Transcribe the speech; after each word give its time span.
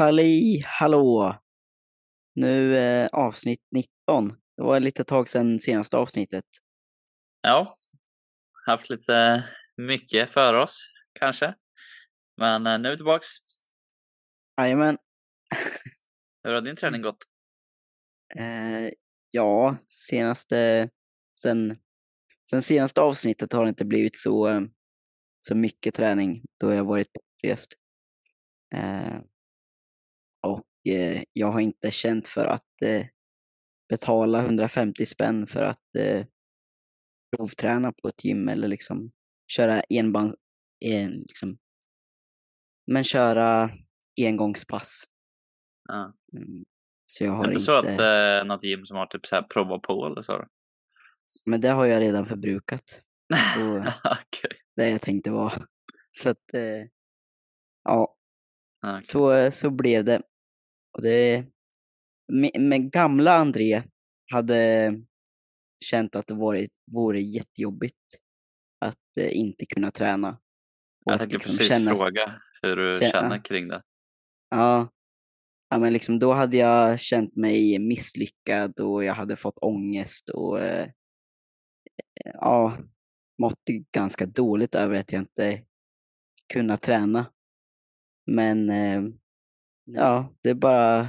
Halli 0.00 0.62
hallå! 0.66 1.34
Nu 2.34 2.76
eh, 2.76 3.08
avsnitt 3.12 3.60
19. 3.70 4.28
Det 4.56 4.62
var 4.62 4.80
lite 4.80 5.04
tag 5.04 5.28
sedan 5.28 5.58
senaste 5.58 5.96
avsnittet. 5.96 6.44
Ja, 7.42 7.78
haft 8.66 8.90
lite 8.90 9.44
mycket 9.76 10.30
för 10.30 10.54
oss 10.54 10.92
kanske. 11.12 11.54
Men 12.36 12.66
eh, 12.66 12.78
nu 12.78 12.88
är 12.88 12.90
vi 12.90 12.96
tillbaks. 12.96 13.26
Jajamän. 14.60 14.98
Hur 16.44 16.52
har 16.52 16.60
din 16.60 16.76
träning 16.76 17.02
gått? 17.02 17.24
Eh, 18.38 18.92
ja, 19.30 19.76
senaste... 19.88 20.88
Sen, 21.42 21.76
sen 22.50 22.62
senaste 22.62 23.00
avsnittet 23.00 23.52
har 23.52 23.64
det 23.64 23.68
inte 23.68 23.84
blivit 23.84 24.18
så, 24.18 24.48
eh, 24.48 24.60
så 25.40 25.54
mycket 25.54 25.94
träning 25.94 26.44
då 26.60 26.72
jag 26.72 26.84
varit 26.84 27.08
bortrest. 27.12 27.74
Eh, 28.74 29.20
eh, 30.88 31.22
jag 31.32 31.52
har 31.52 31.60
inte 31.60 31.90
känt 31.90 32.28
för 32.28 32.46
att 32.46 32.82
eh, 32.82 33.06
betala 33.88 34.40
150 34.40 35.06
spänn 35.06 35.46
för 35.46 35.64
att 35.64 35.96
eh, 35.98 36.26
provträna 37.36 37.92
på 37.92 38.08
ett 38.08 38.24
gym 38.24 38.48
eller 38.48 38.68
liksom 38.68 39.10
köra 39.52 39.80
enband, 39.80 40.34
en, 40.84 41.10
liksom, 41.10 41.58
men 42.86 43.04
köra 43.04 43.70
engångspass. 44.20 45.04
Ja. 45.88 46.14
Mm. 46.32 46.64
Så 47.06 47.24
jag 47.24 47.32
har 47.32 47.44
det 47.44 47.48
inte 47.48 47.52
inte, 47.52 47.64
så 47.64 47.76
att 47.76 48.00
eh, 48.40 48.46
något 48.46 48.64
gym 48.64 48.86
som 48.86 48.96
har 48.96 49.06
typ 49.06 49.26
så 49.26 49.34
här 49.34 49.42
prova 49.42 49.78
på 49.78 50.06
eller 50.06 50.22
så? 50.22 50.46
men 51.46 51.60
det 51.60 51.68
har 51.68 51.86
jag 51.86 52.00
redan 52.00 52.26
förbrukat. 52.26 53.02
Och 53.58 53.78
Okej. 54.04 54.60
det 54.76 54.90
jag 54.90 55.02
tänkte 55.02 55.30
var. 55.30 55.66
Så 56.10 56.30
att, 56.30 56.54
eh, 56.54 56.86
ja, 57.84 58.16
Okej. 58.86 59.02
så, 59.02 59.50
så 59.52 59.70
blev 59.70 60.04
det. 60.04 60.22
Och 60.92 61.02
det, 61.02 61.44
med, 62.58 62.92
gamla 62.92 63.32
André 63.34 63.82
hade 64.32 64.92
känt 65.84 66.16
att 66.16 66.26
det 66.26 66.34
varit, 66.34 66.70
vore 66.92 67.20
jättejobbigt 67.20 67.96
att 68.78 69.16
eh, 69.20 69.36
inte 69.38 69.66
kunna 69.66 69.90
träna. 69.90 70.38
Jag 71.04 71.18
tänkte 71.18 71.34
liksom 71.36 71.50
precis 71.50 71.68
känna- 71.68 71.96
fråga 71.96 72.40
hur 72.62 72.76
du 72.76 72.96
känna- 72.96 73.10
känner 73.10 73.44
kring 73.44 73.68
det. 73.68 73.82
Ja. 74.50 74.88
ja, 75.68 75.78
men 75.78 75.92
liksom 75.92 76.18
då 76.18 76.32
hade 76.32 76.56
jag 76.56 77.00
känt 77.00 77.36
mig 77.36 77.78
misslyckad 77.78 78.80
och 78.80 79.04
jag 79.04 79.14
hade 79.14 79.36
fått 79.36 79.58
ångest 79.58 80.28
och 80.28 80.60
eh, 80.60 80.90
ja, 82.24 82.78
mått 83.38 83.58
ganska 83.92 84.26
dåligt 84.26 84.74
över 84.74 84.96
att 85.00 85.12
jag 85.12 85.22
inte 85.22 85.62
kunnat 86.52 86.82
träna. 86.82 87.26
Men 88.26 88.70
eh, 88.70 89.02
ja, 89.94 90.34
det 90.42 90.50
är 90.50 90.54
bara 90.54 91.08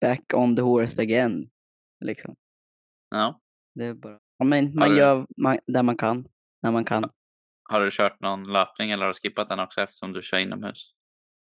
back 0.00 0.34
on 0.34 0.56
the 0.56 0.62
horse 0.62 1.02
again. 1.02 1.50
Liksom. 2.04 2.36
Ja. 3.10 3.40
Det 3.74 3.84
är 3.84 3.94
bara, 3.94 4.18
ja, 4.38 4.44
men 4.44 4.74
man 4.74 4.90
du- 4.90 4.98
gör 4.98 5.26
man, 5.36 5.58
där 5.66 5.82
man 5.82 5.96
kan, 5.96 6.26
när 6.62 6.70
man 6.72 6.84
kan. 6.84 7.10
Har 7.62 7.80
du 7.80 7.90
kört 7.90 8.20
någon 8.20 8.52
löpning 8.52 8.90
eller 8.90 9.02
har 9.06 9.12
du 9.12 9.18
skippat 9.20 9.48
den 9.48 9.58
också 9.60 9.80
eftersom 9.80 10.12
du 10.12 10.22
kör 10.22 10.38
inomhus? 10.38 10.92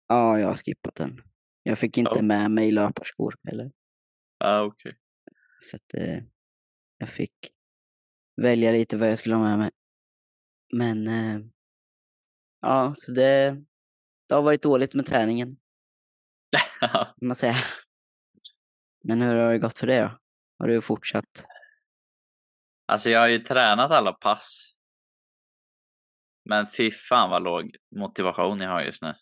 Ja, 0.08 0.38
jag 0.38 0.48
har 0.48 0.54
skippat 0.54 0.94
den. 0.94 1.22
Jag 1.62 1.78
fick 1.78 1.98
inte 1.98 2.12
Ja. 2.14 2.22
med 2.22 2.50
mig 2.50 2.72
löparskor 2.72 3.34
heller. 3.48 3.70
Ja, 4.38 4.62
okej. 4.62 4.96
Så 5.60 5.76
att 5.76 5.94
eh, 5.94 6.18
jag 6.98 7.08
fick 7.08 7.32
välja 8.42 8.72
lite 8.72 8.96
vad 8.96 9.10
jag 9.10 9.18
skulle 9.18 9.34
ha 9.34 9.42
med 9.42 9.58
mig. 9.58 9.70
Men 10.72 11.08
eh, 11.08 11.40
ja, 12.60 12.92
så 12.96 13.12
det, 13.12 13.64
det 14.28 14.34
har 14.34 14.42
varit 14.42 14.62
dåligt 14.62 14.94
med 14.94 15.06
träningen, 15.06 15.56
man 17.22 17.34
säga. 17.34 17.56
Men 19.04 19.22
hur 19.22 19.34
har 19.34 19.52
det 19.52 19.58
gått 19.58 19.78
för 19.78 19.86
dig 19.86 20.00
då? 20.00 20.18
Har 20.58 20.68
du 20.68 20.80
fortsatt? 20.80 21.46
Alltså 22.86 23.10
jag 23.10 23.20
har 23.20 23.28
ju 23.28 23.38
tränat 23.38 23.90
alla 23.90 24.12
pass. 24.12 24.74
Men 26.48 26.66
fy 26.66 26.90
fan 26.90 27.30
vad 27.30 27.42
låg 27.42 27.76
motivation 27.96 28.60
jag 28.60 28.70
har 28.70 28.82
just 28.82 29.02
nu. 29.02 29.14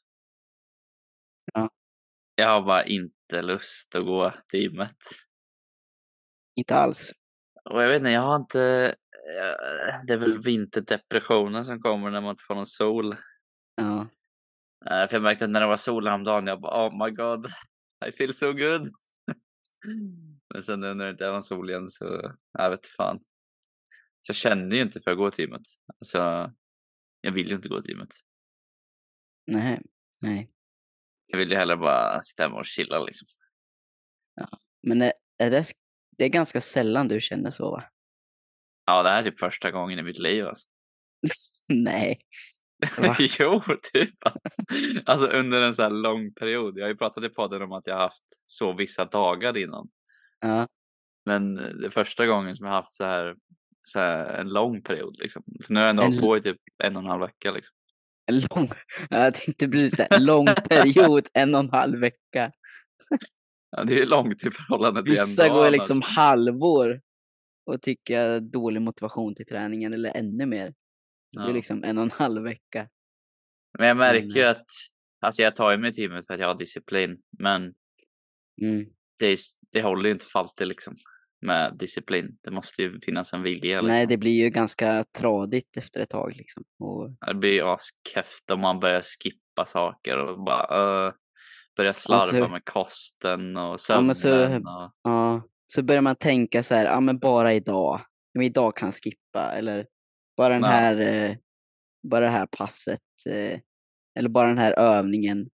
Ja. 1.54 1.70
Jag 2.34 2.48
har 2.48 2.62
bara 2.62 2.84
inte 2.84 3.43
lust 3.43 3.94
att 3.94 4.04
gå 4.04 4.32
till 4.48 4.60
gymmet. 4.60 4.97
Inte 6.58 6.75
alls. 6.76 7.12
Och 7.70 7.82
jag 7.82 7.88
vet 7.88 7.98
inte, 7.98 8.10
jag 8.10 8.20
har 8.20 8.37
inte... 8.37 8.60
eh, 9.41 10.04
Det 10.06 10.12
är 10.12 10.19
väl 10.19 10.43
vinterdepressionen 10.43 11.64
som 11.64 11.81
kommer 11.81 12.10
när 12.10 12.20
man 12.20 12.31
inte 12.31 12.44
får 12.47 12.54
någon 12.54 12.66
sol. 12.66 13.14
Ja, 14.86 15.02
Eh, 15.02 15.08
För 15.08 15.16
jag 15.16 15.22
märkte 15.22 15.44
att 15.44 15.50
när 15.50 15.60
det 15.60 15.66
var 15.66 15.76
sol 15.76 16.06
häromdagen, 16.06 16.47
jag 16.47 16.60
bara 16.60 16.88
oh 16.88 17.04
my 17.06 17.10
god, 17.10 17.47
I 18.08 18.12
feel 18.12 18.34
so 18.34 18.52
good. 18.52 18.91
Men 20.54 20.62
sen 20.62 20.80
nu 20.80 20.94
när 20.94 21.04
det 21.04 21.10
inte 21.10 21.30
någon 21.32 21.42
sol 21.42 21.70
igen 21.70 21.91
så, 21.91 22.34
jag 22.52 22.70
vet 22.70 22.86
fan. 22.86 23.19
Så 24.20 24.30
jag 24.30 24.36
kände 24.36 24.76
ju 24.76 24.82
inte 24.82 25.00
för 25.00 25.10
att 25.10 25.16
gå 25.16 25.30
till 25.30 25.44
gymmet. 25.44 25.62
Alltså, 25.98 26.52
jag 27.20 27.32
vill 27.32 27.48
ju 27.48 27.54
inte 27.54 27.69
gå 27.69 27.82
till 27.82 27.91
gymmet. 27.91 28.12
nej, 29.46 29.82
nej. 30.20 30.50
Jag 31.26 31.38
vill 31.38 31.50
ju 31.50 31.56
hellre 31.56 31.76
bara 31.76 32.22
sitta 32.22 32.42
hemma 32.42 32.58
och 32.58 32.66
chilla 32.66 33.04
liksom. 33.04 33.28
Men 34.82 35.02
är, 35.02 35.12
är 35.38 35.50
det, 35.50 35.64
det 36.19 36.25
är 36.25 36.28
ganska 36.28 36.60
sällan 36.60 37.08
du 37.08 37.20
känner 37.20 37.50
så 37.50 37.70
va? 37.70 37.84
Ja, 38.84 39.02
det 39.02 39.08
här 39.08 39.19
är 39.22 39.30
typ 39.30 39.38
första 39.38 39.70
gången 39.70 39.98
i 39.98 40.02
mitt 40.02 40.19
liv 40.19 40.46
alltså. 40.46 40.69
nej. 41.69 42.19
Jo, 43.38 43.60
typ. 43.92 44.14
Alltså 45.04 45.26
under 45.26 45.62
en 45.62 45.75
så 45.75 45.82
här 45.82 45.91
lång 45.91 46.34
period. 46.34 46.78
Jag 46.78 46.84
har 46.84 46.88
ju 46.88 46.97
pratat 46.97 47.25
i 47.25 47.28
podden 47.28 47.62
om 47.62 47.72
att 47.72 47.87
jag 47.87 47.94
har 47.94 48.03
haft 48.03 48.25
så 48.47 48.72
vissa 48.72 49.04
dagar 49.04 49.56
innan. 49.56 49.88
Ja, 50.41 50.66
Men 51.26 51.54
det 51.54 51.87
är 51.87 51.91
första 51.91 52.26
gången 52.26 52.54
som 52.56 52.66
jag 52.66 52.72
har 52.72 52.81
haft 52.81 52.92
så 52.92 53.04
här, 53.04 53.37
så 53.82 53.98
här 53.98 54.34
en 54.34 54.48
lång 54.48 54.82
period 54.82 55.16
liksom. 55.19 55.42
För 55.64 55.72
nu 55.75 55.81
har 55.81 55.87
jag 55.87 55.91
ändå 55.91 56.03
En 56.03 56.06
hållit 56.09 56.20
på 56.20 56.37
i 56.37 56.42
typ 56.42 56.60
en 56.84 56.97
och 56.97 57.03
en 57.03 57.09
halv 57.09 57.20
vecka 57.20 57.53
liksom. 57.53 57.76
en 58.26 58.41
lång, 58.41 58.70
jag 59.10 59.34
tänkte 59.34 59.69
precis 59.69 59.93
det, 59.93 60.19
lång 60.19 60.47
period, 60.47 61.28
en 61.34 61.54
och 61.54 61.60
en 61.60 61.70
halv 61.70 61.98
vecka. 62.00 62.53
Ja, 63.70 63.84
det 63.84 64.00
är 64.00 64.06
långt 64.06 64.44
i 64.44 64.50
förhållande 64.50 65.03
till 65.03 65.19
en 65.19 65.26
Vissa 65.26 65.43
dag 65.43 65.53
går 65.53 65.60
annars. 65.60 65.72
liksom 65.72 66.03
halvår 66.03 67.00
och 67.66 67.82
tycker 67.82 68.20
jag 68.20 68.43
dålig 68.43 68.82
motivation 68.82 69.34
till 69.34 69.47
träningen 69.47 69.94
eller 69.94 70.16
ännu 70.16 70.47
mer. 70.47 70.75
Det 71.36 71.42
är 71.42 71.48
Ja. 71.48 71.52
liksom 71.54 71.84
en 71.84 71.98
och 71.98 72.04
en 72.04 72.10
halv 72.10 72.42
vecka. 72.42 72.88
Men 73.78 73.88
jag 73.88 73.97
märker 73.97 74.36
ju 74.41 74.42
att, 74.42 74.66
alltså 75.20 75.42
jag 75.42 75.56
tar 75.56 75.70
ju 75.70 75.76
mig 75.78 75.92
till 75.92 76.02
gymmet 76.02 76.26
för 76.26 76.34
att 76.34 76.41
jag 76.41 76.47
har 76.48 76.54
disciplin. 76.58 77.19
Men 77.38 77.74
Mm. 78.62 78.86
det, 79.19 79.38
det 79.72 79.82
håller 79.82 80.04
ju 80.04 80.12
inte 80.12 80.25
för 80.25 80.38
alltid 80.38 80.66
liksom. 80.69 80.96
Med 81.41 81.76
disciplin. 81.78 82.38
Det 82.42 82.50
måste 82.50 82.82
ju 82.82 83.00
finnas 83.00 83.32
en 83.32 83.42
vilja. 83.42 83.80
Liksom. 83.80 83.86
Nej, 83.86 84.06
det 84.06 84.16
blir 84.16 84.42
ju 84.44 84.50
ganska 84.50 85.04
tradigt 85.19 85.76
efter 85.76 86.00
ett 86.00 86.10
tag 86.10 86.32
liksom. 86.36 86.64
Och, 86.78 87.10
Det 87.26 87.34
blir 87.34 87.52
ju 87.52 87.62
askeft 87.62 88.50
om 88.50 88.60
man 88.60 88.80
börjar 88.80 89.02
skippa 89.02 89.66
saker 89.66 90.19
och 90.19 90.44
bara 90.44 91.06
uh, 91.08 91.12
börjar 91.76 91.92
slarva 91.92 92.22
Alltså- 92.22 92.48
med 92.48 92.64
kosten 92.64 93.56
och 93.56 93.62
Ja, 93.72 93.78
sömnen. 93.78 94.06
men 94.06 94.16
så- 94.16 94.46
och, 94.56 94.92
ja, 95.02 95.42
så 95.66 95.82
börjar 95.82 96.02
man 96.02 96.16
tänka 96.16 96.62
så 96.62 96.75
här, 96.75 96.84
ja 96.84 97.00
men 97.00 97.19
bara 97.19 97.54
idag. 97.54 98.00
Ja, 98.00 98.06
Men 98.34 98.42
idag 98.46 98.76
kan 98.76 98.88
jag 98.88 98.94
skippa 98.94 99.52
eller 99.54 99.86
bara 100.36 100.54
den 100.54 100.62
Ja. 100.62 100.69
här, 100.69 100.97
eh, 101.00 101.36
bara 102.02 102.20
det 102.24 102.30
här 102.30 102.47
passet. 102.47 103.00
Eh, 103.30 103.60
eller 104.19 104.28
bara 104.28 104.48
den 104.48 104.58
här 104.58 104.72
övningen. 104.78 105.50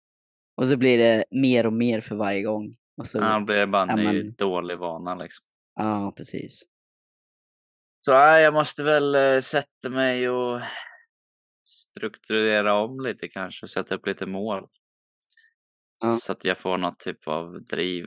Och 0.57 0.67
så 0.69 0.77
blir 0.77 0.99
det 0.99 1.25
mer 1.31 1.67
och 1.67 1.73
mer 1.73 2.01
för 2.01 2.17
varje 2.17 2.43
gång. 2.43 2.77
Och 2.97 3.07
så, 3.09 3.19
ja, 3.19 3.39
det 3.39 3.45
blir 3.45 3.67
bara 3.67 3.83
en 3.83 3.89
Ja, 3.89 4.13
ny 4.13 4.23
men- 4.25 4.35
dålig 4.35 4.79
vana 4.79 5.15
liksom. 5.15 5.45
ja, 5.75 6.13
precis. 6.17 6.63
Så 8.01 8.13
nej, 8.13 8.43
jag 8.43 8.55
måste 8.55 8.83
väl 8.83 9.15
eh, 9.15 9.41
sätta 9.41 9.89
mig 9.91 10.29
och 10.31 10.61
strukturera 11.65 12.75
om 12.75 13.01
lite 13.01 13.29
kanske 13.29 13.67
och 13.67 13.71
sätta 13.71 13.95
upp 13.95 14.07
lite 14.07 14.27
mål. 14.27 14.69
Ja. 16.01 16.13
Så 16.13 16.33
att 16.33 16.45
jag 16.45 16.59
får 16.59 16.79
något 16.79 16.99
typ 17.01 17.29
av 17.29 17.65
driv. 17.65 18.07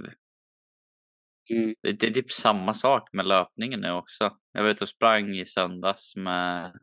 Mm. 1.49 1.75
Det, 1.81 1.91
det 1.91 2.07
är 2.07 2.11
typ 2.11 2.31
samma 2.31 2.73
sak 2.73 3.09
med 3.13 3.25
löpningen 3.25 3.79
nu 3.81 3.91
också. 3.91 4.37
Jag 4.51 4.63
var 4.63 4.69
ute 4.69 4.83
och 4.83 4.89
sprang 4.89 5.35
i 5.35 5.45
söndags 5.45 6.15
med 6.15 6.73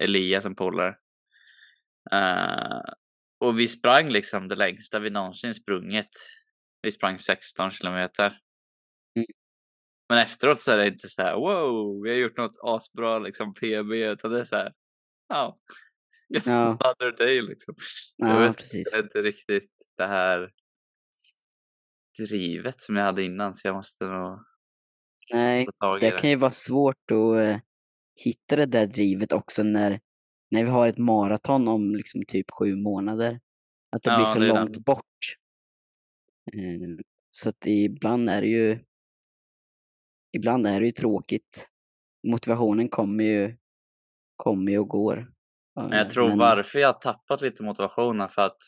Elias 0.00 0.42
som 0.42 0.54
polare. 0.54 0.96
Eh, 2.12 2.80
och 3.40 3.58
vi 3.58 3.68
sprang 3.68 4.08
liksom 4.08 4.48
det 4.48 4.54
längsta 4.56 4.98
vi 4.98 5.10
någonsin 5.10 5.54
sprungit. 5.54 6.10
Vi 6.82 6.92
sprang 6.92 7.18
16 7.18 7.70
kilometer. 7.70 8.38
Mm. 9.16 9.26
Men 10.08 10.18
efteråt 10.18 10.60
så 10.60 10.72
är 10.72 10.76
det 10.76 10.88
inte 10.88 11.08
så 11.08 11.22
här 11.22 11.34
wow, 11.34 12.02
vi 12.04 12.10
har 12.10 12.16
gjort 12.16 12.36
något 12.36 12.58
asbra 12.62 13.18
liksom 13.18 13.54
PB 13.54 13.92
utan 13.92 14.30
det 14.30 14.40
är 14.40 14.44
så 14.44 14.56
här 14.56 14.72
ja, 15.28 15.54
just 16.34 16.46
Ja. 16.46 16.78
another 16.80 17.16
day 17.18 17.42
liksom. 17.42 17.74
Jag 18.16 18.30
Ja, 18.30 18.38
vet 18.38 18.56
precis. 18.56 19.00
Inte 19.00 19.22
riktigt 19.22 19.70
det 19.96 20.06
här 20.06 20.50
drivet 22.18 22.82
som 22.82 22.96
jag 22.96 23.04
hade 23.04 23.24
innan 23.24 23.54
så 23.54 23.68
jag 23.68 23.74
måste 23.74 24.04
nog 24.04 24.38
Nej, 25.32 25.66
det 26.00 26.10
det. 26.10 26.18
kan 26.18 26.30
ju 26.30 26.36
vara 26.36 26.50
svårt 26.50 27.10
att 27.10 27.38
eh, 27.38 27.56
hitta 28.24 28.56
det 28.56 28.66
där 28.66 28.86
drivet 28.86 29.32
också 29.32 29.62
när, 29.62 30.00
när 30.50 30.64
vi 30.64 30.70
har 30.70 30.88
ett 30.88 30.98
maraton 30.98 31.68
om 31.68 31.94
liksom 31.96 32.22
typ 32.28 32.46
sju 32.58 32.76
månader. 32.76 33.40
Att 33.96 34.02
det 34.02 34.10
Ja, 34.10 34.16
blir 34.16 34.24
så 34.26 34.38
det 34.38 34.44
är 34.44 34.48
den. 34.54 34.56
långt 34.56 34.78
bort. 34.78 35.06
Eh, 36.54 37.04
så 37.30 37.48
att 37.48 37.66
ibland 37.66 38.28
är 38.30 38.40
det 38.40 38.48
ju 38.48 38.78
ibland 40.36 40.66
är 40.66 40.80
det 40.80 40.86
ju 40.86 40.92
tråkigt. 40.92 41.68
Motivationen 42.28 42.88
kommer 42.88 43.24
ju, 43.24 43.56
kommer 44.36 44.72
ju 44.72 44.78
och 44.78 44.88
går. 44.88 45.32
Men 45.74 45.92
jag 45.98 46.10
tror 46.10 46.28
Men- 46.28 46.38
varför 46.38 46.78
jag 46.78 46.88
har 46.88 47.00
tappat 47.00 47.42
lite 47.42 47.62
motivationen 47.62 48.28
för 48.28 48.42
att 48.42 48.58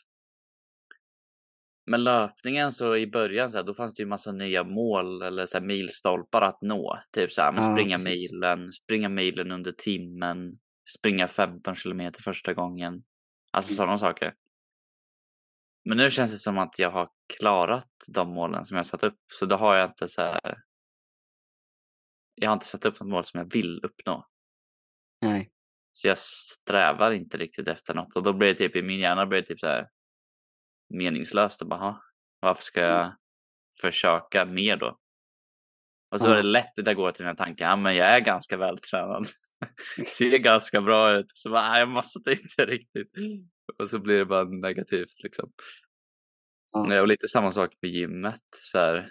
med 1.85 1.99
löpningen 1.99 2.71
så 2.71 2.95
i 2.95 3.07
början 3.07 3.51
så 3.51 3.57
här, 3.57 3.63
då 3.63 3.73
fanns 3.73 3.93
det 3.93 4.03
ju 4.03 4.07
massa 4.07 4.31
nya 4.31 4.63
mål 4.63 5.21
eller 5.21 5.45
så 5.45 5.57
här, 5.57 5.65
milstolpar 5.65 6.41
att 6.41 6.61
nå. 6.61 6.99
Typ 7.11 7.31
så 7.31 7.41
här, 7.41 7.51
men 7.51 7.63
Ja, 7.63 7.71
springa 7.73 7.97
precis. 7.97 8.31
milen, 8.31 8.71
springa 8.71 9.09
milen 9.09 9.51
under 9.51 9.71
timmen, 9.71 10.53
springa 10.97 11.27
15 11.27 11.75
kilometer 11.75 12.21
första 12.21 12.53
gången. 12.53 13.03
Alltså 13.51 13.71
Mm. 13.71 13.75
sådana 13.75 13.97
saker. 13.97 14.33
Men 15.85 15.97
nu 15.97 16.11
känns 16.11 16.31
det 16.31 16.37
som 16.37 16.57
att 16.57 16.79
jag 16.79 16.91
har 16.91 17.09
klarat 17.39 17.89
de 18.07 18.29
målen 18.33 18.65
som 18.65 18.77
jag 18.77 18.85
satt 18.85 19.03
upp. 19.03 19.19
Så 19.33 19.45
då 19.45 19.55
har 19.55 19.75
jag 19.75 19.89
inte 19.89 20.07
så 20.07 20.21
här. 20.21 20.57
Jag 22.35 22.49
har 22.49 22.53
inte 22.53 22.65
satt 22.65 22.85
upp 22.85 22.99
något 22.99 23.09
mål 23.09 23.23
som 23.23 23.37
jag 23.39 23.53
vill 23.53 23.79
uppnå. 23.83 24.27
Nej. 25.21 25.51
Så 25.91 26.07
jag 26.07 26.17
strävar 26.17 27.11
inte 27.11 27.37
riktigt 27.37 27.67
efter 27.67 27.93
något 27.93 28.15
och 28.15 28.23
då 28.23 28.33
blir 28.33 28.47
det 28.47 28.53
typ 28.55 28.75
i 28.75 28.81
min 28.81 28.99
hjärna 28.99 29.25
blir 29.25 29.39
det 29.41 29.45
typ 29.47 29.59
så 29.59 29.67
här 29.67 29.87
meningslöst 30.89 31.61
och 31.61 31.67
bara, 31.67 31.79
"Ha, 31.79 32.01
varför 32.39 32.63
ska 32.63 32.81
jag 32.81 33.15
försöka 33.81 34.45
mer 34.45 34.77
då? 34.77 34.99
Och 36.11 36.19
så 36.19 36.27
är 36.31 36.35
det 36.35 36.43
lätt 36.43 36.79
att 36.79 36.87
jag 36.87 36.95
går 36.95 37.11
till 37.11 37.23
den 37.25 37.37
här 37.37 37.45
tanken, 37.45 37.67
ja 37.67 37.75
men 37.75 37.95
jag 37.95 38.09
är 38.09 38.19
ganska 38.19 38.57
vältränad. 38.57 39.27
Ser 40.07 40.37
ganska 40.37 40.81
bra 40.81 41.13
ut. 41.13 41.25
Så 41.33 41.49
bara, 41.49 41.69
"Nej, 41.69 41.79
jag 41.79 41.89
måste 41.89 42.31
inte 42.31 42.65
riktigt. 42.65 43.11
Och 43.79 43.89
så 43.89 43.99
blir 43.99 44.17
det 44.17 44.25
bara 44.25 44.43
negativt 44.43 45.23
liksom. 45.23 45.51
Ja. 46.71 46.93
Är 46.93 47.07
lite 47.07 47.27
samma 47.27 47.51
sak 47.51 47.73
med 47.81 47.91
gymmet. 47.91 48.43
Så 48.51 48.77
här, 48.77 49.07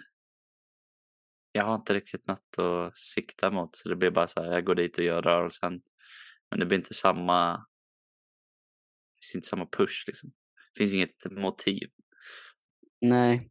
jag 1.51 1.65
har 1.65 1.75
inte 1.75 1.93
riktigt 1.93 2.27
något 2.27 2.59
att 2.59 2.97
sikta 2.97 3.51
mot 3.51 3.75
så 3.75 3.89
det 3.89 3.95
blir 3.95 4.11
bara 4.11 4.27
så 4.27 4.43
här, 4.43 4.51
jag 4.51 4.65
går 4.65 4.75
dit 4.75 4.97
och 4.97 5.03
gör 5.03 5.21
rörelsen. 5.21 5.81
Men 6.49 6.59
det 6.59 6.65
blir 6.65 6.77
inte 6.77 6.93
samma, 6.93 7.65
det 9.33 9.37
inte 9.37 9.47
samma 9.47 9.65
push 9.65 10.03
liksom. 10.07 10.31
Finns 10.77 10.93
inget 10.93 11.31
motiv. 11.31 11.89
Nej. 13.01 13.49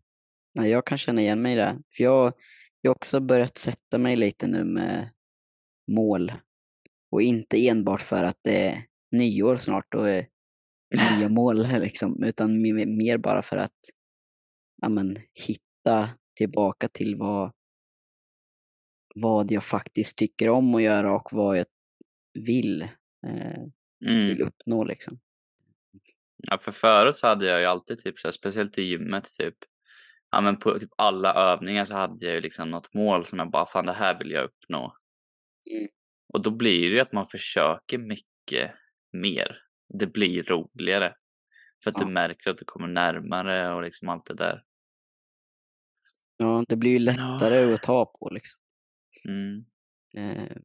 Nej, 0.55 0.71
jag 0.71 0.87
kan 0.87 0.99
känna 0.99 1.21
igen 1.21 1.43
mig 1.43 1.53
i 1.53 1.56
det. 1.56 1.79
För 1.97 2.05
jag, 2.05 2.32
jag 2.81 2.91
har 2.91 2.94
också 2.97 3.21
börjat 3.21 3.59
sätta 3.59 3.99
mig 3.99 4.17
lite 4.17 4.47
nu 4.47 4.65
med 4.65 5.11
mål. 5.93 6.32
Och 7.11 7.23
inte 7.23 7.69
enbart 7.69 8.00
för 8.00 8.25
att 8.25 8.38
det 8.43 8.69
är 8.69 8.85
nyår 9.12 9.56
snart 9.56 9.94
och 9.94 10.05
nya 11.19 11.29
mål 11.29 11.67
liksom, 11.81 12.23
utan 12.23 12.50
me- 12.67 12.97
mer 12.97 13.19
bara 13.19 13.43
för 13.43 13.56
att 13.56 13.79
ja, 14.82 14.88
men, 14.88 15.19
hitta 15.47 16.09
tillbaka 16.37 16.88
till 16.88 17.17
vad, 17.17 17.53
vad 19.15 19.50
jag 19.53 19.65
faktiskt 19.65 20.17
tycker 20.19 20.49
om 20.50 20.75
att 20.75 20.82
göra 20.82 21.17
och 21.17 21.29
vad 21.32 21.59
jag 21.59 21.67
vill, 22.47 22.82
eh, 23.26 23.62
Mm. 24.06 24.26
vill 24.29 24.43
uppnå. 24.43 24.85
Liksom. 24.85 25.19
Ja, 26.50 26.58
för 26.58 26.73
förut 26.73 27.17
så 27.17 27.26
hade 27.26 27.46
jag 27.46 27.61
ju 27.61 27.67
alltid 27.67 27.99
typ 27.99 28.19
så 28.20 28.29
här, 28.29 28.32
speciellt 28.32 28.79
i 28.79 28.82
gymmet 28.82 29.25
typ. 29.38 29.55
Ja, 30.31 30.41
men 30.41 30.56
på 30.56 30.79
typ 30.79 30.91
alla 30.96 31.35
övningar 31.35 31.85
så 31.85 31.94
hade 31.94 32.26
jag 32.26 32.35
ju 32.35 32.41
liksom 32.41 32.70
något 32.70 32.94
mål 32.94 33.25
som 33.26 33.38
jag 33.38 33.50
bara, 33.50 33.67
fan 33.67 33.87
det 33.87 33.93
här 33.93 34.19
vill 34.19 34.31
jag 34.31 34.44
uppnå. 34.44 34.96
Mm. 35.70 35.88
Och 36.32 36.43
då 36.43 36.50
blir 36.50 36.88
det 36.88 36.94
ju 36.94 37.00
att 37.00 37.12
man 37.12 37.26
försöker 37.26 37.99
mycket 37.99 38.70
mer. 39.12 39.58
Det 39.99 40.06
blir 40.06 40.43
roligare. 40.43 41.14
För 41.85 41.91
att 41.91 41.96
Ja. 42.00 42.06
du 42.06 42.12
märker 42.12 42.50
att 42.50 42.58
du 42.58 42.64
kommer 42.64 42.88
närmare 42.88 43.75
och 43.75 43.82
liksom 43.82 44.08
allt 44.08 44.25
det 44.26 44.35
där. 44.35 44.62
Ja, 46.37 46.64
det 46.69 46.76
blir 46.76 46.90
ju 46.90 46.99
Ja. 47.05 47.12
lättare 47.12 47.75
att 47.75 47.82
ta 47.82 48.05
på. 48.06 48.31
Liksom. 48.31 48.61
Mm. 49.29 49.64
Eh, 50.17 50.56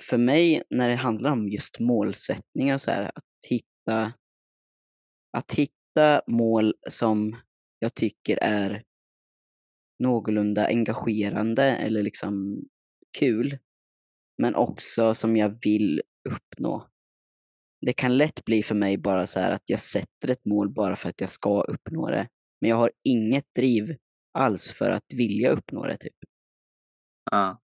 för 0.00 0.18
mig, 0.18 0.62
när 0.70 0.88
det 0.88 0.94
handlar 0.94 1.30
om 1.32 1.48
just 1.48 1.80
målsättningar, 1.80 2.78
så 2.78 2.90
här, 2.90 3.04
att 3.14 3.24
hitta, 3.50 4.12
att 5.32 5.52
hitta 5.52 6.22
mål 6.26 6.74
som 6.90 7.36
jag 7.78 7.94
tycker 7.94 8.38
är 8.42 8.82
någorlunda 9.98 10.66
engagerande 10.66 11.62
eller 11.62 12.02
liksom 12.02 12.64
kul, 13.18 13.58
men 14.38 14.54
också 14.54 15.14
som 15.14 15.36
jag 15.36 15.58
vill 15.64 16.02
uppnå. 16.28 16.88
Det 17.86 17.92
kan 17.92 18.16
lätt 18.16 18.44
bli 18.44 18.62
för 18.62 18.74
mig 18.74 18.98
bara 18.98 19.26
så 19.26 19.40
här 19.40 19.52
att 19.52 19.62
jag 19.70 19.80
sätter 19.80 20.30
ett 20.30 20.44
mål 20.44 20.72
bara 20.72 20.96
för 20.96 21.08
att 21.08 21.20
jag 21.20 21.30
ska 21.30 21.60
uppnå 21.62 22.10
det, 22.10 22.28
men 22.60 22.70
jag 22.70 22.76
har 22.76 22.90
inget 23.04 23.54
driv 23.54 23.96
alls 24.38 24.70
för 24.70 24.90
att 24.90 25.12
vilja 25.14 25.50
uppnå 25.50 25.86
det. 25.86 25.96
Typ. 25.96 26.16
Ja. 27.30 27.60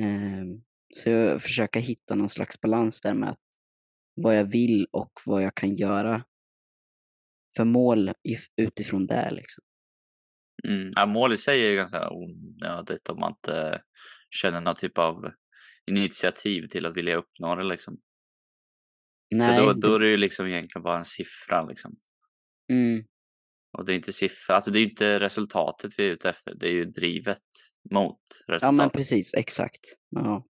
Ehm, 0.00 0.62
Så 0.94 1.10
jag 1.10 1.42
försöker 1.42 1.80
hitta 1.80 2.14
någon 2.14 2.28
slags 2.28 2.60
balans 2.60 3.00
där 3.00 3.14
med 3.14 3.30
att 3.30 3.40
vad 4.14 4.38
jag 4.38 4.44
vill 4.44 4.86
och 4.92 5.12
vad 5.26 5.42
jag 5.42 5.54
kan 5.54 5.74
göra 5.74 6.24
för 7.56 7.64
mål 7.64 8.08
if- 8.08 8.52
utifrån 8.56 9.06
det. 9.06 9.30
Liksom. 9.30 9.64
Mm. 10.68 10.92
Ja, 10.96 11.06
mål 11.06 11.32
i 11.32 11.36
sig 11.36 11.66
är 11.66 11.70
ju 11.70 11.76
ganska 11.76 12.10
onödigt 12.10 13.08
om 13.08 13.20
man 13.20 13.32
inte 13.32 13.82
känner 14.30 14.60
någon 14.60 14.76
typ 14.76 14.98
av 14.98 15.32
initiativ 15.90 16.66
till 16.66 16.86
att 16.86 16.96
vilja 16.96 17.16
uppnå 17.16 17.54
det 17.54 17.64
liksom. 17.64 17.98
Nej, 19.34 19.58
För 19.58 19.66
då, 19.66 19.72
då 19.72 19.94
är 19.94 19.98
det 20.00 20.08
ju 20.08 20.16
liksom 20.16 20.46
egentligen 20.46 20.82
bara 20.82 20.98
en 20.98 21.04
siffra 21.04 21.64
liksom. 21.66 21.96
mm, 22.72 23.04
Och 23.78 23.84
det 23.84 23.92
är 23.92 23.96
inte 23.96 24.12
siffra, 24.12 24.54
alltså 24.54 24.70
det 24.70 24.78
är 24.78 24.84
inte 24.84 25.20
resultatet 25.20 25.92
vi 25.98 26.06
är 26.08 26.12
ute 26.12 26.28
efter, 26.30 26.54
det 26.54 26.66
är 26.68 26.72
ju 26.72 26.84
drivet 26.84 27.42
mot 27.90 28.20
ja, 28.46 28.54
resultatet. 28.54 28.76
men 28.76 28.90
precis, 28.90 29.34
exakt. 29.34 29.80
Ja. 30.10 30.46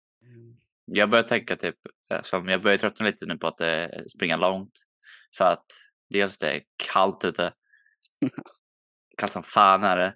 Jag 0.85 1.11
börjar 1.11 1.23
tänka 1.25 1.57
typ, 1.57 1.77
eh, 2.11 2.23
som 2.23 2.49
jag 2.49 2.63
börjar 2.63 2.79
tröttna 2.79 3.07
lite 3.07 3.27
nu 3.27 3.39
på 3.39 3.47
att 3.47 3.61
eh, 3.61 3.87
springa 4.17 4.37
långt. 4.37 4.73
För 5.39 5.45
att 5.45 5.67
dels 6.11 6.39
det 6.39 6.53
är 6.57 6.63
kallt 6.93 7.25
ute. 7.25 7.53
kallt 9.19 9.33
som 9.33 9.43
fan 9.43 9.85
är 9.85 9.97
det. 9.97 10.15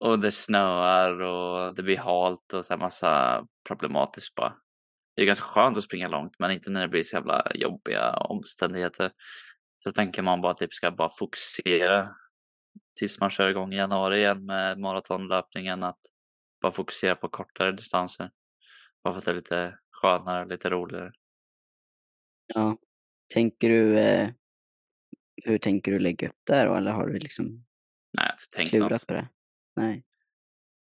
Och 0.00 0.18
det 0.18 0.32
snöar 0.32 1.20
och 1.20 1.74
det 1.74 1.82
blir 1.82 1.98
halt 1.98 2.52
och 2.52 2.64
så 2.64 2.72
här 2.72 2.80
massa 2.80 3.44
problematiskt 3.68 4.34
bara. 4.34 4.56
Det 5.16 5.22
är 5.22 5.26
ganska 5.26 5.46
skönt 5.46 5.76
att 5.76 5.84
springa 5.84 6.08
långt 6.08 6.32
men 6.38 6.50
inte 6.50 6.70
när 6.70 6.80
det 6.80 6.88
blir 6.88 7.02
så 7.02 7.16
jävla 7.16 7.46
jobbiga 7.54 8.10
omständigheter. 8.16 9.12
Så 9.78 9.92
tänker 9.92 10.22
man 10.22 10.40
bara 10.40 10.54
typ 10.54 10.74
ska 10.74 10.90
bara 10.90 11.10
fokusera 11.18 12.08
tills 12.98 13.20
man 13.20 13.30
kör 13.30 13.50
igång 13.50 13.72
i 13.72 13.76
januari 13.76 14.18
igen 14.18 14.46
med 14.46 14.78
maratonlöpningen. 14.78 15.82
Att 15.82 16.00
bara 16.62 16.72
fokusera 16.72 17.14
på 17.14 17.28
kortare 17.28 17.72
distanser. 17.72 18.30
Bara 19.04 19.14
för 19.14 19.18
att 19.18 19.24
det 19.24 19.30
är 19.30 19.34
lite 19.34 19.78
skönare, 19.90 20.48
lite 20.48 20.70
roligare. 20.70 21.12
ja. 22.54 22.76
Tänker 23.34 23.68
du, 23.68 23.98
eh, 23.98 24.30
hur 25.44 25.58
tänker 25.58 25.92
du 25.92 25.98
lägga 25.98 26.28
upp 26.28 26.36
det 26.46 26.64
då? 26.64 26.74
Eller 26.74 26.92
har 26.92 27.06
du 27.06 27.18
liksom 27.18 27.64
Nej, 28.18 28.32
jag 28.56 28.66
klurat 28.66 28.90
något. 28.90 29.06
på 29.06 29.12
det? 29.12 29.28
Nej. 29.76 30.04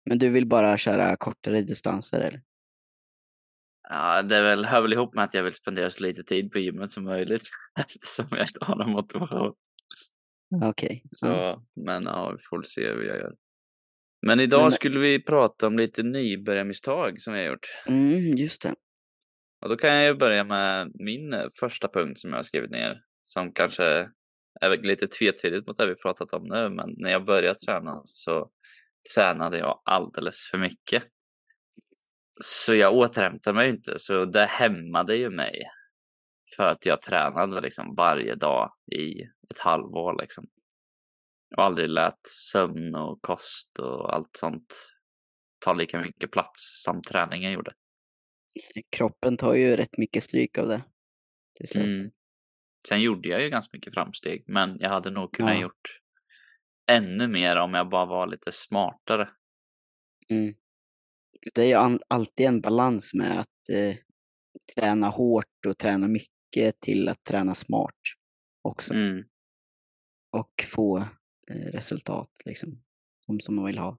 Men 0.05 0.19
du 0.19 0.29
vill 0.29 0.45
bara 0.47 0.77
köra 0.77 1.17
kortare 1.17 1.61
distanser 1.61 2.19
eller? 2.19 2.41
Ja, 3.89 4.21
det 4.21 4.35
är 4.35 4.43
väl, 4.43 4.65
hör 4.65 4.81
väl 4.81 4.93
ihop 4.93 5.13
med 5.15 5.23
att 5.23 5.33
jag 5.33 5.43
vill 5.43 5.53
spendera 5.53 5.89
så 5.89 6.03
lite 6.03 6.23
tid 6.23 6.51
på 6.51 6.59
gymmet 6.59 6.91
som 6.91 7.03
möjligt. 7.03 7.41
Eftersom 7.79 8.25
jag 8.37 8.41
inte 8.47 8.65
har 8.65 8.75
någon 8.75 8.91
motivation. 8.91 9.53
Okej. 10.63 11.03
Så, 11.11 11.27
ja. 11.27 11.63
men 11.75 12.03
ja, 12.03 12.31
vi 12.31 12.37
får 12.49 12.61
se 12.61 12.87
hur 12.91 13.03
jag 13.03 13.17
gör. 13.17 13.35
Men 14.25 14.39
idag 14.39 14.61
Men- 14.61 14.71
skulle 14.71 14.99
vi 14.99 15.23
prata 15.23 15.67
om 15.67 15.77
lite 15.77 16.03
nybörjarmisstag 16.03 17.21
som 17.21 17.33
jag 17.33 17.41
har 17.43 17.49
gjort. 17.51 17.67
Mm, 17.87 18.31
just 18.37 18.61
det. 18.61 18.75
Och 19.61 19.69
då 19.69 19.75
kan 19.77 19.89
jag 19.95 20.05
ju 20.05 20.13
börja 20.13 20.43
med 20.43 20.91
min 20.93 21.33
eh, 21.33 21.45
första 21.59 21.87
punkt 21.87 22.19
som 22.19 22.29
jag 22.29 22.37
har 22.37 22.43
skrivit 22.43 22.71
ner. 22.71 23.01
Som 23.23 23.53
kanske 23.53 24.09
är 24.61 24.77
lite 24.77 25.07
tvetydigt 25.07 25.67
mot 25.67 25.77
det 25.77 25.87
vi 25.87 25.95
pratat 25.95 26.33
om 26.33 26.43
nu. 26.43 26.69
Men 26.69 26.95
när 26.97 27.11
jag 27.11 27.25
började 27.25 27.59
träna 27.59 28.01
så 28.05 28.51
tränade 29.15 29.57
jag 29.57 29.81
alldeles 29.85 30.49
för 30.51 30.57
mycket. 30.57 31.03
Så 32.41 32.75
jag 32.75 32.95
återhämtade 32.95 33.55
mig 33.55 33.69
inte. 33.69 33.99
Så 33.99 34.25
det 34.25 34.45
hämmade 34.45 35.15
ju 35.15 35.29
mig. 35.29 35.63
För 36.55 36.63
att 36.63 36.85
jag 36.85 37.01
tränade 37.01 37.61
liksom 37.61 37.95
varje 37.95 38.35
dag 38.35 38.73
i 38.95 39.21
ett 39.21 39.59
halvår 39.59 40.21
liksom. 40.21 40.45
Och 41.57 41.63
aldrig 41.63 41.89
lät 41.89 42.19
sömn 42.51 42.95
och 42.95 43.21
kost 43.21 43.79
och 43.79 44.13
allt 44.13 44.37
sånt 44.37 44.73
ta 45.59 45.73
lika 45.73 46.01
mycket 46.01 46.31
plats 46.31 46.83
som 46.83 47.01
träningen 47.01 47.51
gjorde. 47.51 47.71
Kroppen 48.89 49.37
tar 49.37 49.53
ju 49.53 49.75
rätt 49.75 49.97
mycket 49.97 50.23
stryk 50.23 50.57
av 50.57 50.67
det. 50.67 50.83
Till 51.57 51.67
slut. 51.67 52.01
Mm. 52.01 52.11
Sen 52.89 53.01
gjorde 53.01 53.29
jag 53.29 53.41
ju 53.43 53.49
ganska 53.49 53.77
mycket 53.77 53.93
framsteg, 53.93 54.43
men 54.47 54.77
jag 54.79 54.89
hade 54.89 55.11
nog 55.11 55.33
kunnat 55.33 55.55
Ja. 55.55 55.61
gjort 55.61 55.99
ännu 56.91 57.27
mer 57.27 57.55
om 57.55 57.73
jag 57.73 57.89
bara 57.89 58.05
var 58.05 58.27
lite 58.27 58.51
smartare. 58.51 59.29
Mm. 60.29 60.55
Det 61.55 61.61
är 61.61 61.65
ju 61.91 61.99
alltid 62.07 62.45
en 62.45 62.61
balans 62.61 63.13
med 63.13 63.39
att 63.39 63.69
eh, 63.73 63.95
träna 64.75 65.07
hårt 65.07 65.65
och 65.67 65.77
träna 65.77 66.07
mycket 66.07 66.81
till 66.81 67.09
att 67.09 67.23
träna 67.23 67.55
smart 67.55 67.95
också. 68.61 68.93
Mm. 68.93 69.23
Och 70.31 70.53
få 70.67 70.97
eh, 71.51 71.71
resultat 71.73 72.31
liksom. 72.45 72.83
Som 73.41 73.55
man 73.55 73.65
vill 73.65 73.77
ha. 73.77 73.97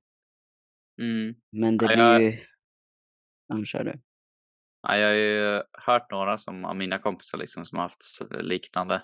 Mm. 1.01 1.35
Men 1.51 1.77
det 1.77 1.85
Ja, 1.85 1.89
blir 1.97 2.05
jag- 2.05 2.23
ju... 2.23 2.39
Ja, 3.47 3.65
kör 3.65 3.85
du. 3.85 4.01
Ja, 4.83 4.97
jag 4.97 5.09
har 5.09 5.15
ju 5.15 5.63
hört 5.87 6.11
några 6.11 6.39
som, 6.39 6.65
av 6.65 6.77
mina 6.77 6.99
kompisar 6.99 7.39
liksom, 7.39 7.65
som 7.65 7.79
har 7.79 7.83
haft 7.83 8.21
liknande. 8.41 9.03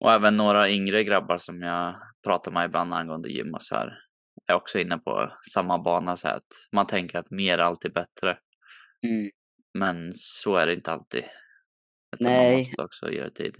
Och 0.00 0.12
även 0.12 0.36
några 0.36 0.70
yngre 0.70 1.04
grabbar 1.04 1.38
som 1.38 1.62
jag 1.62 1.94
pratar 2.24 2.52
med 2.52 2.64
ibland 2.64 2.94
angående 2.94 3.28
gym 3.28 3.54
och 3.54 3.62
så 3.62 3.74
här. 3.74 3.98
Är 4.46 4.54
också 4.54 4.78
inne 4.78 4.98
på 4.98 5.32
samma 5.52 5.78
bana 5.78 6.16
så 6.16 6.28
här 6.28 6.36
att 6.36 6.72
man 6.72 6.86
tänker 6.86 7.18
att 7.18 7.30
mer 7.30 7.58
är 7.58 7.62
alltid 7.62 7.92
bättre. 7.92 8.38
Mm. 9.06 9.30
Men 9.78 10.12
så 10.12 10.56
är 10.56 10.66
det 10.66 10.74
inte 10.74 10.92
alltid. 10.92 11.24
Utan 12.14 12.32
Man 12.32 12.32
Nej. 12.32 12.58
måste 12.58 12.82
också 12.82 13.10
ge 13.10 13.22
det 13.22 13.30
tid. 13.30 13.56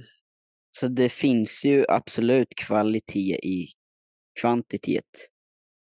Så 0.70 0.88
det 0.88 1.08
finns 1.08 1.64
ju 1.64 1.84
absolut 1.88 2.54
kvalitet 2.56 3.38
i 3.42 3.66
kvantitet. 4.40 5.30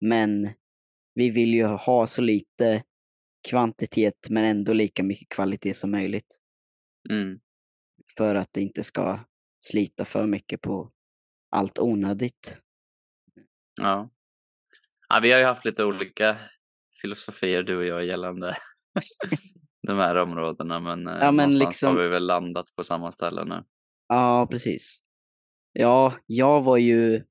Men 0.02 0.30
vi 1.16 1.30
vill 1.30 1.54
ju 1.54 1.66
ha 1.66 2.08
så 2.08 2.22
lite 2.22 2.84
kvantitet 3.50 4.30
men 4.30 4.46
ändå 4.46 4.74
lika 4.74 5.04
mycket 5.04 5.30
kvalitet 5.30 5.74
som 5.74 5.92
möjligt. 5.92 6.40
Mm. 7.10 7.40
För 8.18 8.36
att 8.36 8.50
det 8.54 8.62
inte 8.62 8.84
ska 8.84 9.20
slita 9.60 10.06
för 10.06 10.28
mycket 10.28 10.62
på 10.62 10.92
allt 11.50 11.80
onödigt. 11.80 12.58
Ja. 13.82 14.10
ja. 15.10 15.20
Vi 15.20 15.32
har 15.32 15.40
ju 15.40 15.46
haft 15.46 15.66
lite 15.66 15.86
olika 15.86 16.38
filosofier 17.02 17.64
du 17.64 17.78
och 17.78 17.86
jag 17.86 18.06
gällande 18.06 18.54
de 19.88 19.98
här 19.98 20.16
områdena. 20.16 20.80
Men, 20.80 21.08
eh, 21.08 21.18
Ja, 21.22 21.32
men 21.32 21.58
liksom- 21.58 21.96
har 21.96 22.04
vi 22.04 22.10
väl 22.10 22.26
landat 22.26 22.76
på 22.76 22.84
samma 22.84 23.12
ställe 23.12 23.46
nu. 23.46 23.64
Ja, 24.08 24.48
precis. 24.52 25.00
Ja, 25.74 26.14
jag 26.26 26.62
var 26.62 26.78
ju 26.78 27.24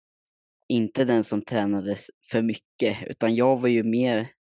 inte 0.69 1.05
den 1.05 1.25
som 1.25 1.43
tränade 1.43 1.97
för 2.31 2.43
mycket, 2.43 2.99
utan 3.07 3.35
jag 3.35 3.61
var 3.61 3.69
ju 3.69 3.83
mer 3.83 4.33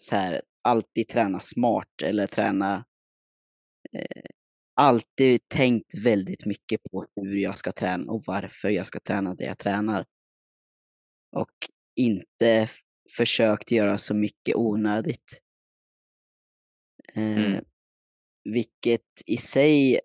så 0.00 0.16
här, 0.16 0.42
alltid 0.66 1.08
träna 1.08 1.40
smart 1.40 2.02
eller 2.02 2.26
träna 2.26 2.84
eh, 3.92 4.30
alltid 4.74 5.48
tänkt 5.48 5.94
väldigt 6.04 6.46
mycket 6.46 6.80
på 6.82 7.06
hur 7.16 7.36
jag 7.36 7.58
ska 7.58 7.72
träna 7.72 8.12
och 8.12 8.22
varför 8.26 8.68
jag 8.70 8.86
ska 8.86 9.00
träna 9.00 9.34
det 9.34 9.44
jag 9.44 9.58
tränar. 9.58 10.04
Och 11.36 11.70
inte 11.96 12.68
försökt 13.16 13.70
göra 13.70 13.98
så 13.98 14.14
mycket 14.14 14.56
onödigt. 14.56 15.42
Eh, 17.14 17.46
Mm. 17.46 17.64
Vilket 18.44 19.22
i 19.26 19.36
sig, 19.36 20.00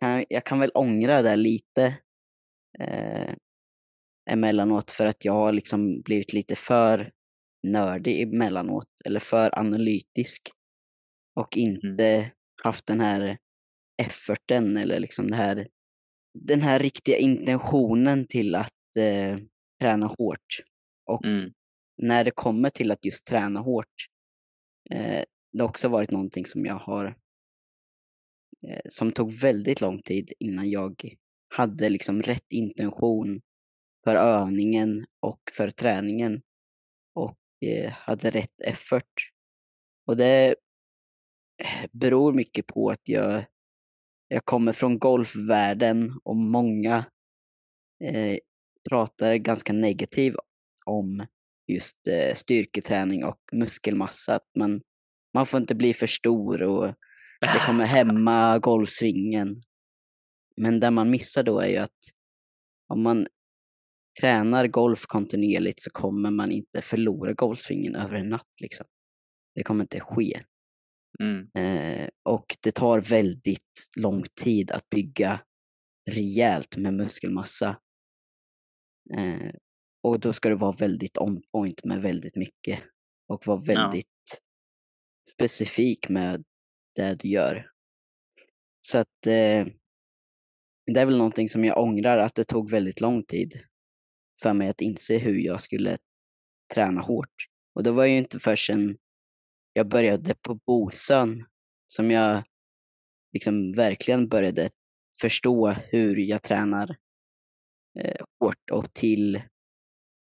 kan, 0.00 0.24
jag 0.28 0.44
kan 0.44 0.58
väl 0.58 0.70
ångra 0.74 1.22
det 1.22 1.36
lite 1.36 1.98
eh, 2.78 3.34
emellanåt 4.30 4.90
för 4.90 5.06
att 5.06 5.24
jag 5.24 5.32
har 5.32 5.52
liksom 5.52 6.00
blivit 6.02 6.32
lite 6.32 6.56
för 6.56 7.12
nördig 7.64 8.22
emellanåt 8.22 8.88
eller 9.04 9.20
för 9.20 9.58
analytisk 9.58 10.50
och 11.40 11.56
inte 11.56 12.32
haft 12.62 12.86
den 12.86 13.00
här 13.00 13.38
efforten 14.02 14.76
eller 14.76 15.00
liksom 15.00 15.30
det 15.30 15.36
här, 15.36 15.68
den 16.38 16.62
här 16.62 16.78
riktiga 16.78 17.16
intentionen 17.16 18.26
till 18.26 18.54
att 18.54 18.96
eh, 18.98 19.38
träna 19.80 20.06
hårt. 20.06 20.62
Och 21.10 21.24
Mm. 21.24 21.50
när 22.02 22.24
det 22.24 22.30
kommer 22.30 22.70
till 22.70 22.90
att 22.90 23.04
just 23.04 23.24
träna 23.24 23.60
hårt, 23.60 24.06
eh, 24.90 25.24
det 25.52 25.60
har 25.60 25.68
också 25.68 25.88
varit 25.88 26.10
någonting 26.10 26.46
som 26.46 26.66
jag 26.66 26.78
har, 26.78 27.06
eh, 28.66 28.80
som 28.88 29.12
tog 29.12 29.32
väldigt 29.32 29.80
lång 29.80 30.02
tid 30.02 30.32
innan 30.38 30.70
jag 30.70 31.14
hade 31.54 31.88
liksom 31.88 32.22
rätt 32.22 32.52
intention 32.52 33.40
för 34.04 34.16
övningen 34.16 35.06
och 35.20 35.40
för 35.52 35.70
träningen 35.70 36.42
hade 37.92 38.30
rätt 38.30 38.60
effort. 38.60 39.30
Och 40.06 40.16
det 40.16 40.54
beror 41.92 42.32
mycket 42.32 42.66
på 42.66 42.90
att 42.90 43.08
jag, 43.08 43.44
jag 44.28 44.44
kommer 44.44 44.72
från 44.72 44.98
golfvärlden 44.98 46.12
och 46.24 46.36
många 46.36 47.04
eh, 48.04 48.38
pratar 48.88 49.34
ganska 49.34 49.72
negativt 49.72 50.36
om 50.84 51.26
just 51.66 52.08
eh, 52.08 52.34
styrketräning 52.34 53.24
och 53.24 53.40
muskelmassa. 53.52 54.34
Att 54.34 54.48
man, 54.58 54.80
man 55.34 55.46
får 55.46 55.60
inte 55.60 55.74
bli 55.74 55.94
för 55.94 56.06
stor 56.06 56.62
och 56.62 56.94
det 57.40 57.66
kommer 57.66 57.84
hämma 57.84 58.58
golfsvingen. 58.62 59.62
Men 60.56 60.80
det 60.80 60.90
man 60.90 61.10
missar 61.10 61.42
då 61.42 61.60
är 61.60 61.68
ju 61.68 61.76
att 61.76 61.98
om 62.88 63.02
man 63.02 63.26
tränar 64.20 64.66
golf 64.66 65.06
kontinuerligt 65.06 65.80
så 65.80 65.90
kommer 65.90 66.30
man 66.30 66.52
inte 66.52 66.82
förlora 66.82 67.32
golfsvingen 67.32 67.94
över 67.94 68.16
en 68.16 68.28
natt. 68.28 68.60
Liksom. 68.60 68.86
Det 69.54 69.62
kommer 69.62 69.84
inte 69.84 70.00
ske. 70.00 70.40
Mm. 71.20 71.50
Eh, 71.54 72.08
och 72.22 72.56
det 72.60 72.72
tar 72.72 73.00
väldigt 73.00 73.90
lång 73.96 74.24
tid 74.42 74.70
att 74.70 74.90
bygga 74.90 75.40
rejält 76.10 76.76
med 76.76 76.94
muskelmassa. 76.94 77.80
Eh, 79.16 79.50
och 80.02 80.20
då 80.20 80.32
ska 80.32 80.48
du 80.48 80.56
vara 80.56 80.72
väldigt 80.72 81.18
on 81.18 81.42
point 81.52 81.84
med 81.84 82.02
väldigt 82.02 82.36
mycket 82.36 82.80
och 83.28 83.46
vara 83.46 83.60
väldigt 83.60 84.06
specifik 85.34 86.08
med 86.08 86.44
det 86.96 87.14
du 87.14 87.28
gör. 87.28 87.70
Så 88.86 88.98
att 88.98 89.26
eh, 89.26 89.66
det 90.86 91.00
är 91.00 91.06
väl 91.06 91.18
någonting 91.18 91.48
som 91.48 91.64
jag 91.64 91.78
ångrar 91.78 92.18
att 92.18 92.34
det 92.34 92.44
tog 92.44 92.70
väldigt 92.70 93.00
lång 93.00 93.24
tid 93.24 93.64
för 94.44 94.52
mig 94.52 94.68
att 94.68 94.80
inse 94.80 95.18
hur 95.18 95.38
jag 95.38 95.60
skulle 95.60 95.96
träna 96.74 97.00
hårt. 97.00 97.34
Och 97.74 97.82
det 97.82 97.90
var 97.90 98.04
ju 98.04 98.16
inte 98.16 98.38
förrän 98.38 98.96
jag 99.72 99.88
började 99.88 100.34
på 100.34 100.54
Bosön 100.54 101.44
som 101.86 102.10
jag 102.10 102.42
liksom 103.32 103.72
verkligen 103.72 104.28
började 104.28 104.68
förstå 105.20 105.70
hur 105.70 106.16
jag 106.16 106.42
tränar 106.42 106.96
eh, 107.98 108.24
hårt 108.40 108.70
och 108.72 108.94
till 108.94 109.36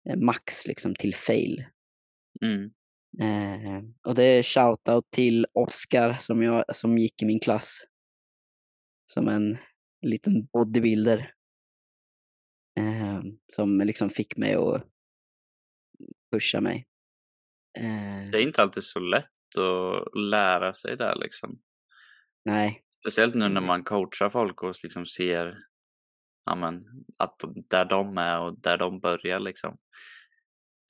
eh, 0.09 0.17
max, 0.17 0.67
liksom 0.67 0.95
till 0.95 1.15
fail. 1.15 1.65
Mm. 2.43 2.71
Eh, 3.21 3.85
och 4.07 4.15
det 4.15 4.23
är 4.23 4.43
shoutout 4.43 5.11
till 5.11 5.47
Oskar 5.53 6.17
som, 6.21 6.43
jag, 6.43 6.77
som 6.77 6.99
gick 6.99 7.23
i 7.23 7.27
min 7.27 7.41
klass. 7.41 7.85
Som 9.13 9.29
en 9.29 9.59
liten 10.03 10.47
bodybuilder. 10.47 11.35
Eh, 12.79 13.21
som 13.53 13.81
liksom 13.81 14.11
fick 14.11 14.37
mig 14.37 14.55
att 14.55 14.85
pusha 16.33 16.61
mig. 16.61 16.87
Eh, 17.79 18.31
Det 18.33 18.39
är 18.39 18.43
inte 18.43 18.63
alltid 18.63 18.83
så 18.83 18.99
lätt 19.01 19.27
att 19.59 20.21
lära 20.21 20.75
sig 20.75 20.97
det 20.97 21.15
liksom. 21.15 21.61
nej, 22.45 22.85
Speciellt 23.01 23.35
nu 23.35 23.49
när 23.49 23.61
man 23.61 23.85
coachar 23.85 24.31
folk 24.31 24.63
och 24.63 24.75
liksom 24.83 25.07
ser 25.07 25.55
ja, 26.47 26.55
men, 26.55 26.83
att 27.19 27.41
där 27.71 27.85
de 27.85 28.19
är 28.19 28.41
och 28.41 28.61
där 28.61 28.77
de 28.79 29.01
börjar 29.01 29.41
liksom. 29.41 29.79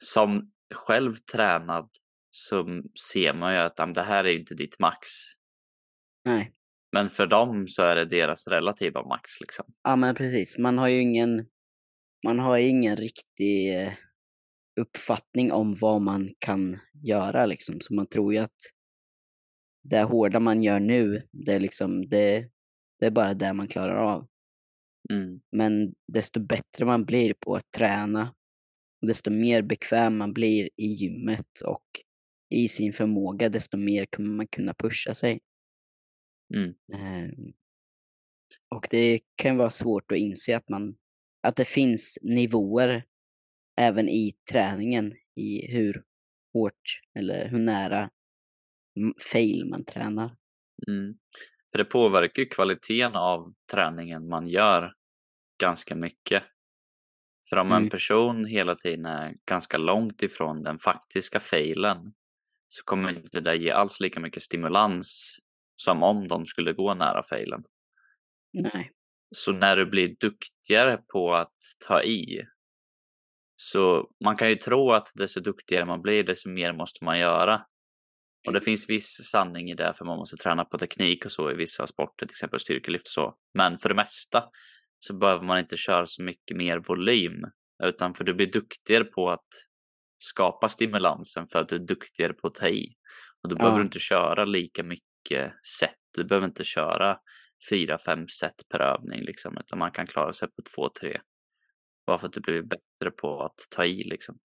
Som 0.05 0.53
själv 0.75 1.15
tränad 1.15 1.91
så 2.31 2.83
ser 3.11 3.35
man 3.35 3.53
ju 3.53 3.59
att 3.59 3.77
det 3.77 4.03
här 4.03 4.25
är 4.25 4.39
inte 4.39 4.55
ditt 4.55 4.79
max. 4.79 5.09
nej. 6.25 6.55
Men 6.93 7.11
för 7.11 7.27
dem 7.27 7.69
så 7.69 7.83
är 7.83 7.97
det 7.97 8.05
deras 8.05 8.49
relativa 8.49 9.07
max 9.07 9.41
liksom. 9.41 9.65
Ja 9.83 9.97
men 9.97 10.15
precis, 10.15 10.59
man 10.59 10.79
har 10.79 10.89
ju 10.89 11.01
ingen, 11.01 11.47
man 12.25 12.39
har 12.39 12.59
ingen 12.59 12.97
riktig 12.97 13.81
eh, 13.81 13.93
uppfattning 14.81 15.53
om 15.53 15.75
vad 15.75 16.03
man 16.03 16.35
kan 16.39 16.79
göra 17.03 17.47
liksom. 17.47 17.81
Så 17.81 17.95
man 17.95 18.07
tror 18.07 18.33
ju 18.35 18.39
att 18.39 18.57
det 19.83 20.03
hårda 20.03 20.41
man 20.41 20.63
gör 20.63 20.81
nu, 20.81 21.29
det 21.33 21.53
är 21.53 21.61
liksom, 21.61 22.09
det, 22.09 22.49
det 22.99 23.07
är 23.07 23.11
bara 23.11 23.35
det 23.35 23.53
man 23.53 23.69
klarar 23.69 23.97
av. 23.97 24.27
Mm. 25.13 25.41
Men 25.53 25.95
desto 26.13 26.41
bättre 26.41 26.85
man 26.85 27.05
blir 27.05 27.35
på 27.41 27.57
att 27.57 27.71
träna, 27.77 28.35
och 29.03 29.09
desto 29.09 29.31
mer 29.31 29.63
bekväm 29.63 30.17
man 30.17 30.33
blir 30.33 30.69
i 30.77 30.87
gymmet 30.87 31.61
och 31.65 31.85
i 32.55 32.69
sin 32.69 32.93
förmåga, 32.93 33.49
desto 33.49 33.77
mer 33.77 34.07
kommer 34.07 34.29
man 34.29 34.47
kunna 34.47 34.75
pusha 34.75 35.15
sig. 35.15 35.41
Mm. 36.55 36.75
Ehm, 36.95 37.53
Och 38.69 38.87
det 38.91 39.21
kan 39.37 39.57
vara 39.57 39.71
svårt 39.71 40.13
att 40.13 40.19
inse 40.19 40.57
att, 40.57 40.69
man, 40.69 40.97
att 41.43 41.57
det 41.57 41.65
finns 41.65 42.19
nivåer 42.23 43.05
även 43.81 44.09
i 44.09 44.33
träningen 44.53 45.15
i 45.37 45.73
hur 45.73 46.03
hårt 46.53 47.01
eller 47.19 47.49
hur 47.49 47.59
nära 47.59 48.11
fail 49.33 49.67
man 49.71 49.85
tränar. 49.85 50.37
Mm. 50.89 51.15
För 51.73 51.79
det 51.79 51.85
påverkar 51.85 52.43
ju 52.43 52.49
kvaliteten 52.49 53.17
av 53.17 53.55
träningen 53.73 54.29
man 54.29 54.47
gör 54.47 54.95
ganska 55.61 55.95
mycket. 55.95 56.43
För 57.51 57.57
om 57.57 57.67
Mm. 57.67 57.83
en 57.83 57.91
person 57.91 58.45
hela 58.45 58.75
tiden 58.75 59.07
är 59.07 59.35
ganska 59.47 59.79
långt 59.79 60.23
ifrån 60.23 60.63
den 60.63 60.79
faktiska 60.79 61.41
failen 61.41 62.13
så 62.69 62.85
kommer 62.85 63.17
inte 63.17 63.41
det 63.41 63.57
ge 63.57 63.71
alls 63.71 64.01
lika 64.01 64.21
mycket 64.21 64.43
stimulans 64.43 65.39
som 65.77 66.03
om 66.03 66.29
de 66.29 66.47
skulle 66.47 66.73
gå 66.73 66.95
nära 66.95 67.23
failen. 67.23 67.65
Nej. 68.53 68.91
Så 69.31 69.53
när 69.53 69.77
du 69.77 69.87
blir 69.87 70.17
duktigare 70.21 70.97
på 71.13 71.35
att 71.35 71.55
ta 71.87 72.03
i 72.03 72.43
Så 73.57 74.11
man 74.25 74.37
kan 74.37 74.49
ju 74.49 74.55
tro 74.55 74.93
att 74.93 75.09
desto 75.15 75.41
duktigare 75.41 75.85
man 75.85 76.03
blir, 76.03 76.25
desto 76.25 76.49
mer 76.49 76.73
måste 76.73 77.05
man 77.05 77.19
göra. 77.19 77.63
Och 78.47 78.53
det 78.53 78.61
finns 78.61 78.91
viss 78.91 79.31
sanning 79.33 79.71
i 79.71 79.75
det, 79.75 79.95
för 79.99 80.05
man 80.05 80.19
måste 80.19 80.37
träna 80.37 80.65
på 80.65 80.79
teknik 80.79 81.25
och 81.25 81.33
så 81.33 81.51
i 81.51 81.55
vissa 81.55 81.87
sporter, 81.87 82.27
till 82.27 82.33
exempel 82.35 82.61
styrkelyft 82.61 83.07
och 83.07 83.11
så. 83.13 83.35
Men 83.55 83.79
för 83.79 83.89
det 83.89 83.95
mesta 83.95 84.45
så 84.99 85.15
behöver 85.15 85.45
man 85.45 85.59
inte 85.59 85.77
köra 85.77 86.07
så 86.07 86.23
mycket 86.23 86.57
mer 86.57 86.79
volym, 86.79 87.43
utan 87.83 88.15
för 88.15 88.25
du 88.25 88.35
blir 88.35 88.53
duktigare 88.53 89.05
på 89.05 89.31
att 89.31 89.47
skapa 90.19 90.69
stimulansen 90.69 91.49
för 91.49 91.59
att 91.59 91.69
du 91.69 91.77
är 91.77 91.87
duktigare 91.87 92.33
på 92.33 92.47
att 92.47 92.55
ta 92.55 92.69
i. 92.69 92.87
Och 93.43 93.49
då 93.49 93.55
Ja. 93.55 93.59
behöver 93.59 93.79
du 93.79 93.85
inte 93.85 93.99
köra 93.99 94.45
lika 94.45 94.83
mycket 94.83 95.53
set. 95.79 95.95
Du 96.17 96.25
behöver 96.25 96.47
inte 96.47 96.65
köra 96.65 97.19
fyra, 97.71 97.99
fem 97.99 98.29
set 98.29 98.69
per 98.69 98.81
övning 98.81 99.21
liksom, 99.21 99.59
utan 99.59 99.79
man 99.79 99.91
kan 99.91 100.07
klara 100.07 100.33
sig 100.33 100.49
på 100.49 100.63
två, 100.75 100.89
tre. 101.01 101.21
Bara 102.07 102.19
för 102.19 102.27
att 102.27 102.33
du 102.33 102.41
blir 102.41 102.63
bättre 102.63 103.11
på 103.17 103.43
att 103.43 103.59
ta 103.71 103.85
i 103.85 104.05
liksom. 104.05 104.39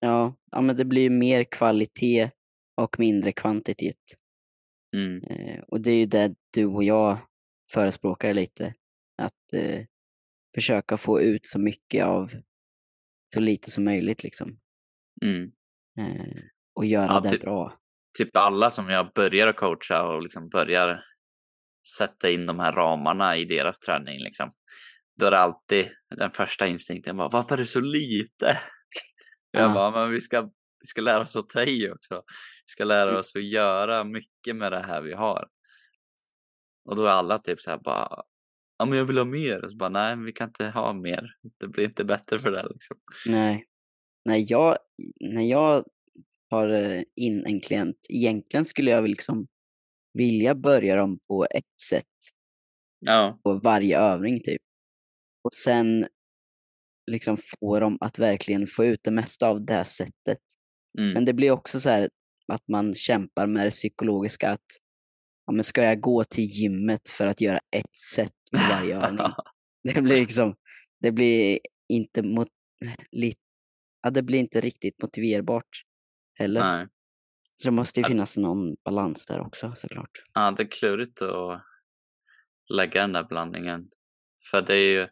Ja, 0.00 0.36
ja 0.50 0.60
men 0.60 0.76
det 0.76 0.84
blir 0.84 1.10
mer 1.10 1.44
kvalitet 1.44 2.30
och 2.76 2.98
mindre 2.98 3.32
kvantitet. 3.32 3.96
Mm, 4.96 5.22
Eh, 5.24 5.60
och 5.68 5.80
det 5.80 5.90
är 5.90 5.98
ju 5.98 6.06
det 6.06 6.34
du 6.50 6.66
och 6.66 6.84
jag 6.84 7.18
förespråkar 7.72 8.34
lite. 8.34 8.74
Att 9.22 9.52
eh, 9.52 9.80
försöka 10.54 10.96
få 10.96 11.20
ut 11.20 11.46
så 11.46 11.58
mycket 11.58 12.04
av 12.04 12.30
så 13.34 13.40
lite 13.40 13.70
som 13.70 13.84
möjligt 13.84 14.22
liksom. 14.22 14.58
mm. 15.24 15.52
Eh, 15.98 16.42
och 16.74 16.86
göra 16.86 17.06
Ja, 17.12 17.20
det 17.20 17.30
typ- 17.30 17.40
bra. 17.40 17.76
Typ 18.18 18.36
alla 18.36 18.70
som 18.70 18.88
jag 18.88 19.12
börjar 19.14 19.52
coacha 19.52 20.02
och 20.08 20.22
liksom 20.22 20.48
börjar 20.48 21.04
sätta 21.98 22.30
in 22.30 22.46
de 22.46 22.58
här 22.58 22.72
ramarna 22.72 23.36
i 23.36 23.44
deras 23.44 23.78
träning 23.78 24.18
liksom. 24.20 24.50
Då 25.20 25.26
är 25.26 25.30
det 25.30 25.38
alltid 25.38 25.88
den 26.16 26.30
första 26.30 26.66
instinkten 26.66 27.16
bara, 27.16 27.28
varför 27.28 27.54
är 27.54 27.58
det 27.58 27.66
så 27.66 27.80
lite? 27.80 28.58
Jag 29.50 29.70
Ja. 29.70 29.74
bara, 29.74 29.90
men 29.90 30.10
vi 30.10 30.20
ska, 30.20 30.42
vi 30.80 30.86
ska 30.86 31.00
lära 31.00 31.20
oss 31.20 31.36
att 31.36 31.48
ta 31.48 31.62
i 31.62 31.90
också. 31.90 32.14
Vi 32.66 32.70
ska 32.72 32.84
lära 32.84 33.18
oss 33.18 33.36
att 33.36 33.44
göra 33.44 34.04
mycket 34.04 34.56
med 34.56 34.72
det 34.72 34.80
här 34.82 35.00
vi 35.02 35.12
har. 35.14 35.48
Och 36.84 36.96
då 36.96 37.04
är 37.06 37.10
alla 37.10 37.38
typ 37.38 37.60
så 37.60 37.70
här 37.70 37.78
bara, 37.78 38.22
ja 38.78 38.84
men 38.84 38.98
jag 38.98 39.04
vill 39.04 39.18
ha 39.18 39.24
mer. 39.24 39.64
Och 39.64 39.70
så 39.70 39.76
bara, 39.76 39.88
nej 39.88 40.16
vi 40.16 40.32
kan 40.32 40.48
inte 40.48 40.66
ha 40.68 40.92
mer. 40.92 41.34
Det 41.60 41.68
blir 41.68 41.84
inte 41.84 42.04
bättre 42.04 42.38
för 42.38 42.50
det 42.50 42.66
liksom. 42.70 42.96
Nej. 43.26 43.66
När 44.24 44.52
jag, 44.52 44.76
när 45.20 45.42
jag 45.50 45.84
har 46.50 46.68
eh, 46.68 47.02
in 47.16 47.46
en 47.46 47.60
klient, 47.60 47.96
egentligen 48.08 48.64
skulle 48.64 48.90
jag 48.90 49.02
väl 49.02 49.10
liksom 49.10 49.46
vilja 50.12 50.54
börja 50.54 50.96
dem 50.96 51.18
på 51.28 51.44
ett 51.44 51.80
sätt 51.88 52.04
Ja, 53.00 53.40
på 53.42 53.54
varje 53.54 53.98
övning 53.98 54.40
typ. 54.42 54.62
Och 55.44 55.54
sen 55.54 56.06
liksom 57.10 57.36
få 57.60 57.80
dem 57.80 57.98
att 58.00 58.18
verkligen 58.18 58.66
få 58.66 58.84
ut 58.84 59.00
det 59.02 59.10
mesta 59.10 59.48
av 59.48 59.64
det 59.64 59.72
här 59.72 59.84
sättet. 59.84 60.38
mm. 60.98 61.12
Men 61.12 61.24
det 61.24 61.32
blir 61.32 61.50
också 61.50 61.80
så 61.80 61.88
här 61.88 62.08
att 62.52 62.68
man 62.68 62.94
kämpar 62.94 63.46
med 63.46 63.66
det 63.66 63.70
psykologiska 63.70 64.50
att 64.50 64.66
ja, 65.46 65.52
men 65.52 65.64
ska 65.64 65.82
jag 65.82 66.00
gå 66.00 66.24
till 66.24 66.44
gymmet 66.44 67.08
för 67.08 67.26
att 67.26 67.40
göra 67.40 67.60
ett 67.76 67.94
set 67.96 68.32
på 68.52 68.58
varje 68.70 68.96
övning? 68.96 69.26
Det 69.82 70.02
blir 70.02 70.16
liksom, 70.20 70.54
det 71.00 71.12
blir 71.12 71.58
inte 71.88 72.22
mot, 72.22 72.48
li, 73.12 73.34
ja, 74.02 74.10
det 74.10 74.22
blir 74.22 74.38
inte 74.38 74.60
riktigt 74.60 75.02
motiverbart 75.02 75.84
heller. 76.38 76.60
nej. 76.60 76.86
Så 77.60 77.68
det 77.68 77.72
måste 77.72 78.00
ju 78.00 78.06
finnas 78.06 78.36
någon 78.36 78.76
balans 78.84 79.26
där 79.26 79.40
också 79.40 79.72
såklart. 79.76 80.10
Ja, 80.34 80.50
det 80.50 80.62
är 80.62 80.70
klurigt 80.70 81.22
att 81.22 81.62
lägga 82.68 83.00
den 83.00 83.12
där 83.12 83.24
blandningen. 83.24 83.88
För 84.50 84.62
det 84.62 84.74
är 84.74 85.00
ju, 85.00 85.08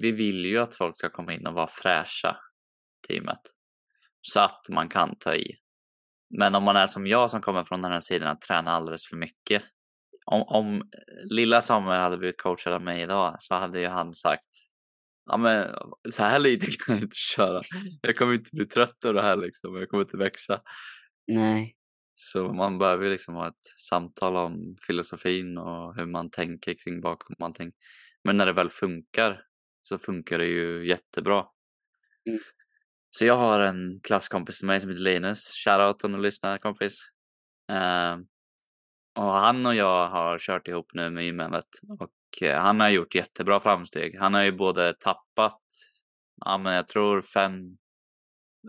vi 0.00 0.12
vill 0.12 0.44
ju 0.44 0.58
att 0.58 0.74
folk 0.74 0.98
ska 0.98 1.10
komma 1.10 1.32
in 1.32 1.46
och 1.46 1.54
vara 1.54 1.66
fräscha, 1.66 2.36
teamet. 3.08 3.40
Så 4.20 4.40
att 4.40 4.68
man 4.68 4.88
kan 4.88 5.16
ta 5.18 5.34
i. 5.34 5.56
Men 6.38 6.54
om 6.54 6.62
man 6.62 6.76
är 6.76 6.86
som 6.86 7.06
jag 7.06 7.30
som 7.30 7.40
kommer 7.40 7.64
från 7.64 7.82
den 7.82 7.92
här 7.92 8.00
sidan 8.00 8.28
att 8.28 8.40
träna 8.40 8.70
alldeles 8.70 9.06
för 9.06 9.16
mycket. 9.16 9.62
Om, 10.26 10.42
om 10.42 10.90
lilla 11.30 11.60
Samuel 11.60 12.00
hade 12.00 12.18
blivit 12.18 12.42
coachad 12.42 12.72
av 12.72 12.82
mig 12.82 13.02
idag 13.02 13.36
så 13.40 13.54
hade 13.54 13.80
ju 13.80 13.86
han 13.86 14.14
sagt 14.14 14.48
Ja 15.30 15.36
men 15.36 15.66
så 16.10 16.22
här 16.22 16.40
lite 16.40 16.66
kan 16.66 16.94
jag 16.94 17.04
inte 17.04 17.16
köra. 17.16 17.62
Jag 18.02 18.16
kommer 18.16 18.34
inte 18.34 18.50
bli 18.52 18.66
trött 18.66 19.04
av 19.04 19.14
det 19.14 19.22
här 19.22 19.36
liksom. 19.36 19.76
Jag 19.76 19.88
kommer 19.88 20.02
inte 20.04 20.16
växa. 20.16 20.60
Nej, 21.28 21.76
Så 22.14 22.52
man 22.52 22.78
behöver 22.78 23.04
ju 23.04 23.10
liksom 23.10 23.34
ha 23.34 23.48
ett 23.48 23.66
samtal 23.78 24.36
om 24.36 24.76
filosofin 24.86 25.58
och 25.58 25.96
hur 25.96 26.06
man 26.06 26.30
tänker 26.30 26.74
kring 26.74 27.00
bakom 27.00 27.36
allting. 27.38 27.72
Men 28.24 28.36
när 28.36 28.46
det 28.46 28.52
väl 28.52 28.70
funkar 28.70 29.42
så 29.82 29.98
funkar 29.98 30.38
det 30.38 30.46
ju 30.46 30.88
jättebra. 30.88 31.46
Mm. 32.28 32.40
Så 33.10 33.24
jag 33.24 33.38
har 33.38 33.60
en 33.60 34.00
klasskompis 34.02 34.58
till 34.58 34.66
mig 34.66 34.80
som 34.80 34.90
heter 34.90 35.02
Linus. 35.02 35.52
Shoutout 35.64 36.04
om 36.04 36.12
du 36.12 36.18
lyssnar 36.18 36.58
kompis. 36.58 37.02
Eh, 37.70 38.16
och 39.14 39.32
han 39.32 39.66
och 39.66 39.74
jag 39.74 40.08
har 40.08 40.38
kört 40.38 40.68
ihop 40.68 40.90
nu 40.94 41.10
med 41.10 41.24
gymmet 41.24 41.68
och 42.00 42.42
eh, 42.42 42.60
han 42.60 42.80
har 42.80 42.88
gjort 42.88 43.14
jättebra 43.14 43.60
framsteg. 43.60 44.18
Han 44.18 44.34
har 44.34 44.42
ju 44.42 44.52
både 44.52 44.94
tappat, 44.94 45.62
ja 46.44 46.58
men 46.58 46.74
jag 46.74 46.88
tror 46.88 47.20
fem 47.22 47.78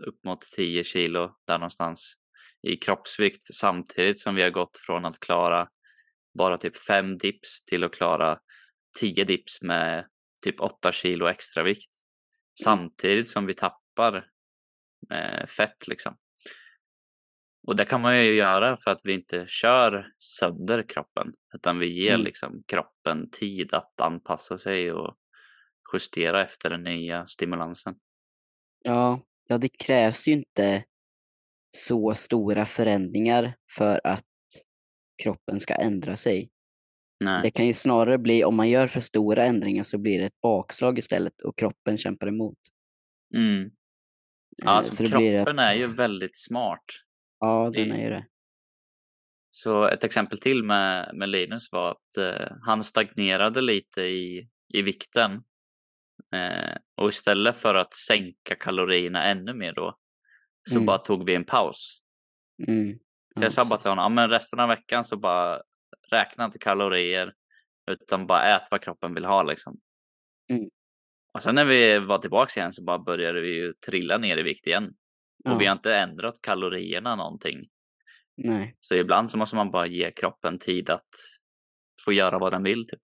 upp 0.06 0.24
mot 0.24 0.40
10 0.40 0.84
kilo 0.84 1.34
där 1.46 1.58
någonstans 1.58 2.19
i 2.62 2.76
kroppsvikt 2.76 3.54
samtidigt 3.54 4.20
som 4.20 4.34
vi 4.34 4.42
har 4.42 4.50
gått 4.50 4.76
från 4.86 5.04
att 5.04 5.20
klara 5.20 5.68
bara 6.38 6.58
typ 6.58 6.78
fem 6.78 7.18
dips 7.18 7.64
till 7.64 7.84
att 7.84 7.92
klara 7.92 8.38
10 9.00 9.24
dips 9.24 9.62
med 9.62 10.06
typ 10.42 10.60
8 10.60 10.92
kilo 10.92 11.26
extra 11.26 11.62
vikt. 11.62 11.90
Samtidigt 12.64 13.28
som 13.28 13.46
vi 13.46 13.54
tappar 13.54 14.26
eh, 15.12 15.46
fett 15.46 15.88
liksom. 15.88 16.16
Och 17.66 17.76
det 17.76 17.84
kan 17.84 18.00
man 18.00 18.24
ju 18.24 18.34
göra 18.34 18.76
för 18.76 18.90
att 18.90 19.00
vi 19.04 19.12
inte 19.12 19.44
kör 19.48 20.06
sönder 20.18 20.88
kroppen 20.88 21.32
utan 21.54 21.78
vi 21.78 21.86
ger 21.86 22.14
Mm. 22.14 22.24
liksom 22.24 22.62
kroppen 22.66 23.30
tid 23.30 23.74
att 23.74 24.00
anpassa 24.00 24.58
sig 24.58 24.92
och 24.92 25.16
justera 25.92 26.42
efter 26.42 26.70
den 26.70 26.82
nya 26.82 27.26
stimulansen. 27.26 27.94
ja, 28.82 29.20
ja 29.48 29.58
det 29.58 29.68
krävs 29.68 30.28
ju 30.28 30.32
inte 30.32 30.84
så 31.76 32.14
stora 32.14 32.66
förändringar 32.66 33.54
för 33.76 34.00
att 34.04 34.24
kroppen 35.22 35.60
ska 35.60 35.74
ändra 35.74 36.16
sig. 36.16 36.50
Nej. 37.24 37.42
Det 37.42 37.50
kan 37.50 37.66
ju 37.66 37.74
snarare 37.74 38.18
bli, 38.18 38.44
om 38.44 38.56
man 38.56 38.68
gör 38.70 38.86
för 38.86 39.00
stora 39.00 39.44
ändringar 39.44 39.82
så 39.84 39.98
blir 39.98 40.18
det 40.18 40.24
ett 40.26 40.40
bakslag 40.42 40.98
istället 40.98 41.42
och 41.42 41.58
kroppen 41.58 41.98
kämpar 41.98 42.26
emot. 42.26 42.58
Mm. 43.36 43.62
Eh, 43.64 43.70
Ja, 44.64 44.70
alltså, 44.70 44.96
så 44.96 45.02
det 45.02 45.08
blir 45.16 45.36
kroppen 45.44 45.58
ett- 45.58 45.66
är 45.66 45.74
ju 45.74 45.86
väldigt 45.86 46.36
smart. 46.38 46.84
Ja, 47.40 47.70
det- 47.74 47.84
den 47.84 47.92
är 47.92 48.04
ju 48.04 48.10
det. 48.10 48.26
Så 49.52 49.84
ett 49.88 50.04
exempel 50.04 50.40
till 50.40 50.64
med, 50.64 51.10
med 51.14 51.28
Linus 51.28 51.72
var 51.72 51.90
att 51.90 52.16
eh, 52.18 52.56
han 52.66 52.82
stagnerade 52.82 53.60
lite 53.60 54.00
i, 54.02 54.48
i 54.74 54.82
vikten. 54.82 55.32
Eh, 56.34 56.76
och 57.00 57.08
istället 57.08 57.56
för 57.56 57.74
att 57.74 57.94
sänka 57.94 58.54
kalorierna 58.60 59.24
ännu 59.24 59.54
mer 59.54 59.72
då 59.72 59.96
så 60.68 60.74
Mm. 60.74 60.86
bara 60.86 60.98
tog 60.98 61.26
vi 61.26 61.34
en 61.34 61.44
paus. 61.44 62.00
Mm. 62.68 62.92
Så 62.98 62.98
Ja, 63.34 63.42
jag 63.42 63.52
sa 63.52 63.64
bara 63.64 63.78
till 63.80 63.90
honom, 63.90 64.14
men 64.14 64.30
resten 64.30 64.60
av 64.60 64.68
veckan 64.68 65.04
så 65.04 65.16
bara 65.16 65.62
räkna 66.10 66.44
inte 66.44 66.58
kalorier 66.58 67.34
utan 67.90 68.26
bara 68.26 68.42
ät 68.44 68.62
vad 68.70 68.80
kroppen 68.82 69.14
vill 69.14 69.24
ha 69.24 69.42
liksom. 69.42 69.80
Mm. 70.52 70.70
Och 71.34 71.42
sen 71.42 71.54
när 71.54 71.64
vi 71.64 71.98
var 71.98 72.18
tillbaka 72.18 72.60
igen 72.60 72.72
så 72.72 72.82
bara 72.82 72.98
började 72.98 73.40
vi 73.40 73.54
ju 73.54 73.72
trilla 73.86 74.18
ner 74.18 74.36
i 74.36 74.42
vikt 74.42 74.66
igen. 74.66 74.94
Ja, 75.44 75.52
Och 75.54 75.60
vi 75.60 75.66
har 75.66 75.72
inte 75.72 75.96
ändrat 75.96 76.42
kalorierna 76.42 77.16
någonting. 77.16 77.68
nej. 78.36 78.76
Så 78.80 78.94
ibland 78.94 79.30
så 79.30 79.38
måste 79.38 79.56
man 79.56 79.70
bara 79.70 79.86
ge 79.86 80.10
kroppen 80.10 80.58
tid 80.58 80.90
att 80.90 81.08
få 82.04 82.12
göra 82.12 82.38
vad 82.38 82.52
den 82.52 82.62
vill. 82.62 82.86
Typ. 82.86 83.00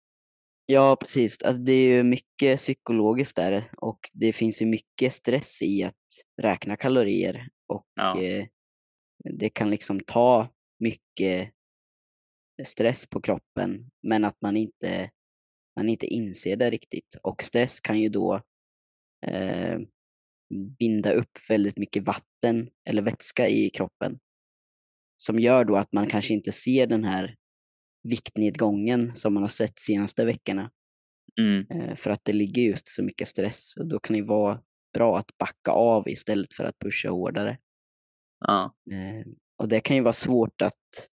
Ja, 0.71 0.97
precis. 1.01 1.43
Alltså, 1.43 1.63
det 1.63 1.73
är 1.73 1.97
ju 1.97 2.03
mycket 2.03 2.59
psykologiskt 2.59 3.37
där 3.37 3.71
och 3.77 3.99
det 4.13 4.33
finns 4.33 4.63
ju 4.63 4.67
mycket 4.67 5.13
stress 5.13 5.63
i 5.63 5.83
att 5.83 5.95
räkna 6.43 6.77
kalorier 6.77 7.49
och 7.73 7.87
Ja. 7.95 8.23
eh, 8.23 8.47
det 9.39 9.51
kan 9.51 9.71
liksom 9.71 10.01
ta 10.01 10.49
mycket 10.79 11.51
stress 12.65 13.07
på 13.07 13.21
kroppen 13.21 13.91
men 14.03 14.25
att 14.25 14.37
man 14.41 14.57
inte, 14.57 15.11
man 15.77 15.89
inte 15.89 16.07
inser 16.07 16.57
det 16.57 16.71
riktigt. 16.71 17.17
Och 17.23 17.43
stress 17.43 17.81
kan 17.81 18.01
ju 18.01 18.09
då 18.09 18.41
eh, 19.27 19.79
binda 20.79 21.13
upp 21.13 21.39
väldigt 21.49 21.79
mycket 21.79 22.03
vatten 22.03 22.71
eller 22.89 23.03
vätska 23.03 23.49
i 23.49 23.71
kroppen 23.71 24.19
som 25.17 25.39
gör 25.41 25.65
då 25.65 25.77
att 25.77 25.93
man 25.93 26.07
kanske 26.07 26.35
inte 26.35 26.53
ser 26.53 26.87
den 26.87 27.05
här 27.05 27.37
viktnedgången 28.03 29.17
som 29.17 29.35
man 29.35 29.43
har 29.43 29.49
sett 29.49 29.79
senaste 29.79 30.25
veckorna. 30.25 30.71
Mm. 31.41 31.67
Eh, 31.71 31.97
för 31.97 32.11
att 32.11 32.25
det 32.25 32.33
ligger 32.33 32.63
just 32.63 32.89
så 32.89 33.03
mycket 33.03 33.29
stress. 33.29 33.77
Och 33.77 33.87
då 33.87 33.99
kan 33.99 34.17
det 34.17 34.23
vara 34.23 34.61
bra 34.95 35.19
att 35.19 35.39
backa 35.39 35.71
av 35.71 36.09
istället 36.09 36.55
för 36.55 36.65
att 36.65 36.79
pusha 36.79 37.09
hårdare. 37.09 37.59
Ja. 38.41 38.75
Eh, 38.93 39.27
och 39.63 39.69
det 39.69 39.81
kan 39.81 39.97
ju 39.97 40.03
vara 40.03 40.13
svårt 40.13 40.63
att, 40.63 41.09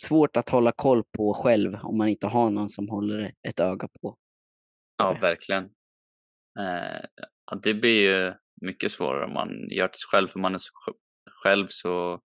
svårt 0.00 0.36
att 0.36 0.48
hålla 0.48 0.72
koll 0.72 1.04
på 1.16 1.34
själv 1.34 1.74
om 1.82 1.98
man 1.98 2.08
inte 2.08 2.26
har 2.26 2.50
någon 2.50 2.68
som 2.68 2.88
håller 2.88 3.32
ett 3.48 3.60
öga 3.60 3.88
på. 4.02 4.16
Ja, 4.96 5.18
verkligen. 5.20 5.64
Eh, 6.60 7.58
det 7.62 7.74
blir 7.74 8.00
ju 8.00 8.34
mycket 8.60 8.92
svårare 8.92 9.24
om 9.24 9.32
man 9.32 9.48
gör 9.70 9.86
det 9.86 9.92
själv, 10.10 10.28
för 10.28 10.38
man 10.40 10.54
är 10.54 10.60
själv 11.42 11.66
så 11.68 12.20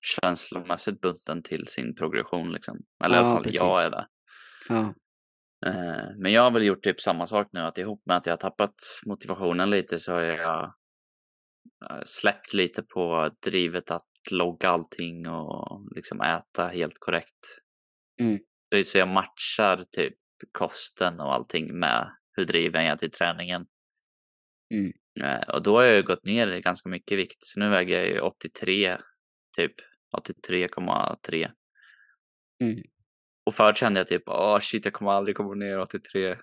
känslomässigt 0.00 1.00
bunden 1.00 1.42
till 1.42 1.66
sin 1.66 1.94
progression 1.94 2.52
liksom. 2.52 2.78
Eller 3.04 3.16
i 3.16 3.18
alla 3.18 3.28
Ja, 3.28 3.34
fall 3.34 3.44
precis. 3.44 3.60
jag 3.60 3.82
är 3.82 3.90
det. 3.90 4.06
Ja. 4.68 4.94
Eh, 5.66 6.06
Men 6.18 6.32
jag 6.32 6.42
har 6.42 6.50
väl 6.50 6.64
gjort 6.64 6.82
typ 6.82 7.00
samma 7.00 7.26
sak 7.26 7.48
nu, 7.52 7.60
att 7.60 7.78
ihop 7.78 8.02
med 8.06 8.16
att 8.16 8.26
jag 8.26 8.32
har 8.32 8.36
tappat 8.38 8.74
motivationen 9.06 9.70
lite 9.70 9.98
så 9.98 10.12
har 10.12 10.20
jag 10.20 10.64
eh, 11.90 12.00
släppt 12.04 12.54
lite 12.54 12.82
på 12.82 13.30
drivet 13.46 13.90
att 13.90 14.02
logga 14.30 14.68
allting 14.68 15.28
och 15.28 15.88
liksom 15.96 16.20
äta 16.20 16.66
helt 16.66 16.98
korrekt. 16.98 17.60
Mm. 18.20 18.38
Så 18.84 18.98
jag 18.98 19.08
matchar 19.08 19.76
typ 19.92 20.14
kosten 20.52 21.20
och 21.20 21.34
allting 21.34 21.78
med 21.78 22.10
hur 22.32 22.44
driven 22.44 22.84
jag 22.84 22.92
är 22.92 22.96
till 22.96 23.10
träningen. 23.10 23.66
Mm. 24.74 24.92
Eh, 25.20 25.48
Och 25.48 25.62
då 25.62 25.76
har 25.76 25.82
jag 25.82 26.04
gått 26.04 26.24
ner 26.24 26.58
ganska 26.58 26.88
mycket 26.88 27.12
i 27.12 27.16
vikt, 27.16 27.38
så 27.40 27.60
nu 27.60 27.68
väger 27.68 27.98
jag 27.98 28.08
ju 28.08 28.20
83, 28.20 28.96
typ 29.56 29.74
83,3. 30.48 31.50
Mm. 32.64 32.82
Och 33.46 33.54
förut 33.54 33.76
kände 33.76 34.00
jag 34.00 34.08
typ, 34.08 34.22
åh 34.26 34.58
shit, 34.58 34.84
jag 34.84 34.94
kommer 34.94 35.10
aldrig 35.10 35.36
komma 35.36 35.54
ner 35.54 35.78
83. 35.78 36.38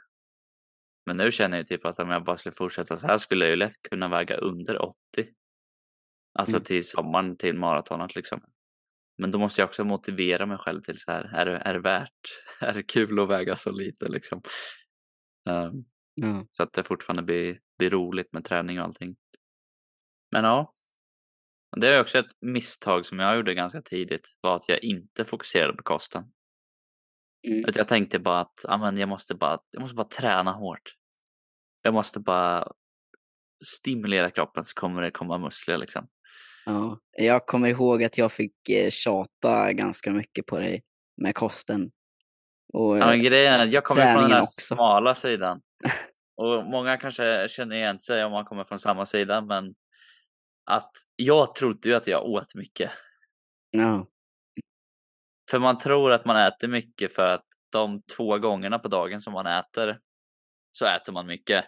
Men 1.05 1.17
nu 1.17 1.31
känner 1.31 1.57
jag 1.57 1.67
typ 1.67 1.85
att 1.85 1.99
om 1.99 2.09
jag 2.09 2.23
bara 2.23 2.37
skulle 2.37 2.55
fortsätta 2.55 2.95
så 2.97 3.07
här 3.07 3.17
skulle 3.17 3.45
jag 3.45 3.49
ju 3.49 3.55
lätt 3.55 3.81
kunna 3.89 4.07
väga 4.07 4.37
under 4.37 4.81
80. 4.81 4.95
Alltså 6.39 6.55
Mm. 6.55 6.63
till 6.65 6.83
sommaren, 6.87 7.37
till 7.37 7.55
maratonet 7.57 8.15
liksom. 8.15 8.41
Men 9.17 9.31
då 9.31 9.39
måste 9.39 9.61
jag 9.61 9.67
också 9.67 9.83
motivera 9.83 10.45
mig 10.45 10.57
själv 10.57 10.81
till 10.81 10.99
så 10.99 11.11
här, 11.11 11.23
är 11.23 11.45
det, 11.45 11.57
är 11.57 11.73
det 11.73 11.79
värt, 11.79 12.09
är 12.61 12.73
det 12.73 12.83
kul 12.83 13.19
att 13.19 13.29
väga 13.29 13.55
så 13.55 13.71
lite 13.71 14.09
liksom? 14.09 14.41
Ehm, 15.49 15.85
Ja. 16.15 16.45
så 16.49 16.63
att 16.63 16.73
det 16.73 16.83
fortfarande 16.83 17.23
blir, 17.23 17.57
blir 17.77 17.89
roligt 17.89 18.33
med 18.33 18.45
träning 18.45 18.79
och 18.79 18.85
allting. 18.85 19.15
Men 20.31 20.43
ja. 20.43 20.73
Det 21.75 21.87
är 21.87 22.01
också 22.01 22.17
ett 22.17 22.31
misstag 22.41 23.05
som 23.05 23.19
jag 23.19 23.35
gjorde 23.35 23.53
ganska 23.53 23.81
tidigt, 23.81 24.27
var 24.41 24.55
att 24.55 24.69
jag 24.69 24.83
inte 24.83 25.25
fokuserade 25.25 25.73
på 25.73 25.83
kosten. 25.83 26.23
Mm. 27.47 27.63
Jag 27.75 27.87
tänkte 27.87 28.19
bara 28.19 28.39
att 28.39 28.59
ja, 28.63 28.77
men 28.77 28.97
jag, 28.97 29.09
måste 29.09 29.35
bara, 29.35 29.59
jag 29.71 29.81
måste 29.81 29.95
bara 29.95 30.07
träna 30.07 30.51
hårt. 30.51 30.95
Jag 31.81 31.93
måste 31.93 32.19
bara 32.19 32.67
stimulera 33.65 34.29
kroppen 34.29 34.63
så 34.63 34.73
kommer 34.73 35.01
det 35.01 35.11
komma 35.11 35.37
muskler 35.37 35.77
liksom. 35.77 36.07
Ja. 36.65 36.99
Jag 37.17 37.45
kommer 37.45 37.67
ihåg 37.69 38.03
att 38.03 38.17
jag 38.17 38.31
fick 38.31 38.69
eh, 38.69 38.89
tjata 38.89 39.73
ganska 39.73 40.11
mycket 40.11 40.45
på 40.45 40.59
dig 40.59 40.83
med 41.21 41.35
kosten. 41.35 41.91
Och, 42.73 42.97
Ja, 42.97 43.13
eh, 43.13 43.21
grejen 43.21 43.53
är 43.53 43.63
att 43.63 43.73
jag 43.73 43.83
kommer 43.83 44.13
från 44.13 44.21
den 44.23 44.31
här 44.31 44.39
också. 44.39 44.75
smala 44.75 45.15
sidan. 45.15 45.61
Och 46.37 46.65
många 46.65 46.97
kanske 46.97 47.47
känner 47.49 47.75
igen 47.75 47.99
sig 47.99 48.25
om 48.25 48.31
man 48.31 48.45
kommer 48.45 48.63
från 48.63 48.79
samma 48.79 49.05
sida, 49.05 49.41
men 49.41 49.73
att 50.65 50.91
jag 51.15 51.55
trodde 51.55 51.89
ju 51.89 51.95
att 51.95 52.07
jag 52.07 52.25
åt 52.25 52.55
mycket. 52.55 52.91
ja. 53.71 54.07
För 55.51 55.59
man 55.59 55.77
tror 55.77 56.11
att 56.11 56.25
man 56.25 56.37
äter 56.37 56.67
mycket 56.67 57.15
för 57.15 57.27
att 57.27 57.45
de 57.71 58.01
två 58.17 58.39
gångerna 58.39 58.79
på 58.79 58.87
dagen 58.87 59.21
som 59.21 59.33
man 59.33 59.45
äter 59.45 59.99
så 60.71 60.85
äter 60.85 61.13
man 61.13 61.27
mycket. 61.27 61.65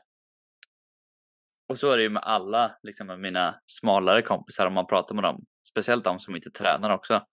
Och 1.69 1.79
så 1.79 1.91
är 1.91 1.97
det 1.97 2.03
ju 2.03 2.09
med 2.09 2.23
alla 2.23 2.77
liksom 2.83 3.07
med 3.07 3.19
mina 3.19 3.55
smalare 3.67 4.21
kompisar 4.21 4.67
om 4.67 4.73
man 4.73 4.87
pratar 4.87 5.15
med 5.15 5.23
dem. 5.23 5.45
Speciellt 5.69 6.03
de 6.03 6.19
som 6.19 6.35
inte 6.35 6.51
tränar 6.51 6.89
också. 6.89 7.25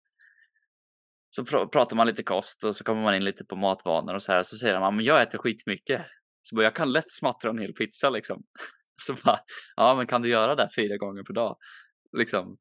Så 1.31 1.45
pr 1.45 1.67
pratar 1.67 1.97
man 1.97 2.07
lite 2.07 2.23
kost 2.23 2.65
och 2.65 2.77
så 2.77 2.85
kommer 2.85 3.03
man 3.03 3.15
in 3.15 3.25
lite 3.25 3.45
på 3.45 3.57
matvanor 3.57 4.15
och 4.15 4.23
så 4.23 4.33
här. 4.33 4.43
Så 4.43 4.57
säger 4.57 4.81
de, 4.81 4.97
men 4.97 5.05
jag 5.05 5.23
äter 5.23 5.39
skitmycket. 5.39 6.03
Så 6.43 6.57
bara, 6.57 6.63
jag 6.63 6.77
kan 6.77 6.93
lätt 6.93 7.13
smattra 7.13 7.51
en 7.51 7.59
hel 7.59 7.73
pizza 7.73 8.11
liksom. 8.11 8.43
Så 9.07 9.15
bara, 9.25 9.41
ja 9.77 9.95
men 9.95 10.07
kan 10.07 10.23
du 10.23 10.29
göra 10.29 10.55
det 10.55 10.69
fyra 10.77 10.97
gånger 10.97 11.23
per 11.23 11.35
dag? 11.35 11.57
Liksom. 12.19 12.57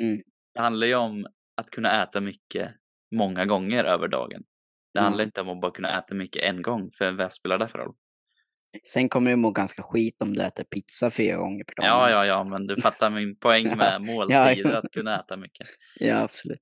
Mm. 0.00 0.22
Det 0.54 0.60
handlar 0.60 0.86
ju 0.86 0.94
om 0.94 1.26
att 1.56 1.70
kunna 1.70 2.02
äta 2.02 2.20
mycket 2.20 2.70
många 3.16 3.46
gånger 3.46 3.84
över 3.84 4.08
dagen. 4.08 4.42
Det 4.94 4.98
Ja. 5.00 5.02
handlar 5.02 5.24
inte 5.24 5.40
om 5.40 5.48
att 5.48 5.60
bara 5.60 5.72
kunna 5.72 5.98
äta 5.98 6.14
mycket 6.14 6.42
en 6.44 6.62
gång, 6.62 6.90
för 6.98 7.12
vad 7.12 7.32
spelar 7.32 7.58
det 7.58 7.68
för 7.68 7.78
roll? 7.78 7.94
Sen 8.84 9.08
kommer 9.08 9.30
du 9.30 9.36
må 9.36 9.50
ganska 9.50 9.82
skit 9.82 10.22
om 10.22 10.34
du 10.34 10.42
äter 10.42 10.64
pizza 10.64 11.10
fyra 11.10 11.36
gånger 11.36 11.64
per 11.64 11.74
dag. 11.74 11.86
Ja, 11.86 12.10
ja, 12.10 12.26
ja, 12.26 12.44
men 12.44 12.66
du 12.66 12.76
fattar 12.80 13.10
min 13.10 13.36
poäng 13.38 13.64
med 13.76 14.02
måltider, 14.02 14.74
att 14.74 14.90
kunna 14.92 15.20
äta 15.20 15.36
mycket. 15.36 15.66
ja, 16.00 16.16
absolut. 16.22 16.60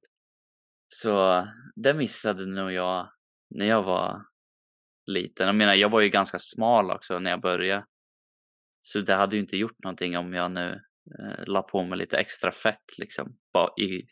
Så 0.88 1.46
det 1.76 1.94
missade 1.94 2.46
nog 2.46 2.72
jag 2.72 3.08
när 3.50 3.66
jag 3.66 3.82
var 3.82 4.22
liten. 5.06 5.46
Jag 5.46 5.56
menar, 5.56 5.74
jag 5.74 5.88
var 5.88 6.00
ju 6.00 6.08
ganska 6.08 6.38
smal 6.38 6.90
också 6.90 7.18
när 7.18 7.30
jag 7.30 7.40
började. 7.40 7.84
Så 8.80 9.00
det 9.00 9.14
hade 9.14 9.36
ju 9.36 9.42
inte 9.42 9.56
gjort 9.56 9.84
någonting 9.84 10.16
om 10.16 10.32
jag 10.32 10.50
nu 10.50 10.80
eh, 11.18 11.44
la 11.46 11.62
på 11.62 11.82
mig 11.82 11.98
lite 11.98 12.18
extra 12.18 12.52
fett 12.52 12.98
liksom. 12.98 13.38
Bara 13.52 13.70
i, 13.80 14.04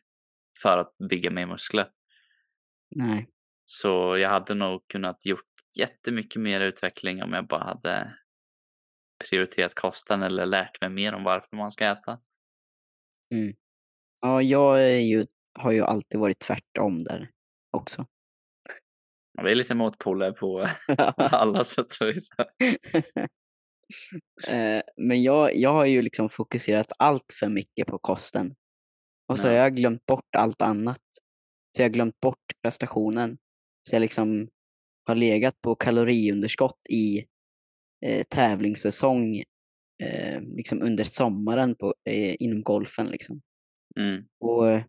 för 0.63 0.79
att 0.79 0.95
bygga 1.11 1.31
mig 1.31 1.47
muskler. 1.47 1.91
Nej. 2.97 3.31
Så 3.65 4.17
jag 4.17 4.31
hade 4.31 4.55
nog 4.55 4.89
kunnat 4.89 5.27
gjort 5.27 5.41
jättemycket 5.79 6.43
mer 6.43 6.61
utveckling 6.61 7.23
om 7.23 7.33
jag 7.33 7.47
bara 7.47 7.65
hade 7.65 8.15
prioriterat 9.29 9.75
kosten 9.75 10.23
eller 10.23 10.47
lärt 10.47 10.81
mig 10.81 10.91
mer 10.91 11.13
om 11.13 11.25
varför 11.25 11.57
man 11.57 11.71
ska 11.71 11.87
äta. 11.87 12.21
Ja, 14.21 14.43
jag 14.43 15.01
ju, 15.03 15.25
har 15.59 15.73
ju 15.73 15.83
alltid 15.83 16.21
varit 16.21 16.39
tvärtom 16.39 17.05
där 17.05 17.31
också. 17.71 18.07
Vi 19.43 19.51
är 19.51 19.55
lite 19.55 19.75
motpoler 19.75 20.33
på 20.33 20.69
alla 21.17 21.65
sätt 21.65 21.97
och 22.01 22.07
vis. 22.07 22.29
Eh, 24.49 24.83
Men 24.97 25.23
jag, 25.23 25.57
jag 25.57 25.73
har 25.73 25.85
ju 25.87 26.03
liksom 26.03 26.29
fokuserat 26.29 26.93
allt 26.99 27.33
för 27.41 27.49
mycket 27.49 27.87
på 27.87 27.99
kosten. 27.99 28.55
Och 29.29 29.39
så 29.39 29.49
har 29.49 29.55
jag 29.55 29.77
glömt 29.77 30.07
bort 30.07 30.37
allt 30.37 30.63
annat. 30.63 31.03
Så 31.77 31.83
jag 31.83 31.89
har 31.89 31.93
glömt 31.93 32.21
bort 32.21 32.53
prestationen. 32.63 33.39
Så 33.89 33.95
jag 33.95 34.01
liksom 34.01 34.49
har 35.07 35.15
legat 35.15 35.61
på 35.63 35.75
kaloriunderskott 35.75 36.87
i 36.91 37.25
eh, 38.07 38.23
tävlingssäsong 38.23 39.37
eh, 40.03 40.41
liksom 40.41 40.83
under 40.83 41.05
sommaren 41.05 41.75
på, 41.75 41.95
eh, 42.11 42.37
inom 42.39 42.63
golfen. 42.63 43.07
Liksom. 43.07 43.41
Mm. 44.01 44.25
Och 44.41 44.71
eh, 44.71 44.85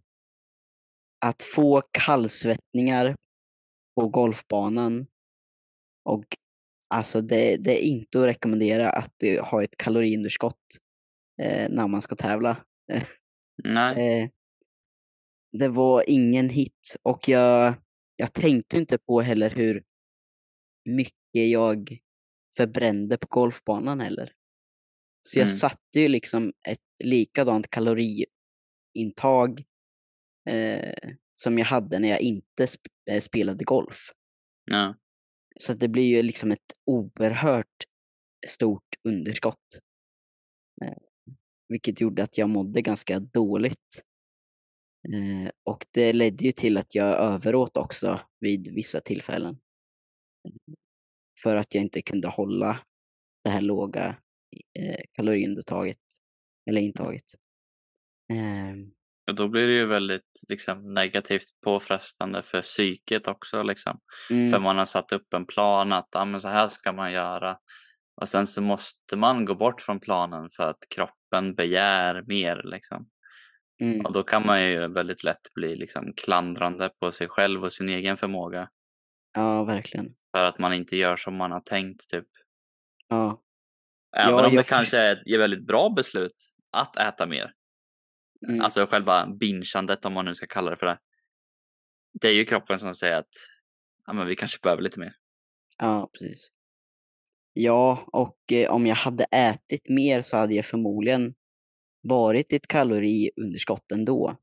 att 1.26 1.44
få 1.44 1.82
kallsvettningar 1.92 3.16
på 3.96 4.08
golfbanan 4.08 5.08
och 6.06 6.26
alltså 6.88 7.21
det, 7.21 7.58
det 7.58 7.84
är 7.84 7.88
inte 7.88 8.19
att 8.19 8.26
rekommendera 8.26 8.89
att 8.89 9.23
eh, 9.23 9.45
ha 9.45 9.63
ett 9.63 9.78
kaloriunderskott 9.78 10.62
eh, 11.41 11.69
när 11.69 11.88
man 11.88 12.02
ska 12.02 12.15
tävla. 12.15 12.65
Nej. 13.63 14.21
Eh, 14.23 14.30
det 15.60 15.67
var 15.67 16.04
ingen 16.10 16.50
hit 16.50 16.95
och 17.04 17.30
jag, 17.30 17.73
jag 18.15 18.34
tänkte 18.34 18.78
inte 18.78 18.97
på 18.97 19.21
heller 19.21 19.50
hur 19.50 19.84
mycket 20.86 21.50
jag 21.52 21.97
förbrände 22.58 23.17
på 23.17 23.28
golfbanan 23.30 24.00
heller. 24.00 24.32
Så 25.30 25.39
jag 25.39 25.45
Mm. 25.47 25.56
satte 25.58 26.00
ju 26.00 26.08
liksom 26.08 26.54
ett 26.67 26.80
likadant 27.04 27.67
kaloriintag 27.69 29.63
eh, 30.50 30.93
som 31.36 31.58
jag 31.58 31.65
hade 31.65 32.00
när 32.00 32.10
jag 32.10 32.21
inte 32.21 32.65
sp- 32.65 32.88
eh, 33.12 33.21
spelade 33.21 33.63
golf. 33.63 33.97
Ja. 34.65 34.95
Så 35.60 35.72
att 35.72 35.80
det 35.80 35.88
blir 35.88 36.15
ju 36.15 36.24
liksom 36.24 36.52
ett 36.52 36.74
oerhört 36.86 37.84
stort 38.48 38.96
underskott. 39.04 39.80
Eh, 40.86 40.98
vilket 41.70 42.02
gjorde 42.02 42.24
att 42.24 42.38
jag 42.38 42.50
mådde 42.50 42.82
ganska 42.82 43.20
dåligt. 43.20 44.04
Eh, 45.13 45.52
och 45.63 45.86
det 45.91 46.13
ledde 46.13 46.46
ju 46.46 46.52
till 46.52 46.78
att 46.78 46.96
jag 46.96 47.20
överåt 47.20 47.78
också 47.78 48.20
vid 48.39 48.74
vissa 48.74 49.00
tillfällen. 49.00 49.60
Eh, 50.48 50.74
för 51.43 51.56
att 51.56 51.76
jag 51.76 51.82
inte 51.82 52.02
kunde 52.02 52.28
hålla 52.28 52.80
det 53.43 53.50
här 53.50 53.62
låga 53.62 54.17
eh, 54.80 55.02
kaloriintaget. 55.12 56.00
Eller 56.70 56.82
intaget. 56.82 57.36
Ehm, 58.34 58.91
då 59.36 59.48
blir 59.48 59.68
det 59.68 59.74
ju 59.74 59.86
väldigt 59.86 60.44
liksom, 60.50 60.94
negativt 60.94 61.62
påfrestande 61.63 62.42
för 62.42 62.62
psyket 62.62 63.28
också. 63.28 63.63
Liksom. 63.63 64.00
mm, 64.30 64.52
För 64.52 64.60
man 64.60 64.78
har 64.78 64.86
satt 64.86 65.12
upp 65.12 65.34
en 65.34 65.46
plan 65.46 65.94
att 65.94 66.16
ah, 66.16 66.26
men 66.26 66.40
så 66.42 66.48
här 66.48 66.68
ska 66.68 66.92
man 66.92 67.12
göra. 67.12 67.58
Och 68.22 68.30
sen 68.30 68.48
så 68.48 68.62
måste 68.62 69.16
man 69.16 69.46
gå 69.46 69.56
bort 69.56 69.82
från 69.82 70.00
planen 70.00 70.50
för 70.50 70.70
att 70.70 70.80
kroppen 70.96 71.56
begär 71.56 72.24
mer. 72.28 72.62
Liksom. 72.63 73.10
mm, 73.82 74.06
Och 74.06 74.13
då 74.13 74.24
kan 74.24 74.46
man 74.46 74.63
ju 74.63 74.88
väldigt 74.88 75.24
lätt 75.24 75.54
bli 75.54 75.76
liksom, 75.76 76.13
klandrande 76.18 76.90
på 77.00 77.12
sig 77.12 77.28
själv 77.28 77.63
och 77.63 77.74
sin 77.74 77.90
egen 77.90 78.18
förmåga. 78.18 78.70
ja, 79.34 79.63
verkligen. 79.63 80.13
För 80.36 80.44
att 80.44 80.60
man 80.60 80.74
inte 80.74 80.98
gör 80.98 81.16
som 81.16 81.36
man 81.36 81.52
har 81.52 81.62
tänkt. 81.62 82.10
Typ. 82.10 82.28
Ja, 83.08 83.42
Även 84.18 84.34
Ja, 84.34 84.48
om 84.48 84.56
det 84.56 84.68
kanske 84.68 84.98
är 84.98 85.16
ett 85.16 85.40
väldigt 85.40 85.68
bra 85.68 85.90
beslut 85.90 86.36
att 86.72 86.98
äta 86.98 87.26
mer. 87.26 87.54
Mm, 88.47 88.62
Alltså 88.62 88.86
själva 88.86 89.28
bingeandet 89.39 90.06
om 90.06 90.13
man 90.13 90.26
nu 90.26 90.36
ska 90.36 90.47
kalla 90.47 90.71
det 90.71 90.78
för 90.78 90.86
det. 90.86 91.00
Det 92.21 92.28
är 92.28 92.34
ju 92.34 92.45
kroppen 92.45 92.80
som 92.80 92.95
säger 92.95 93.17
att 93.17 93.34
ja, 94.06 94.13
men 94.13 94.28
vi 94.28 94.36
kanske 94.36 94.60
behöver 94.63 94.82
lite 94.82 95.00
mer. 95.00 95.15
ja 95.78 96.10
precis. 96.13 96.52
Ja, 97.54 98.08
och 98.13 98.52
eh, 98.52 98.71
om 98.71 98.86
jag 98.86 98.95
hade 98.95 99.23
ätit 99.23 99.89
mer 99.89 100.21
så 100.21 100.38
hade 100.38 100.54
jag 100.54 100.65
förmodligen 100.65 101.34
varit 102.02 102.54
i 102.54 102.56
ett 102.56 102.67
kaloriunderskott 102.67 103.91
ändå. 103.91 104.38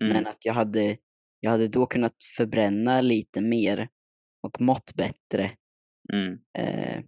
Mm. 0.00 0.12
Men 0.12 0.26
att 0.26 0.44
jag 0.44 0.52
hade, 0.52 0.96
jag 1.40 1.50
hade 1.50 1.68
då 1.68 1.86
kunnat 1.86 2.16
förbränna 2.36 3.00
lite 3.00 3.40
mer 3.40 3.88
och 4.42 4.60
mått 4.60 4.94
bättre. 4.94 5.50
Mm. 6.12 6.38
Eh, 6.58 7.04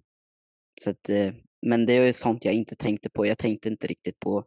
så 0.81 0.91
att, 0.91 1.09
eh, 1.09 1.35
men 1.67 1.87
det 1.87 1.93
är 1.93 2.07
ju 2.07 2.13
sånt 2.13 2.45
jag 2.45 2.55
inte 2.55 2.77
tänkte 2.77 3.11
på. 3.11 3.27
Jag 3.27 3.39
tänkte 3.39 3.69
inte 3.69 3.87
riktigt 3.87 4.21
på 4.21 4.45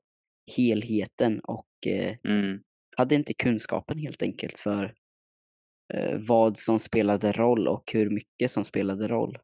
helheten 0.58 1.40
och 1.40 1.67
Mm. 1.86 2.60
hade 2.98 3.16
inte 3.16 3.34
kunskapen 3.34 3.98
helt 4.00 4.22
enkelt 4.22 4.60
för 4.60 4.94
eh, 5.94 6.18
vad 6.20 6.58
som 6.58 6.80
spelade 6.80 7.32
roll 7.32 7.68
och 7.68 7.92
hur 7.94 8.10
mycket 8.10 8.52
som 8.52 8.64
spelade 8.64 9.08
roll. 9.08 9.38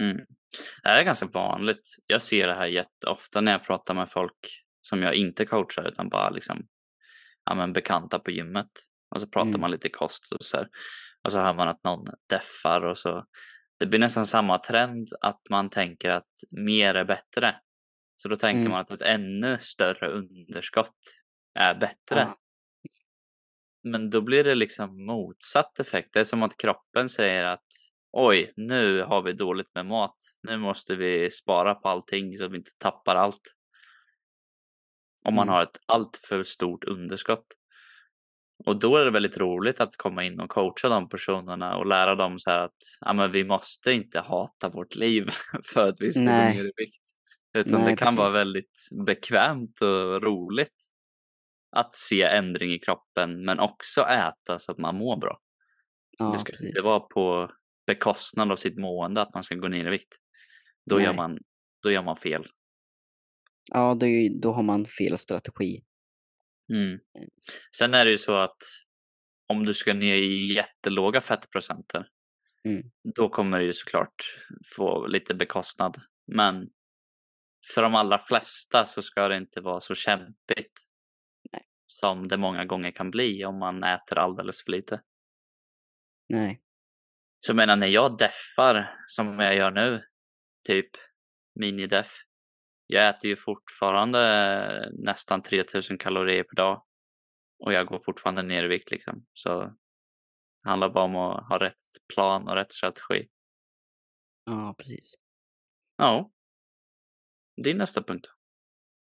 Mm. 0.00 0.16
Det 0.82 0.88
är 0.88 1.02
ganska 1.04 1.26
vanligt. 1.26 1.88
Jag 2.06 2.22
ser 2.22 2.46
det 2.46 2.54
här 2.54 2.66
jätteofta 2.66 3.40
när 3.40 3.52
jag 3.52 3.64
pratar 3.64 3.94
med 3.94 4.10
folk 4.10 4.38
som 4.82 5.02
jag 5.02 5.14
inte 5.14 5.44
coachar 5.44 5.88
utan 5.88 6.08
bara 6.08 6.30
liksom 6.30 6.66
ja, 7.44 7.54
men 7.54 7.72
bekanta 7.72 8.18
på 8.18 8.30
gymmet. 8.30 8.70
Och 9.14 9.20
så 9.20 9.26
pratar 9.26 9.48
Mm. 9.48 9.60
man 9.60 9.70
lite 9.70 9.88
kost 9.88 10.32
och 10.32 10.42
så 10.44 10.56
här. 10.56 10.68
Och 11.24 11.32
så 11.32 11.38
hör 11.38 11.54
man 11.54 11.68
att 11.68 11.84
någon 11.84 12.04
deffar 12.28 12.84
och 12.84 12.98
så. 12.98 13.24
Det 13.78 13.86
blir 13.86 13.98
nästan 13.98 14.26
samma 14.26 14.58
trend 14.58 15.08
att 15.20 15.40
man 15.50 15.70
tänker 15.70 16.10
att 16.10 16.30
mer 16.50 16.94
är 16.94 17.04
bättre. 17.04 17.56
Så 18.16 18.28
då 18.28 18.36
tänker 18.36 18.60
Mm. 18.60 18.70
man 18.72 18.80
att 18.80 18.90
ett 18.90 19.02
ännu 19.02 19.58
större 19.58 20.08
underskott 20.08 20.94
är 21.54 21.74
bättre. 21.74 22.20
Ja. 22.20 22.36
Men 23.82 24.10
då 24.10 24.20
blir 24.20 24.44
det 24.44 24.54
liksom 24.54 25.06
motsatt 25.06 25.80
effekt. 25.80 26.08
Det 26.12 26.20
är 26.20 26.24
som 26.24 26.42
att 26.42 26.56
kroppen 26.56 27.08
säger 27.08 27.44
att 27.44 27.64
oj, 28.12 28.52
nu 28.56 29.02
har 29.02 29.22
vi 29.22 29.32
dåligt 29.32 29.74
med 29.74 29.86
mat. 29.86 30.16
Nu 30.42 30.56
måste 30.56 30.96
vi 30.96 31.30
spara 31.30 31.74
på 31.74 31.88
allting 31.88 32.36
så 32.36 32.48
vi 32.48 32.56
inte 32.58 32.70
tappar 32.78 33.16
allt. 33.16 33.40
Om 35.24 35.34
man 35.34 35.42
Mm. 35.48 35.52
har 35.54 35.62
ett 35.62 35.78
allt 35.86 36.20
för 36.28 36.42
stort 36.42 36.84
underskott. 36.84 37.46
Och 38.66 38.78
då 38.78 38.96
är 38.96 39.04
det 39.04 39.10
väldigt 39.10 39.38
roligt 39.38 39.80
att 39.80 39.96
komma 39.96 40.24
in 40.24 40.40
och 40.40 40.50
coacha 40.50 40.88
de 40.88 41.08
personerna 41.08 41.76
och 41.76 41.86
lära 41.86 42.14
dem 42.14 42.38
så 42.38 42.50
här 42.50 42.58
att 42.58 42.76
ja, 43.00 43.12
men 43.12 43.32
vi 43.32 43.44
måste 43.44 43.92
inte 43.92 44.20
hata 44.20 44.68
vårt 44.68 44.94
liv 44.94 45.28
för 45.74 45.88
att 45.88 46.00
vi 46.00 46.12
ska 46.12 46.20
gå 46.20 46.26
ner 46.26 46.64
i 46.64 46.72
vikt. 46.76 47.04
Utan 47.54 47.80
Nej, 47.80 47.90
det 47.90 47.96
kan 47.96 48.16
vara 48.16 48.26
precis. 48.26 48.40
väldigt 48.40 48.88
bekvämt 49.06 49.80
och 49.80 50.22
roligt 50.22 50.83
att 51.74 51.94
se 51.94 52.22
ändring 52.22 52.70
i 52.70 52.78
kroppen 52.78 53.44
men 53.44 53.60
också 53.60 54.00
äta 54.00 54.58
så 54.58 54.72
att 54.72 54.78
man 54.78 54.96
mår 54.96 55.16
bra. 55.16 55.38
Ja, 56.18 56.32
det 56.32 56.38
ska 56.38 56.52
inte 56.52 56.62
precis. 56.62 56.84
vara 56.84 57.00
på 57.00 57.50
bekostnad 57.86 58.52
av 58.52 58.56
sitt 58.56 58.78
mående 58.78 59.22
att 59.22 59.34
man 59.34 59.42
ska 59.42 59.54
gå 59.54 59.68
ner 59.68 59.86
i 59.86 59.90
vikt. 59.90 60.14
Då, 60.90 61.00
gör 61.00 61.14
man, 61.14 61.38
då 61.82 61.90
gör 61.90 62.02
man 62.02 62.16
fel. 62.16 62.46
Ja, 63.72 63.94
då, 63.94 64.06
då 64.42 64.52
har 64.52 64.62
man 64.62 64.84
fel 64.84 65.18
strategi. 65.18 65.82
Mm. 66.72 66.98
Sen 67.76 67.94
är 67.94 68.04
det 68.04 68.10
ju 68.10 68.18
så 68.18 68.34
att 68.34 68.56
om 69.46 69.66
du 69.66 69.74
ska 69.74 69.94
ner 69.94 70.14
i 70.14 70.54
jättelåga 70.54 71.20
fettprocenter 71.20 72.06
Mm. 72.68 72.82
då 73.16 73.28
kommer 73.28 73.58
det 73.58 73.64
ju 73.64 73.72
såklart 73.72 74.14
få 74.76 75.06
lite 75.06 75.34
bekostnad. 75.34 75.96
Men 76.26 76.68
för 77.74 77.82
de 77.82 77.94
allra 77.94 78.18
flesta 78.18 78.86
så 78.86 79.02
ska 79.02 79.28
det 79.28 79.36
inte 79.36 79.60
vara 79.60 79.80
så 79.80 79.94
kämpigt. 79.94 80.72
Som 81.86 82.28
det 82.28 82.36
många 82.36 82.64
gånger 82.64 82.90
kan 82.90 83.10
bli 83.10 83.44
om 83.44 83.58
man 83.58 83.84
äter 83.84 84.18
alldeles 84.18 84.64
för 84.64 84.72
lite. 84.72 85.02
Nej. 86.28 86.62
Så 87.40 87.50
jag 87.50 87.56
menar 87.56 87.76
när 87.76 87.86
jag 87.86 88.18
deffar 88.18 88.90
som 89.08 89.38
jag 89.38 89.56
gör 89.56 89.70
nu, 89.70 90.02
typ 90.66 90.90
minideff. 91.54 92.12
Jag 92.86 93.08
äter 93.08 93.30
ju 93.30 93.36
fortfarande 93.36 94.90
nästan 94.92 95.42
3000 95.42 95.98
kalorier 95.98 96.42
per 96.42 96.56
dag. 96.56 96.84
Och 97.58 97.72
jag 97.72 97.86
går 97.86 98.00
fortfarande 98.00 98.42
ner 98.42 98.64
i 98.64 98.68
vikt 98.68 98.90
liksom. 98.90 99.26
Så 99.32 99.60
det 100.62 100.68
handlar 100.68 100.88
bara 100.88 101.04
om 101.04 101.16
att 101.16 101.48
ha 101.48 101.58
rätt 101.58 101.74
plan 102.14 102.48
och 102.48 102.54
rätt 102.54 102.72
strategi. 102.72 103.28
Ja, 104.44 104.74
precis. 104.78 105.14
Ja. 105.96 106.30
Din 107.64 107.78
nästa 107.78 108.02
punkt. 108.02 108.26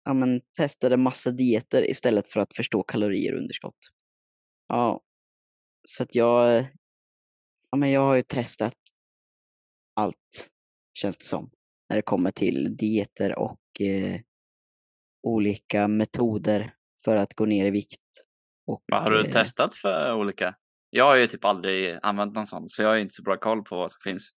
Ja, 0.07 0.13
men 0.13 0.41
testade 0.57 0.97
massa 0.97 1.31
dieter 1.31 1.89
istället 1.89 2.27
för 2.27 2.39
att 2.39 2.55
förstå 2.55 2.83
kalorier 2.83 3.33
och 3.33 3.39
underskott. 3.39 3.77
Ja, 4.67 5.01
så 5.87 6.03
att 6.03 6.15
jag, 6.15 6.65
ja, 7.71 7.77
men 7.77 7.91
jag 7.91 8.01
har 8.01 8.15
ju 8.15 8.21
testat 8.21 8.77
allt, 9.95 10.47
känns 10.99 11.17
det 11.17 11.25
som, 11.25 11.49
när 11.89 11.95
det 11.97 12.01
kommer 12.01 12.31
till 12.31 12.77
dieter 12.77 13.39
och 13.39 13.81
eh, 13.81 14.19
olika 15.23 15.87
metoder 15.87 16.73
för 17.05 17.17
att 17.17 17.33
gå 17.33 17.45
ner 17.45 17.65
i 17.65 17.71
vikt. 17.71 18.01
Och, 18.67 18.83
Vad 18.87 19.01
har 19.03 19.11
du 19.11 19.19
eh, 19.25 19.31
testat 19.31 19.75
för 19.75 20.13
olika? 20.13 20.55
Jag 20.89 21.05
har 21.05 21.15
ju 21.15 21.27
typ 21.27 21.45
aldrig 21.45 21.99
använt 22.01 22.33
någon 22.33 22.47
sån 22.47 22.69
så 22.69 22.81
jag 22.81 22.89
har 22.89 22.97
inte 22.97 23.15
så 23.15 23.23
bra 23.23 23.37
koll 23.37 23.63
på 23.63 23.75
vad 23.75 23.91
som 23.91 23.99
finns. 24.03 24.31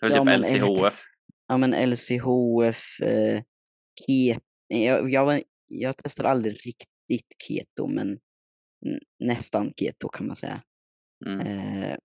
Har 0.00 0.10
Ja, 0.10 0.16
typ 0.16 0.24
men- 0.24 0.40
LCHF. 0.40 1.02
Ja, 1.48 1.56
men 1.56 1.70
LCHF, 1.90 3.00
eh, 3.00 3.42
jag, 4.68 5.10
jag, 5.10 5.42
jag 5.66 5.96
testade 5.96 6.28
aldrig 6.28 6.52
riktigt 6.66 7.42
keto, 7.48 7.86
men 7.86 8.18
nästan 9.18 9.72
keto 9.76 10.08
kan 10.08 10.26
man 10.26 10.36
säga. 10.36 10.62
Mm. 11.26 11.40
Eh, 11.40 11.96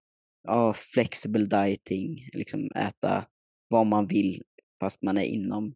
ja, 0.43 0.73
flexible 0.73 1.45
dieting, 1.45 2.29
liksom 2.33 2.71
äta 2.75 3.27
vad 3.67 3.87
man 3.87 4.07
vill 4.07 4.43
fast 4.79 5.01
man 5.01 5.17
är 5.17 5.23
inom 5.23 5.75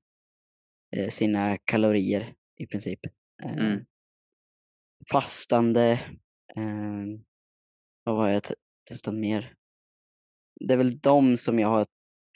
eh, 0.95 1.09
sina 1.09 1.57
kalorier 1.57 2.33
i 2.59 2.67
princip. 2.67 2.99
Eh, 3.43 3.57
Mm. 3.57 3.85
Fastande, 5.11 5.91
eh, 6.55 7.19
vad 8.03 8.15
har 8.15 8.27
jag 8.27 8.43
te- 8.43 8.55
testat 8.89 9.13
mer? 9.13 9.53
Det 10.59 10.73
är 10.73 10.77
väl 10.77 10.99
de 10.99 11.37
som 11.37 11.59
jag 11.59 11.67
har 11.67 11.85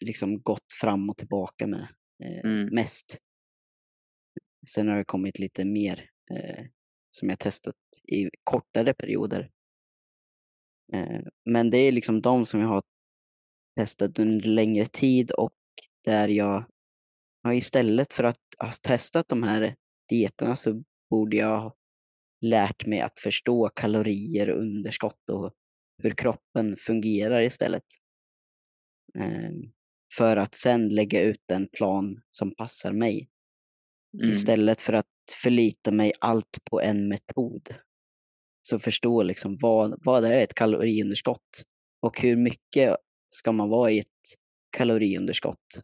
liksom 0.02 0.42
gått 0.42 0.74
fram 0.82 1.10
och 1.10 1.18
tillbaka 1.18 1.68
med 1.68 1.88
eh, 2.24 2.40
Mm. 2.46 2.76
mest. 2.76 3.18
Sen 4.68 4.88
har 4.88 4.98
det 4.98 5.06
kommit 5.06 5.40
lite 5.40 5.66
mer 5.66 6.10
eh, 6.32 6.66
som 7.12 7.30
jag 7.30 7.40
testat 7.40 7.76
i 8.08 8.30
kortare 8.44 8.94
perioder. 8.94 9.52
Eh, 10.94 11.22
men 11.46 11.70
det 11.70 11.78
är 11.78 11.92
liksom 11.92 12.22
de 12.22 12.46
som 12.46 12.60
jag 12.60 12.68
har 12.68 12.84
testat 13.76 14.20
under 14.20 14.50
längre 14.50 14.86
tid 14.86 15.32
och 15.32 15.54
där 16.04 16.28
jag 16.28 16.66
har 17.44 17.54
istället 17.54 18.14
för 18.14 18.24
att 18.24 18.40
ha 18.60 18.72
testat 18.72 19.30
de 19.30 19.44
här 19.44 19.76
dieterna 20.10 20.56
så 20.56 20.84
borde 21.10 21.38
jag 21.38 21.60
ha 21.60 21.76
lärt 22.42 22.86
mig 22.86 23.02
att 23.02 23.20
förstå 23.20 23.70
kalorier 23.70 24.50
och 24.50 24.62
underskott 24.62 25.30
och 25.30 25.54
hur 26.04 26.12
kroppen 26.12 26.76
fungerar 26.78 27.42
istället. 27.42 27.86
Eh, 29.20 29.52
för 30.18 30.38
att 30.38 30.56
sen 30.56 30.90
lägga 30.90 31.22
ut 31.22 31.52
en 31.52 31.68
plan 31.68 32.22
som 32.30 32.56
passar 32.56 32.94
mig. 32.94 33.31
Mm. 34.20 34.32
Istället 34.32 34.82
för 34.82 34.94
att 34.94 35.06
förlita 35.44 35.92
mig 35.92 36.12
allt 36.22 36.58
på 36.72 36.82
en 36.82 37.08
metod. 37.08 37.76
Så 38.64 38.80
förstå 38.80 39.24
liksom 39.24 39.58
vad, 39.62 40.00
vad 40.06 40.26
är 40.26 40.42
ett 40.44 40.54
kaloriunderskott? 40.54 41.64
Och 42.02 42.22
hur 42.22 42.36
mycket 42.38 42.98
ska 43.30 43.52
man 43.52 43.70
vara 43.70 43.92
i 43.92 44.00
ett 44.00 44.08
kaloriunderskott? 44.78 45.82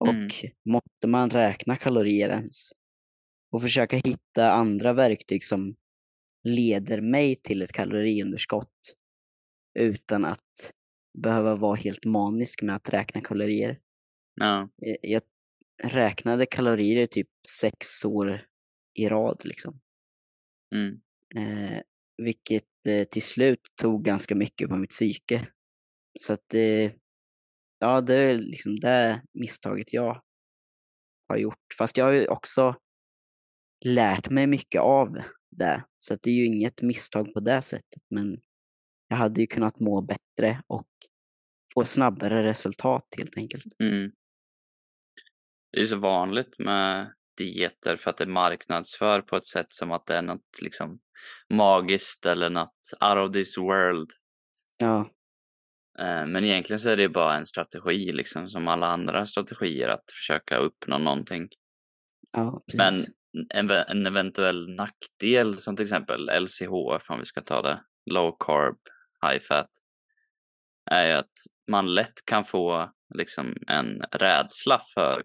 Och 0.00 0.08
Mm. 0.08 0.30
måste 0.68 1.06
man 1.06 1.30
räkna 1.30 1.76
kalorier 1.76 2.28
ens? 2.28 2.70
Och 3.52 3.62
försöka 3.62 3.96
hitta 3.96 4.52
andra 4.52 4.92
verktyg 4.92 5.44
som 5.44 5.74
leder 6.48 7.00
mig 7.00 7.36
till 7.36 7.62
ett 7.62 7.72
kaloriunderskott 7.72 8.94
utan 9.78 10.24
att 10.24 10.72
behöva 11.18 11.56
vara 11.56 11.74
helt 11.76 12.04
manisk 12.04 12.62
med 12.62 12.74
att 12.76 12.92
räkna 12.92 13.20
kalorier. 13.20 13.78
Ja. 14.34 14.68
Eh, 14.86 14.96
Jag 15.02 15.22
räknade 15.82 16.46
kalorier 16.46 17.06
typ 17.06 17.28
sex 17.60 18.04
år 18.04 18.46
i 18.94 19.08
rad 19.08 19.40
liksom. 19.44 19.80
Mm. 20.74 21.00
Eh, 21.36 21.82
vilket 22.16 22.86
eh, 22.88 23.04
till 23.04 23.22
slut 23.22 23.60
tog 23.80 24.04
ganska 24.04 24.34
mycket 24.34 24.68
på 24.68 24.76
mitt 24.76 24.90
psyke. 24.90 25.48
Så 26.20 26.32
att 26.32 26.44
det, 26.46 26.94
ja 27.78 28.00
det 28.00 28.14
är 28.14 28.38
liksom 28.38 28.80
det 28.80 29.22
misstaget 29.32 29.92
jag 29.92 30.22
har 31.28 31.36
gjort. 31.36 31.74
Fast 31.78 31.96
jag 31.96 32.04
har 32.04 32.12
ju 32.12 32.26
också 32.26 32.76
lärt 33.84 34.30
mig 34.30 34.46
mycket 34.46 34.80
av 34.80 35.18
det. 35.50 35.84
Så 35.98 36.14
att 36.14 36.22
det 36.22 36.30
är 36.30 36.34
ju 36.34 36.44
inget 36.46 36.82
misstag 36.82 37.34
på 37.34 37.40
det 37.40 37.62
sättet. 37.62 38.02
Men 38.10 38.40
jag 39.08 39.16
hade 39.16 39.40
ju 39.40 39.46
kunnat 39.46 39.80
må 39.80 40.00
bättre 40.00 40.62
och 40.66 40.88
få 41.74 41.84
snabbare 41.84 42.42
resultat 42.42 43.06
helt 43.18 43.36
enkelt. 43.36 43.64
Mm. 43.80 44.12
Det 45.72 45.80
är 45.80 45.84
så 45.86 45.96
vanligt 45.96 46.58
med 46.58 47.12
dieter 47.36 47.96
för 47.96 48.10
att 48.10 48.16
det 48.16 48.26
marknadsför 48.26 49.20
på 49.20 49.36
ett 49.36 49.46
sätt 49.46 49.66
som 49.68 49.92
att 49.92 50.06
det 50.06 50.16
är 50.16 50.22
något 50.22 50.60
liksom 50.62 51.00
magiskt 51.50 52.26
eller 52.26 52.50
något 52.50 52.92
out 53.00 53.28
of 53.28 53.32
this 53.32 53.58
world. 53.58 54.10
Ja, 54.78 55.10
Eh, 55.98 56.26
Men 56.26 56.44
egentligen 56.44 56.80
så 56.80 56.90
är 56.90 56.96
det 56.96 57.08
bara 57.08 57.36
en 57.36 57.46
strategi 57.46 58.12
liksom 58.12 58.48
som 58.48 58.68
alla 58.68 58.86
andra 58.86 59.26
strategier 59.26 59.88
att 59.88 60.10
försöka 60.10 60.56
uppnå 60.56 60.98
någonting. 60.98 61.48
ja 62.32 62.62
precis. 62.66 63.08
Men 63.54 63.70
en, 63.70 63.70
en 63.70 64.06
eventuell 64.06 64.74
nackdel 64.74 65.58
som 65.58 65.76
till 65.76 65.82
exempel 65.82 66.30
LCHF 66.40 67.10
om 67.10 67.18
vi 67.18 67.24
ska 67.24 67.40
ta 67.40 67.62
det, 67.62 67.80
low 68.10 68.36
carb, 68.40 68.78
high 69.26 69.42
fat, 69.42 69.70
är 70.90 71.06
ju 71.06 71.12
att 71.12 71.32
man 71.70 71.94
lätt 71.94 72.24
kan 72.24 72.44
få 72.44 72.92
liksom 73.14 73.56
en 73.66 74.02
rädsla 74.12 74.80
för 74.94 75.22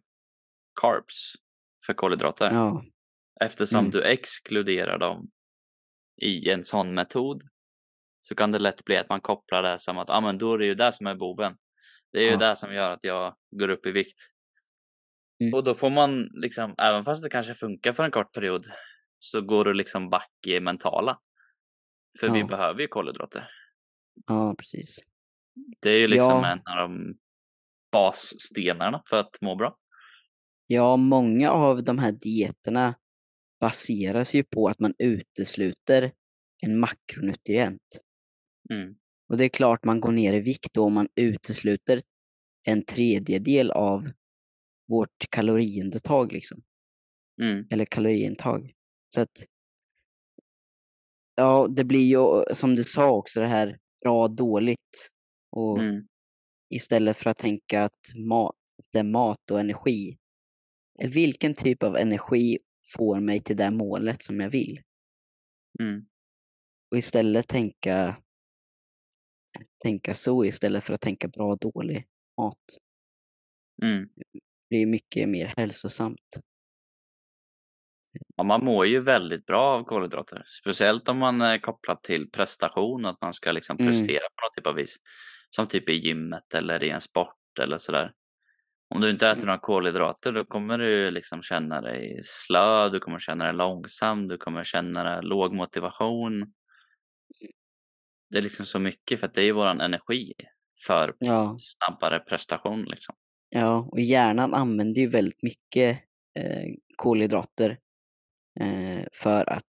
carbs, 0.82 1.34
för 1.86 1.94
kolhydrater. 1.94 2.52
Ja. 2.52 2.84
Eftersom 3.42 3.80
Mm. 3.80 3.92
du 3.92 4.04
exkluderar 4.04 4.98
dem 4.98 5.30
i 6.22 6.50
en 6.50 6.64
sån 6.64 6.94
metod 6.94 7.44
så 8.22 8.36
kan 8.36 8.52
det 8.52 8.60
lätt 8.60 8.86
bli 8.86 8.98
att 8.98 9.10
man 9.10 9.22
kopplar 9.22 9.64
det 9.64 9.80
som 9.80 9.98
att 9.98 10.10
ah, 10.10 10.22
men 10.22 10.38
då 10.38 10.54
är 10.54 10.58
det 10.58 10.66
ju 10.66 10.76
det 10.76 10.92
som 10.92 11.08
är 11.08 11.16
boven. 11.16 11.58
Det 12.12 12.20
är 12.20 12.24
ju 12.24 12.32
Ja. 12.32 12.38
det 12.38 12.56
som 12.56 12.74
gör 12.74 12.92
att 12.92 13.04
jag 13.04 13.36
går 13.52 13.70
upp 13.70 13.86
i 13.86 13.92
vikt. 13.92 14.20
Mm. 15.42 15.54
Och 15.54 15.64
då 15.64 15.74
får 15.76 15.90
man 15.90 16.22
liksom, 16.34 16.76
även 16.78 17.04
fast 17.04 17.24
det 17.24 17.30
kanske 17.30 17.54
funkar 17.54 17.94
för 17.94 18.04
en 18.04 18.12
kort 18.12 18.34
period, 18.34 18.66
så 19.20 19.42
går 19.42 19.66
du 19.66 19.74
liksom 19.74 20.10
back 20.10 20.32
i 20.48 20.60
mentala. 20.60 21.20
För 22.20 22.30
vi 22.30 22.40
Ja. 22.40 22.48
behöver 22.48 22.82
ju 22.82 22.88
kolhydrater. 22.88 23.50
ja, 24.28 24.56
precis. 24.58 24.98
Det 25.82 25.90
är 25.90 26.00
ju 26.00 26.08
liksom 26.08 26.30
Ja. 26.44 26.48
en 26.52 26.60
av 26.60 26.78
de 26.90 27.18
basstenarna 27.92 29.02
för 29.10 29.20
att 29.20 29.42
må 29.42 29.56
bra. 29.56 29.78
Ja, 30.68 30.98
många 30.98 31.52
av 31.52 31.84
de 31.84 32.00
här 32.00 32.12
dieterna 32.12 32.96
baseras 33.60 34.34
ju 34.34 34.44
på 34.44 34.68
att 34.68 34.80
man 34.80 34.94
utesluter 34.98 36.12
en 36.64 36.80
makronutrient. 36.80 38.02
Mm. 38.74 38.96
Och 39.30 39.38
det 39.38 39.44
är 39.46 39.50
klart 39.50 39.86
man 39.86 40.02
går 40.02 40.12
ner 40.12 40.34
i 40.34 40.40
vikt 40.40 40.74
då 40.74 40.84
om 40.84 40.94
man 40.94 41.08
utesluter 41.16 42.00
en 42.68 42.86
tredjedel 42.86 43.72
av 43.72 44.12
vårt 44.88 45.30
kaloriintag 45.30 46.32
liksom. 46.32 46.62
Mm. 47.42 47.68
Eller 47.70 47.86
kaloriintag. 47.86 48.74
Så 49.16 49.22
att 49.22 49.46
Ja, 51.36 51.68
det 51.70 51.84
blir 51.84 52.06
ju 52.06 52.56
som 52.56 52.76
du 52.76 52.84
sa 52.84 53.12
också 53.12 53.40
det 53.40 53.48
här 53.48 53.80
bra 54.04 54.28
dåligt. 54.28 55.10
Och 55.52 55.80
Mm. 55.80 56.08
istället 56.70 57.18
för 57.18 57.30
att 57.30 57.38
tänka 57.38 57.84
att 57.84 58.00
mat, 58.30 58.56
det 58.92 59.00
är 59.00 59.04
mat 59.04 59.52
och 59.52 59.60
energi. 59.60 60.18
Vilken 60.98 61.56
typ 61.56 61.84
av 61.84 61.96
energi 61.98 62.60
får 62.96 63.20
mig 63.20 63.40
till 63.44 63.58
det 63.58 63.72
målet 63.72 64.24
som 64.24 64.40
jag 64.40 64.50
vill? 64.50 64.82
Mm. 65.80 66.06
Och 66.92 66.98
istället 66.98 67.48
tänka, 67.48 68.16
tänka 69.84 70.14
så 70.14 70.46
istället 70.46 70.84
för 70.84 70.94
att 70.94 71.02
tänka 71.02 71.28
bra 71.28 71.48
och 71.52 71.60
dålig 71.60 72.08
mat. 72.38 72.78
Mm. 73.84 74.10
Det 74.70 74.76
är 74.76 74.86
mycket 74.86 75.30
mer 75.30 75.54
hälsosamt. 75.58 76.38
Ja, 78.36 78.44
man 78.44 78.66
mår 78.66 78.86
ju 78.86 79.00
väldigt 79.00 79.46
bra 79.46 79.62
av 79.78 79.84
kolhydrater. 79.84 80.44
Speciellt 80.62 81.10
om 81.10 81.18
man 81.18 81.42
är 81.42 81.58
kopplad 81.60 82.04
till 82.04 82.32
prestation, 82.32 83.06
att 83.06 83.22
man 83.22 83.34
ska 83.34 83.52
liksom 83.52 83.78
Mm. 83.80 83.92
prestera 83.92 84.20
på 84.36 84.46
något 84.46 84.54
typ 84.56 84.68
av 84.68 84.76
vis. 84.76 84.98
Som 85.50 85.68
typ 85.68 85.90
i 85.90 85.94
gymmet 85.94 86.54
eller 86.54 86.84
i 86.84 86.90
en 86.90 87.02
sport 87.02 87.60
eller 87.62 87.78
sådär. 87.78 88.14
Om 88.96 89.02
du 89.02 89.10
inte 89.10 89.28
äter 89.28 89.38
Mm. 89.38 89.48
några 89.48 89.60
kolhydrater 89.60 90.32
då 90.32 90.46
kommer 90.46 90.78
du 90.78 91.12
liksom 91.12 91.42
känna 91.42 91.82
dig 91.82 92.20
slö, 92.24 92.90
du 92.90 93.00
kommer 93.00 93.20
känna 93.20 93.46
dig 93.46 93.54
långsam, 93.54 94.28
du 94.28 94.38
kommer 94.38 94.64
känna 94.64 95.04
dig 95.04 95.20
låg 95.24 95.54
motivation. 95.54 96.54
Det 98.30 98.38
är 98.38 98.42
liksom 98.42 98.66
så 98.66 98.80
mycket 98.80 99.20
för 99.20 99.28
att 99.28 99.34
det 99.34 99.42
är 99.44 99.54
våran 99.54 99.82
energi 99.82 100.34
för 100.88 101.16
Ja, 101.20 101.58
snabbare 101.60 102.20
prestation 102.20 102.84
liksom. 102.84 103.16
ja, 103.50 103.90
och 103.92 104.00
hjärnan 104.00 104.54
använder 104.54 105.02
ju 105.02 105.08
väldigt 105.10 105.44
mycket 105.44 106.00
eh, 106.40 106.66
kolhydrater 106.96 107.80
eh, 108.60 109.06
för 109.14 109.50
att 109.50 109.64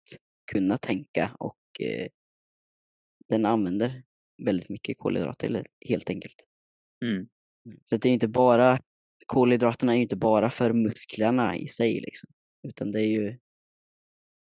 kunna 0.53 0.77
tänka 0.79 1.31
och 1.38 1.59
eh, 1.81 2.07
den 3.29 3.46
använder 3.46 4.03
väldigt 4.46 4.70
mycket 4.70 4.98
kolhydrater 4.98 5.64
helt- 5.88 6.11
enkelt. 6.11 6.37
Mm. 7.05 7.27
Så 7.85 7.96
det 7.96 8.09
är 8.09 8.12
inte 8.12 8.29
bara, 8.29 8.79
kolhydraterna 9.27 9.93
är 9.93 9.97
ju 9.97 10.03
inte 10.03 10.17
bara 10.17 10.51
för 10.51 10.73
musklerna 10.73 11.57
i 11.57 11.69
sig 11.69 12.01
liksom. 12.01 12.31
Utan 12.69 12.93
det 12.93 13.01
är 13.01 13.09
ju, 13.09 13.39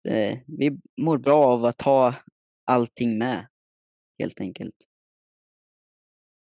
det, 0.04 0.44
vi 0.48 0.80
mår 1.02 1.18
bra 1.18 1.46
av 1.46 1.66
att 1.66 1.82
ha 1.82 2.16
allting 2.66 3.18
med. 3.18 3.48
Helt 4.20 4.42
enkelt. 4.42 4.76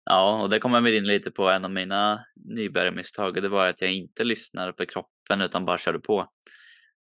Ja, 0.04 0.42
och 0.42 0.50
det 0.50 0.58
kommer 0.58 0.80
vi 0.80 0.96
in 0.96 1.06
lite 1.06 1.30
på 1.30 1.48
en 1.48 1.64
av 1.64 1.70
mina 1.70 2.24
nybörjarmisstag 2.36 3.42
det 3.42 3.48
var 3.48 3.68
att 3.68 3.80
jag 3.80 3.92
inte 3.92 4.24
lyssnade 4.24 4.72
på 4.72 4.86
kroppen 4.86 5.40
utan 5.40 5.64
bara 5.64 5.78
körde 5.78 6.00
på. 6.00 6.28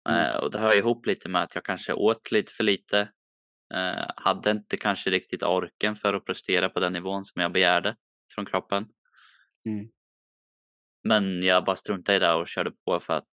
Mm. 0.08 0.20
Eh, 0.20 0.36
och 0.36 0.50
det 0.50 0.58
hör 0.58 0.76
ihop 0.76 1.06
lite 1.06 1.28
med 1.28 1.42
att 1.42 1.54
jag 1.54 1.64
kanske 1.64 1.92
åt 1.92 2.30
lite 2.30 2.52
för 2.52 2.64
lite. 2.64 3.08
Eh, 3.74 4.10
hade 4.16 4.50
inte 4.50 4.76
kanske 4.76 5.10
riktigt 5.10 5.42
orken 5.42 5.96
för 5.96 6.14
att 6.14 6.24
prestera 6.24 6.68
på 6.68 6.80
den 6.80 6.92
nivån 6.92 7.24
som 7.24 7.42
jag 7.42 7.52
begärde 7.52 7.96
från 8.34 8.46
kroppen. 8.46 8.86
Mm. 9.68 9.88
Men 11.06 11.42
jag 11.42 11.64
bara 11.64 11.76
struntade 11.76 12.16
i 12.16 12.18
det 12.18 12.32
och 12.32 12.48
körde 12.48 12.70
på 12.70 13.00
för 13.00 13.14
att 13.14 13.28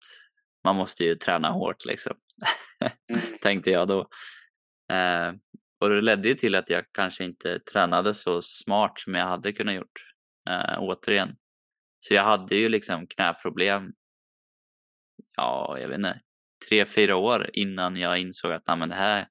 man 0.64 0.76
måste 0.76 1.04
ju 1.04 1.14
träna 1.14 1.50
hårt 1.50 1.84
liksom. 1.84 2.16
Mm. 3.10 3.22
Tänkte 3.42 3.70
jag 3.70 3.88
då. 3.88 4.00
Eh, 4.92 5.32
och 5.80 5.88
det 5.90 6.00
ledde 6.00 6.28
ju 6.28 6.34
till 6.34 6.54
att 6.54 6.70
jag 6.70 6.84
kanske 6.92 7.24
inte 7.24 7.58
tränade 7.58 8.14
så 8.14 8.42
smart 8.42 9.00
som 9.00 9.14
jag 9.14 9.26
hade 9.26 9.52
kunnat 9.52 9.74
gjort. 9.74 10.14
Eh, 10.48 10.78
återigen. 10.78 11.36
Så 12.00 12.14
jag 12.14 12.24
hade 12.24 12.56
ju 12.56 12.68
liksom 12.68 13.06
knäproblem. 13.06 13.92
Ja, 15.36 15.78
jag 15.80 15.88
vet 15.88 15.98
inte. 15.98 16.20
Tre, 16.68 16.86
fyra 16.86 17.16
år 17.16 17.50
innan 17.52 17.96
jag 17.96 18.18
insåg 18.18 18.52
att 18.52 18.66
nej, 18.66 18.76
men 18.76 18.88
det 18.88 18.94
här. 18.94 19.28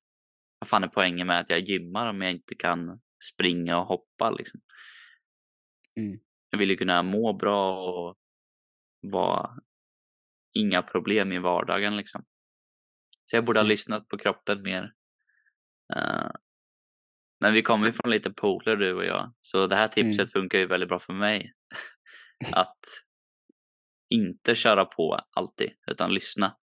Vad 0.60 0.68
fan 0.68 0.84
är 0.84 0.88
poängen 0.88 1.28
med 1.28 1.40
att 1.40 1.50
jag 1.50 1.60
gymmar 1.60 2.08
om 2.08 2.22
jag 2.22 2.32
inte 2.32 2.56
kan 2.56 3.00
springa 3.34 3.78
och 3.78 3.86
hoppa 3.86 4.32
liksom. 4.32 4.60
Mm. 5.98 6.20
Jag 6.50 6.60
vill 6.60 6.70
ju 6.70 6.78
kunna 6.78 7.04
må 7.04 7.34
bra 7.34 7.90
och 7.90 8.19
vara 9.02 9.52
inga 10.54 10.82
problem 10.82 11.32
i 11.32 11.40
vardagen 11.40 11.98
liksom. 11.98 12.26
Så 13.26 13.36
jag 13.36 13.46
borde 13.46 13.60
ha 13.60 13.64
Mm. 13.64 13.70
lyssnat 13.70 14.08
på 14.08 14.18
kroppen 14.18 14.62
mer. 14.62 14.94
Eh, 15.96 16.32
men 17.42 17.54
vi 17.54 17.62
kommer 17.62 17.86
ju 17.88 17.94
från 17.94 18.12
lite 18.12 18.32
poler 18.32 18.76
du 18.76 18.94
och 18.94 19.06
jag. 19.06 19.34
Så 19.42 19.68
det 19.68 19.76
här 19.76 19.88
tipset 19.88 20.20
Mm. 20.20 20.28
funkar 20.28 20.58
ju 20.60 20.66
väldigt 20.66 20.90
bra 20.90 21.00
för 21.00 21.14
mig. 21.14 21.54
att 22.56 22.80
inte 24.10 24.56
köra 24.56 24.86
på 24.86 25.20
alltid, 25.32 25.72
utan 25.92 26.14
lyssna. 26.14 26.58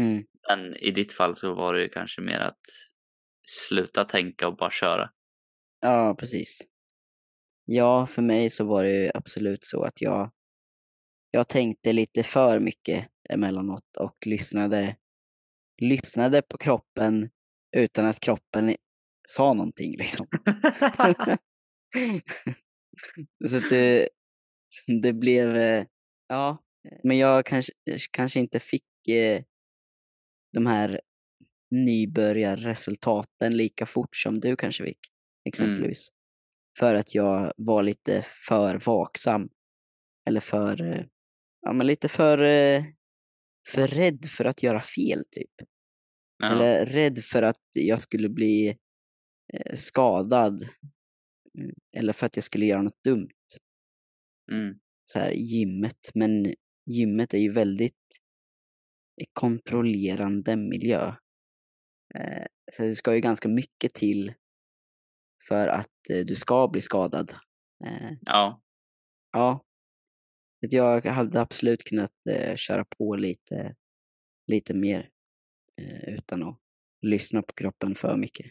Mm. 0.00 0.24
Men 0.48 0.76
i 0.76 0.90
ditt 0.90 1.12
fall 1.12 1.36
så 1.36 1.54
var 1.54 1.74
det 1.74 1.82
ju 1.82 1.88
kanske 1.88 2.20
mer 2.22 2.38
att 2.40 2.60
sluta 3.48 4.04
tänka 4.04 4.48
och 4.48 4.56
bara 4.56 4.70
köra. 4.70 5.10
Ja, 5.80 6.16
precis. 6.18 6.58
Ja, 7.64 8.06
för 8.06 8.22
mig 8.22 8.50
så 8.50 8.64
var 8.64 8.82
det 8.84 8.90
ju 9.04 9.10
absolut 9.14 9.64
så 9.64 9.82
att 9.84 10.00
jag, 10.00 10.30
jag 11.30 11.48
tänkte 11.48 11.92
lite 11.92 12.22
för 12.22 12.60
mycket 12.60 13.08
emellanåt 13.30 13.96
och 13.98 14.26
lyssnade, 14.26 14.96
lyssnade 15.82 16.42
på 16.42 16.58
kroppen 16.58 17.28
utan 17.76 18.06
att 18.06 18.20
kroppen 18.20 18.76
sa 19.28 19.54
någonting 19.54 19.96
liksom. 19.96 20.26
så 23.48 23.60
det, 23.70 24.08
det 25.02 25.12
blev, 25.12 25.56
eh, 25.56 25.84
ja, 26.28 26.58
men 27.02 27.18
jag 27.18 27.46
kanske, 27.46 27.72
kanske 28.10 28.40
inte 28.40 28.60
fick 28.60 29.08
eh, 29.08 29.42
de 30.52 30.66
här 30.66 31.00
nybörjarresultaten 31.70 33.56
lika 33.56 33.86
fort 33.86 34.16
som 34.16 34.40
du 34.40 34.56
kanske 34.56 34.84
fick, 34.84 34.98
exempelvis. 35.44 36.08
För 36.78 36.94
att 36.94 37.14
jag 37.14 37.52
var 37.56 37.82
lite 37.82 38.22
för 38.48 38.78
vaksam. 38.86 39.48
Eller 40.26 40.40
för, 40.40 40.82
eh, 40.82 41.04
ja 41.60 41.72
men 41.72 41.86
lite 41.86 42.08
för, 42.08 42.38
eh, 42.38 42.84
för 43.68 43.86
rädd 43.86 44.24
för 44.26 44.44
att 44.44 44.62
göra 44.62 44.82
fel 44.82 45.24
typ. 45.30 45.68
Ja. 46.38 46.52
Eller 46.52 46.86
rädd 46.86 47.24
för 47.24 47.42
att 47.42 47.62
jag 47.74 48.00
skulle 48.00 48.28
bli 48.28 48.78
eh, 49.52 49.76
skadad. 49.76 50.62
Mm, 51.58 51.74
Eller 51.96 52.12
för 52.12 52.26
att 52.26 52.36
jag 52.36 52.44
skulle 52.44 52.66
göra 52.66 52.82
något 52.82 53.04
dumt. 53.04 53.28
Mm. 54.52 54.78
Så 55.04 55.18
här 55.18 55.30
gymmet. 55.30 56.10
Men 56.14 56.54
gymmet 56.86 57.34
är 57.34 57.38
ju 57.38 57.52
väldigt 57.52 57.94
eh, 59.20 59.26
kontrollerande 59.32 60.56
miljö. 60.56 61.14
Så 62.72 62.82
det 62.82 62.94
ska 62.94 63.14
ju 63.14 63.20
ganska 63.20 63.48
mycket 63.48 63.94
till 63.94 64.34
för 65.48 65.68
att 65.68 65.90
du 66.24 66.34
ska 66.34 66.68
bli 66.68 66.80
skadad. 66.80 67.34
Ja. 68.20 68.62
Ja. 69.32 69.64
Jag 70.60 71.06
hade 71.06 71.40
absolut 71.40 71.84
kunnat 71.84 72.26
eh, 72.30 72.56
köra 72.56 72.84
på 72.84 73.16
lite, 73.16 73.74
lite 74.46 74.74
mer 74.74 75.10
eh, 75.80 76.14
utan 76.14 76.42
att 76.42 76.58
lyssna 77.02 77.42
på 77.42 77.54
kroppen 77.54 77.94
för 77.94 78.16
mycket. 78.16 78.46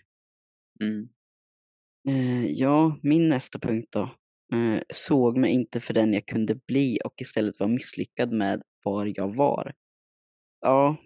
Mm. 0.82 1.10
Eh, 2.08 2.46
ja, 2.52 3.00
min 3.04 3.30
nästa 3.30 3.60
punkt 3.60 3.88
då. 3.92 4.02
Eh, 4.54 4.82
såg 4.94 5.38
mig 5.38 5.52
inte 5.52 5.80
för 5.80 5.94
den 5.94 6.14
jag 6.14 6.26
kunde 6.26 6.56
bli 6.56 7.00
och 7.06 7.22
istället 7.22 7.60
var 7.60 7.68
misslyckad 7.68 8.32
med 8.32 8.62
var 8.84 9.14
jag 9.16 9.36
var. 9.36 9.74
Ja, 10.62 10.98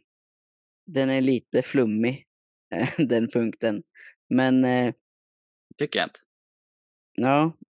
den 0.85 1.09
är 1.09 1.21
lite 1.21 1.61
flummig, 1.61 2.25
den 2.97 3.27
punkten. 3.27 3.83
Men 4.29 4.65
eh, 4.65 4.93
Tycker 5.77 5.99
jag 5.99 6.05
inte. 6.05 6.19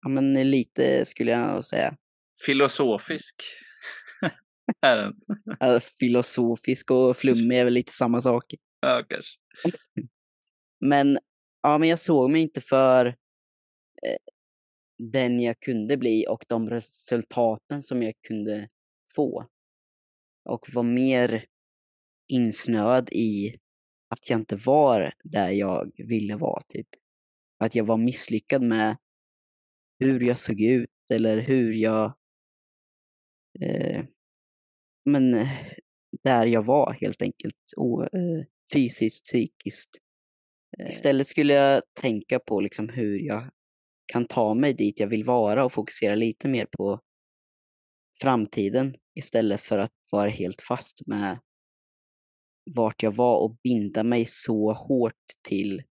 ja, 0.01 0.09
men 0.09 0.51
lite 0.51 1.05
skulle 1.05 1.31
jag 1.31 1.65
säga. 1.65 1.97
Filosofisk 2.45 3.43
är 4.81 4.97
den. 4.97 5.13
Ja, 5.59 5.79
Filosofisk 5.79 6.91
och 6.91 7.17
flummig 7.17 7.57
är 7.57 7.65
väl 7.65 7.73
lite 7.73 7.91
samma 7.91 8.21
sak. 8.21 8.43
Ja, 8.79 9.03
kanske. 9.09 9.39
Men, 10.79 11.19
ja, 11.61 11.77
men 11.77 11.89
jag 11.89 11.99
såg 11.99 12.31
mig 12.31 12.41
inte 12.41 12.61
för 12.61 13.05
eh, 13.05 14.17
den 14.97 15.39
jag 15.39 15.59
kunde 15.59 15.97
bli 15.97 16.25
och 16.29 16.45
de 16.47 16.69
resultaten 16.69 17.83
som 17.83 18.03
jag 18.03 18.13
kunde 18.27 18.69
få. 19.15 19.47
Och 20.49 20.65
var 20.73 20.83
mer 20.83 21.45
insnöad 22.27 23.09
i 23.11 23.57
att 24.09 24.29
jag 24.29 24.39
inte 24.39 24.55
var 24.55 25.13
där 25.23 25.49
jag 25.49 25.91
ville 25.97 26.35
vara, 26.35 26.61
typ. 26.67 26.87
Att 27.59 27.75
jag 27.75 27.85
var 27.85 27.97
misslyckad 27.97 28.61
med 28.61 28.97
hur 29.99 30.19
jag 30.19 30.37
såg 30.37 30.61
ut 30.61 30.89
eller 31.11 31.37
hur 31.37 31.73
jag... 31.73 32.13
Eh, 33.61 34.05
men 35.05 35.33
eh, 35.33 35.47
där 36.23 36.45
jag 36.45 36.63
var 36.65 36.93
helt 36.93 37.21
enkelt. 37.21 37.55
O, 37.77 38.03
eh, 38.03 38.45
fysiskt, 38.73 39.25
psykiskt. 39.25 39.89
Istället 40.89 41.27
skulle 41.27 41.53
jag 41.53 41.81
tänka 42.01 42.39
på 42.39 42.61
liksom 42.61 42.89
hur 42.89 43.19
jag 43.19 43.49
kan 44.13 44.25
ta 44.25 44.53
mig 44.53 44.73
dit 44.73 44.99
jag 44.99 45.07
vill 45.07 45.23
vara 45.23 45.65
och 45.65 45.73
fokusera 45.73 46.15
lite 46.15 46.47
mer 46.47 46.65
på 46.77 46.99
framtiden 48.21 48.95
istället 49.19 49.61
för 49.61 49.77
att 49.77 49.91
vara 50.11 50.29
helt 50.29 50.61
fast 50.61 51.07
med 51.07 51.39
vart 52.75 53.03
jag 53.03 53.11
var 53.15 53.39
och 53.43 53.57
binda 53.63 54.03
mig 54.03 54.25
så 54.25 54.73
hårt 54.73 55.25
till 55.47 55.83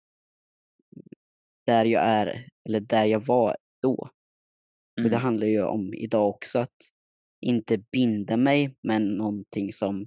där 1.66 1.86
jag 1.86 2.04
är 2.04 2.48
eller 2.70 2.80
där 2.80 3.06
jag 3.06 3.26
var 3.26 3.58
då. 3.82 3.96
Och 3.96 4.10
det 5.04 5.08
Mm. 5.08 5.22
handlar 5.22 5.48
ju 5.48 5.64
om 5.64 5.94
idag 5.94 6.30
också 6.30 6.60
att 6.60 6.93
inte 7.44 7.78
binda 7.78 8.38
mig 8.38 8.76
med 8.82 9.02
någonting 9.02 9.74
som 9.74 10.02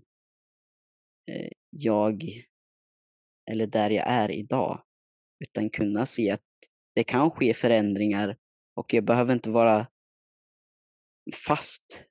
eh, 1.30 1.48
jag 1.70 2.24
eller 3.50 3.66
där 3.66 3.90
jag 3.90 4.04
är 4.08 4.30
idag. 4.30 4.82
Utan 5.44 5.70
kunna 5.70 6.06
se 6.06 6.30
att 6.30 6.40
det 6.94 7.04
kan 7.04 7.30
ske 7.30 7.54
förändringar 7.54 8.36
och 8.76 8.94
jag 8.94 9.04
behöver 9.04 9.32
inte 9.32 9.50
vara 9.50 9.86
fast 11.46 12.06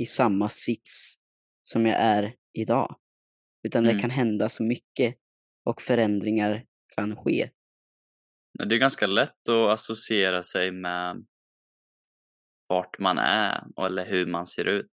i 0.00 0.06
samma 0.06 0.48
sits 0.48 1.14
som 1.62 1.86
jag 1.86 1.96
är 2.00 2.34
idag. 2.52 2.96
Utan 3.62 3.84
det 3.84 3.90
Mm. 3.90 4.00
kan 4.00 4.10
hända 4.10 4.48
så 4.48 4.62
mycket 4.62 5.16
och 5.64 5.82
förändringar 5.82 6.66
kan 6.96 7.16
ske. 7.16 7.50
Det 8.68 8.74
är 8.74 8.78
ganska 8.78 9.06
lätt 9.06 9.48
att 9.48 9.70
associera 9.70 10.42
sig 10.42 10.70
med 10.72 11.26
vart 12.72 12.98
man 12.98 13.18
är 13.18 13.64
eller 13.86 14.06
hur 14.06 14.26
man 14.26 14.46
ser 14.46 14.64
ut. 14.64 14.92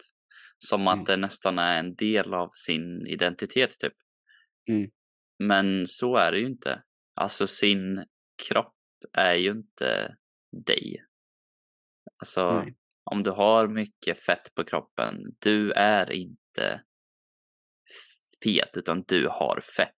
Som 0.58 0.88
att 0.88 0.94
Mm. 0.94 1.04
det 1.04 1.16
nästan 1.16 1.58
är 1.58 1.78
en 1.78 1.94
del 1.94 2.34
av 2.34 2.50
sin 2.52 3.06
identitet 3.06 3.78
typ. 3.78 3.92
Mm. 4.68 4.90
Men 5.38 5.86
så 5.86 6.16
är 6.16 6.32
det 6.32 6.38
ju 6.38 6.46
inte. 6.46 6.82
Alltså 7.14 7.46
sin 7.46 8.04
kropp 8.48 8.74
är 9.12 9.34
ju 9.34 9.50
inte 9.50 10.14
dig. 10.66 11.04
Alltså 12.20 12.60
Nej. 12.64 12.74
om 13.04 13.22
du 13.22 13.30
har 13.30 13.68
mycket 13.68 14.20
fett 14.20 14.54
på 14.54 14.64
kroppen, 14.64 15.14
du 15.38 15.72
är 15.72 16.12
inte 16.12 16.82
fet 18.44 18.76
utan 18.76 19.02
du 19.02 19.28
har 19.28 19.60
fett. 19.76 19.90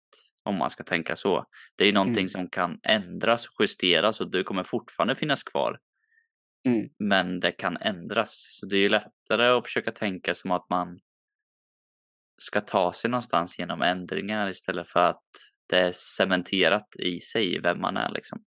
Om 0.43 0.55
man 0.57 0.69
ska 0.69 0.83
tänka 0.83 1.15
så. 1.15 1.45
Det 1.75 1.83
är 1.83 1.87
ju 1.87 1.93
någonting 1.93 2.21
Mm. 2.23 2.29
som 2.29 2.49
kan 2.49 2.79
ändras, 2.83 3.47
justeras 3.59 4.21
och 4.21 4.31
du 4.31 4.43
kommer 4.43 4.63
fortfarande 4.63 5.15
finnas 5.15 5.43
kvar. 5.43 5.79
Mm. 6.67 6.89
Men 6.99 7.39
det 7.39 7.51
kan 7.51 7.77
ändras. 7.77 8.57
Så 8.59 8.65
det 8.65 8.77
är 8.77 8.81
ju 8.81 8.89
lättare 8.89 9.47
att 9.47 9.65
försöka 9.65 9.91
tänka 9.91 10.35
som 10.35 10.51
att 10.51 10.69
man 10.69 10.99
ska 12.37 12.61
ta 12.61 12.93
sig 12.93 13.09
någonstans 13.11 13.59
genom 13.59 13.81
ändringar 13.81 14.49
istället 14.49 14.87
för 14.87 14.99
att 14.99 15.23
det 15.69 15.79
är 15.79 15.91
cementerat 15.91 16.95
i 16.99 17.19
sig 17.19 17.59
vem 17.61 17.81
man 17.81 17.97
är 17.97 18.11
liksom. 18.11 18.43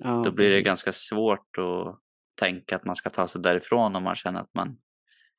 Ja, 0.00 0.22
Då 0.24 0.32
blir 0.32 0.46
det 0.46 0.50
precis. 0.50 0.66
ganska 0.66 0.92
svårt 0.92 1.58
att 1.58 2.00
tänka 2.34 2.76
att 2.76 2.84
man 2.84 2.96
ska 2.96 3.10
ta 3.10 3.28
sig 3.28 3.42
därifrån 3.42 3.96
om 3.96 4.02
man 4.02 4.14
känner 4.14 4.40
att 4.40 4.54
man 4.54 4.78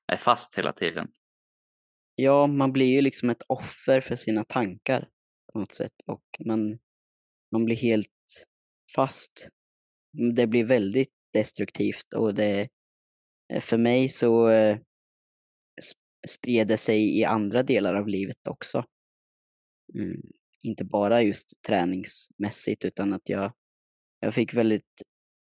är 0.07 0.17
fast 0.17 0.57
hela 0.57 0.73
tiden. 0.73 1.07
Ja, 2.15 2.47
man 2.47 2.73
blir 2.73 2.95
ju 2.95 3.01
liksom 3.01 3.29
ett 3.29 3.41
offer 3.47 4.01
för 4.01 4.15
sina 4.15 4.43
tankar 4.43 5.09
på 5.53 5.59
något 5.59 5.73
sätt 5.73 5.93
och 6.05 6.23
man, 6.45 6.79
man 7.51 7.65
blir 7.65 7.75
helt 7.75 8.47
fast. 8.95 9.49
Det 10.35 10.47
blir 10.47 10.65
väldigt 10.65 11.13
destruktivt 11.33 12.13
och 12.13 12.33
det, 12.33 12.69
eh, 13.53 13.61
för 13.61 13.77
mig 13.77 14.09
så 14.09 14.49
eh, 14.49 14.77
spred 16.27 16.67
det 16.67 16.77
sig 16.77 17.19
i 17.19 17.25
andra 17.25 17.63
delar 17.63 17.95
av 17.95 18.07
livet 18.07 18.47
också. 18.47 18.85
Mm, 19.93 20.21
inte 20.61 20.85
bara 20.85 21.21
just 21.21 21.61
träningsmässigt 21.67 22.85
utan 22.85 23.13
att 23.13 23.29
jag, 23.29 23.51
jag 24.19 24.33
fick 24.33 24.53
väldigt 24.53 25.01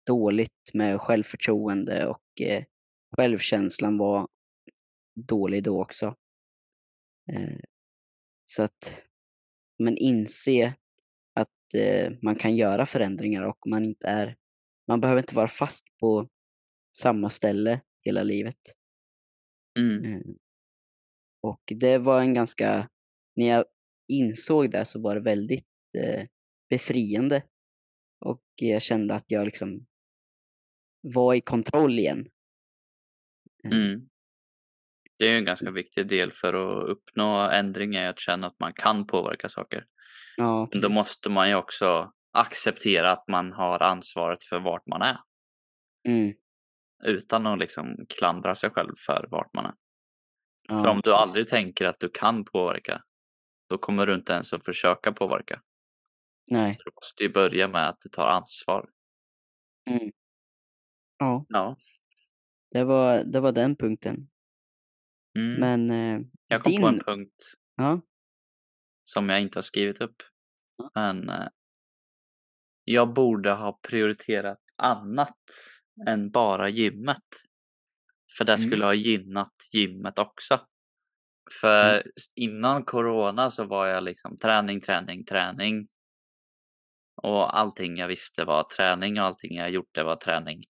dåligt 0.07 0.75
med 0.75 1.01
självförtroende 1.01 2.07
och 2.07 2.41
eh, 2.41 2.65
självkänslan 3.17 3.99
var 3.99 4.29
dålig 5.15 5.63
då 5.63 5.83
också. 5.83 6.15
Eh, 7.33 7.59
så 8.45 8.63
att 8.63 9.03
man 9.79 9.97
inse 9.97 10.75
att 11.35 11.75
eh, 11.75 12.13
man 12.23 12.37
kan 12.37 12.57
göra 12.57 12.87
förändringar 12.87 13.43
och 13.43 13.59
man 13.67 13.85
inte 13.85 14.07
är, 14.07 14.37
man 14.89 15.01
behöver 15.01 15.21
inte 15.21 15.35
vara 15.35 15.49
fast 15.49 15.85
på 16.01 16.29
samma 16.99 17.31
ställe 17.31 17.81
hela 18.05 18.23
livet. 18.23 18.59
Mm. 19.79 20.05
Eh, 20.05 20.21
och 21.43 21.63
det 21.81 21.99
var 21.99 22.21
en 22.21 22.35
ganska, 22.35 22.89
när 23.37 23.47
jag 23.47 23.65
insåg 24.13 24.71
det 24.71 24.85
så 24.85 25.03
var 25.03 25.15
det 25.15 25.21
väldigt 25.21 25.69
eh, 25.99 26.25
befriande. 26.71 27.43
Och 28.25 28.43
jag 28.55 28.83
kände 28.83 29.15
att 29.15 29.25
jag 29.27 29.45
liksom 29.45 29.87
var 31.01 31.35
i 31.35 31.41
kontroll 31.41 31.99
igen. 31.99 32.27
Eh, 33.65 33.71
Mm. 33.71 34.09
Det 35.19 35.25
är 35.25 35.31
ju 35.31 35.37
en 35.39 35.45
ganska 35.45 35.71
viktig 35.71 36.09
del 36.09 36.33
för 36.33 36.55
att 36.55 36.89
uppnå 36.91 37.51
ändringar, 37.51 38.11
att 38.11 38.19
känna 38.21 38.47
att 38.47 38.61
man 38.61 38.73
kan 38.73 39.07
påverka 39.07 39.49
saker. 39.49 39.85
Ja, 40.37 40.69
Men 40.73 40.81
då 40.81 40.89
måste 40.89 41.31
man 41.31 41.49
ju 41.49 41.55
också 41.55 42.13
acceptera 42.33 43.13
att 43.13 43.29
man 43.29 43.53
har 43.53 43.83
ansvaret 43.83 44.45
för 44.45 44.61
vart 44.61 44.87
man 44.87 45.03
är. 45.03 45.19
Mm, 46.09 46.35
Utan 47.05 47.47
att 47.47 47.59
liksom 47.59 47.97
klandra 48.09 48.55
sig 48.55 48.71
själv 48.71 48.93
för 49.07 49.27
vart 49.31 49.55
man 49.55 49.67
är. 49.67 49.75
ja, 50.69 50.83
för 50.83 50.89
om 50.89 50.97
du 50.97 51.03
precis. 51.03 51.19
aldrig 51.19 51.49
tänker 51.49 51.85
att 51.87 52.01
du 52.01 52.09
kan 52.09 52.45
påverka, 52.45 53.03
då 53.71 53.79
kommer 53.79 54.07
du 54.07 54.15
inte 54.15 54.33
ens 54.33 54.53
att 54.53 54.65
försöka 54.65 55.13
påverka. 55.13 55.63
Nej. 56.51 56.75
Så 56.75 56.83
du 56.85 56.91
måste 56.95 57.23
ju 57.23 57.29
börja 57.33 57.69
med 57.69 57.89
att 57.89 58.01
du 58.01 58.09
tar 58.09 58.27
ansvar. 58.27 58.91
Mm. 59.91 60.11
Ja, 61.19 61.47
Ja. 61.49 61.77
det 62.71 62.85
var, 62.85 63.25
det 63.25 63.41
var 63.41 63.53
den 63.53 63.77
punkten. 63.77 64.29
Mm. 65.39 65.61
Men 65.61 65.91
eh, 65.91 66.27
jag 66.49 66.63
kom 66.63 66.73
din... 66.73 66.81
på 66.81 66.87
en 66.89 67.01
punkt 67.01 67.55
Ja, 67.77 68.01
som 69.05 69.29
jag 69.29 69.41
inte 69.41 69.59
har 69.59 69.63
skrivit 69.63 70.01
upp. 70.01 70.23
Men 70.95 71.29
eh, 71.29 71.49
jag 72.93 73.13
borde 73.13 73.51
ha 73.53 73.79
prioriterat 73.89 74.59
annat 74.77 75.37
än 76.09 76.31
bara 76.31 76.69
gymmet. 76.69 77.23
För 78.39 78.45
det 78.45 78.53
Mm. 78.55 78.67
skulle 78.69 78.85
ha 78.85 78.95
gynnat 78.95 79.55
gymmet 79.73 80.19
också. 80.19 80.61
För 81.61 81.99
s- 81.99 82.27
innan 82.35 82.85
corona 82.85 83.51
så 83.51 83.65
var 83.65 83.87
jag 83.87 84.03
liksom 84.05 84.39
träning, 84.39 84.81
träning, 84.81 85.25
träning. 85.25 85.87
Och 87.23 87.59
allting 87.59 87.97
jag 87.97 88.09
visste 88.09 88.45
var 88.45 88.65
träning 88.77 89.21
och 89.21 89.27
allting 89.27 89.57
jag 89.57 89.71
gjort 89.71 89.89
det 89.95 90.05
var 90.05 90.17
träning. 90.17 90.63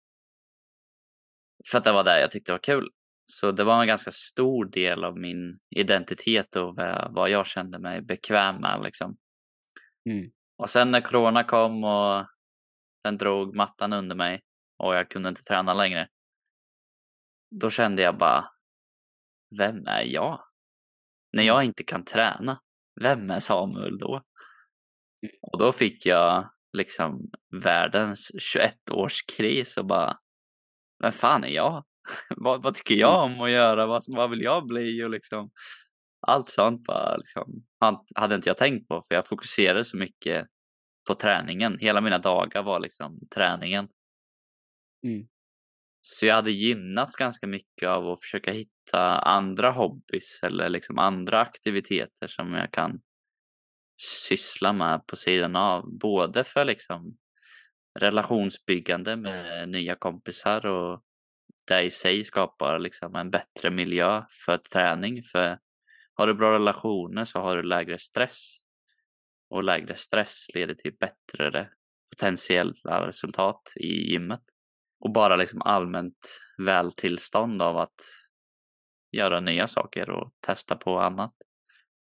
För 1.71 1.79
att 1.79 1.85
det 1.85 1.93
var 1.93 2.05
det 2.05 2.21
jag 2.21 2.31
tyckte 2.31 2.53
var 2.53 2.59
kul. 2.59 2.89
Så 3.27 3.53
det 3.53 3.65
var 3.65 3.81
en 3.81 3.87
ganska 3.87 4.11
stor 4.11 4.65
del 4.65 5.05
av 5.05 5.19
min 5.19 5.59
identitet 5.77 6.57
och 6.57 6.75
vad 7.11 7.31
jag 7.31 7.47
kände 7.47 7.79
mig 7.79 8.01
bekväm 8.03 8.57
med 8.57 8.81
liksom. 8.85 9.17
Mm. 10.11 10.31
Och 10.59 10.71
sen 10.71 10.91
när 10.91 11.01
corona 11.01 11.45
kom 11.45 11.85
och 11.85 12.27
den 13.05 13.17
drog 13.17 13.57
mattan 13.57 13.93
under 13.93 14.17
mig 14.17 14.43
och 14.79 14.95
jag 14.95 15.11
kunde 15.11 15.29
inte 15.29 15.43
träna 15.43 15.75
längre. 15.75 16.09
Då 17.51 17.71
kände 17.71 18.03
jag 18.03 18.19
bara, 18.19 18.51
vem 19.59 19.87
är 19.87 20.03
jag? 20.03 20.45
När 21.33 21.43
jag 21.43 21.65
inte 21.65 21.85
kan 21.85 22.05
träna, 22.05 22.61
vem 23.01 23.31
är 23.31 23.41
Samuel 23.41 23.99
då? 23.99 24.23
Och 25.43 25.59
då 25.59 25.73
fick 25.73 26.07
jag 26.07 26.51
liksom 26.73 27.31
världens 27.63 28.31
21-årskris 28.57 29.79
och 29.79 29.87
bara, 29.87 30.19
vem 31.03 31.13
fan 31.13 31.45
är 31.45 31.49
jag? 31.49 31.85
vad, 32.37 32.63
vad 32.63 32.75
tycker 32.75 32.95
jag 32.95 33.25
om 33.25 33.41
att 33.41 33.51
göra? 33.51 33.87
Vad, 33.87 34.03
vad 34.09 34.31
vill 34.31 34.43
jag 34.43 34.67
bli? 34.67 35.05
Och 35.05 35.11
liksom, 35.11 35.51
Allt 36.27 36.51
sånt 36.51 36.87
bara 36.87 37.17
liksom, 37.17 37.47
hade 38.15 38.35
inte 38.35 38.49
jag 38.49 38.57
tänkt 38.57 38.89
på 38.89 39.03
för 39.09 39.15
jag 39.15 39.27
fokuserade 39.27 39.85
så 39.85 39.97
mycket 39.97 40.47
på 41.09 41.15
träningen. 41.15 41.79
Hela 41.79 42.01
mina 42.01 42.19
dagar 42.19 42.63
var 42.63 42.81
liksom 42.81 43.21
träningen. 43.35 43.89
Mm. 45.07 45.29
Så 46.01 46.27
jag 46.27 46.35
hade 46.35 46.51
gynnats 46.51 47.17
ganska 47.17 47.47
mycket 47.47 47.89
av 47.89 48.09
att 48.09 48.21
försöka 48.21 48.51
hitta 48.51 49.19
andra 49.19 49.71
hobbys 49.71 50.41
eller 50.43 50.69
liksom 50.69 50.99
andra 50.99 51.41
aktiviteter 51.41 52.27
som 52.27 52.55
jag 52.55 52.73
kan 52.73 53.01
syssla 54.03 54.73
med 54.73 55.07
på 55.07 55.17
sidan 55.17 55.57
av. 55.57 55.99
Både 55.99 56.45
för 56.45 56.65
liksom 56.65 57.17
relationsbyggande 58.01 59.17
med 59.17 59.69
nya 59.69 59.95
kompisar 59.95 60.67
och 60.67 61.03
det 61.69 61.83
i 61.83 61.91
sig 61.91 62.25
skapar 62.25 62.79
liksom 62.79 63.15
en 63.15 63.31
bättre 63.31 63.71
miljö 63.71 64.23
för 64.47 64.57
träning. 64.57 65.23
För 65.23 65.59
har 66.19 66.27
du 66.27 66.35
bra 66.35 66.53
relationer 66.53 67.25
så 67.25 67.39
har 67.39 67.57
du 67.57 67.63
lägre 67.63 67.99
stress. 67.99 68.61
Och 69.51 69.65
lägre 69.65 69.97
stress 69.97 70.47
leder 70.55 70.75
till 70.75 70.97
bättre 71.01 71.71
potentiella 72.11 73.07
resultat 73.07 73.73
i 73.77 74.13
gymmet. 74.13 74.43
Och 75.01 75.13
bara 75.13 75.37
liksom 75.37 75.63
allmänt 75.63 76.41
vältillstånd 76.59 77.63
av 77.63 77.77
att 77.77 78.01
göra 79.13 79.41
nya 79.41 79.67
saker 79.67 80.11
och 80.11 80.33
testa 80.47 80.77
på 80.77 80.99
annat. 80.99 81.35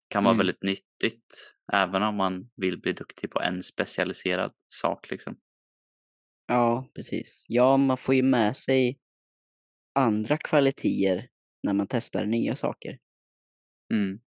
Kan 0.07 0.23
vara 0.23 0.33
mm. 0.33 0.37
väldigt 0.37 0.63
nyttigt 0.63 1.55
även 1.73 2.03
om 2.03 2.15
man 2.15 2.49
vill 2.55 2.81
bli 2.81 2.93
duktig 2.93 3.31
på 3.31 3.41
en 3.41 3.63
specialiserad 3.63 4.51
sak 4.67 5.11
liksom. 5.11 5.39
Ja, 6.47 6.91
precis. 6.95 7.45
Ja, 7.47 7.77
man 7.77 7.97
får 7.97 8.15
ju 8.15 8.23
med 8.23 8.55
sig 8.55 8.99
andra 9.95 10.37
kvaliteter 10.37 11.27
när 11.63 11.73
man 11.73 11.87
testar 11.89 12.25
nya 12.25 12.55
saker. 12.55 12.97
Mm. 13.93 14.19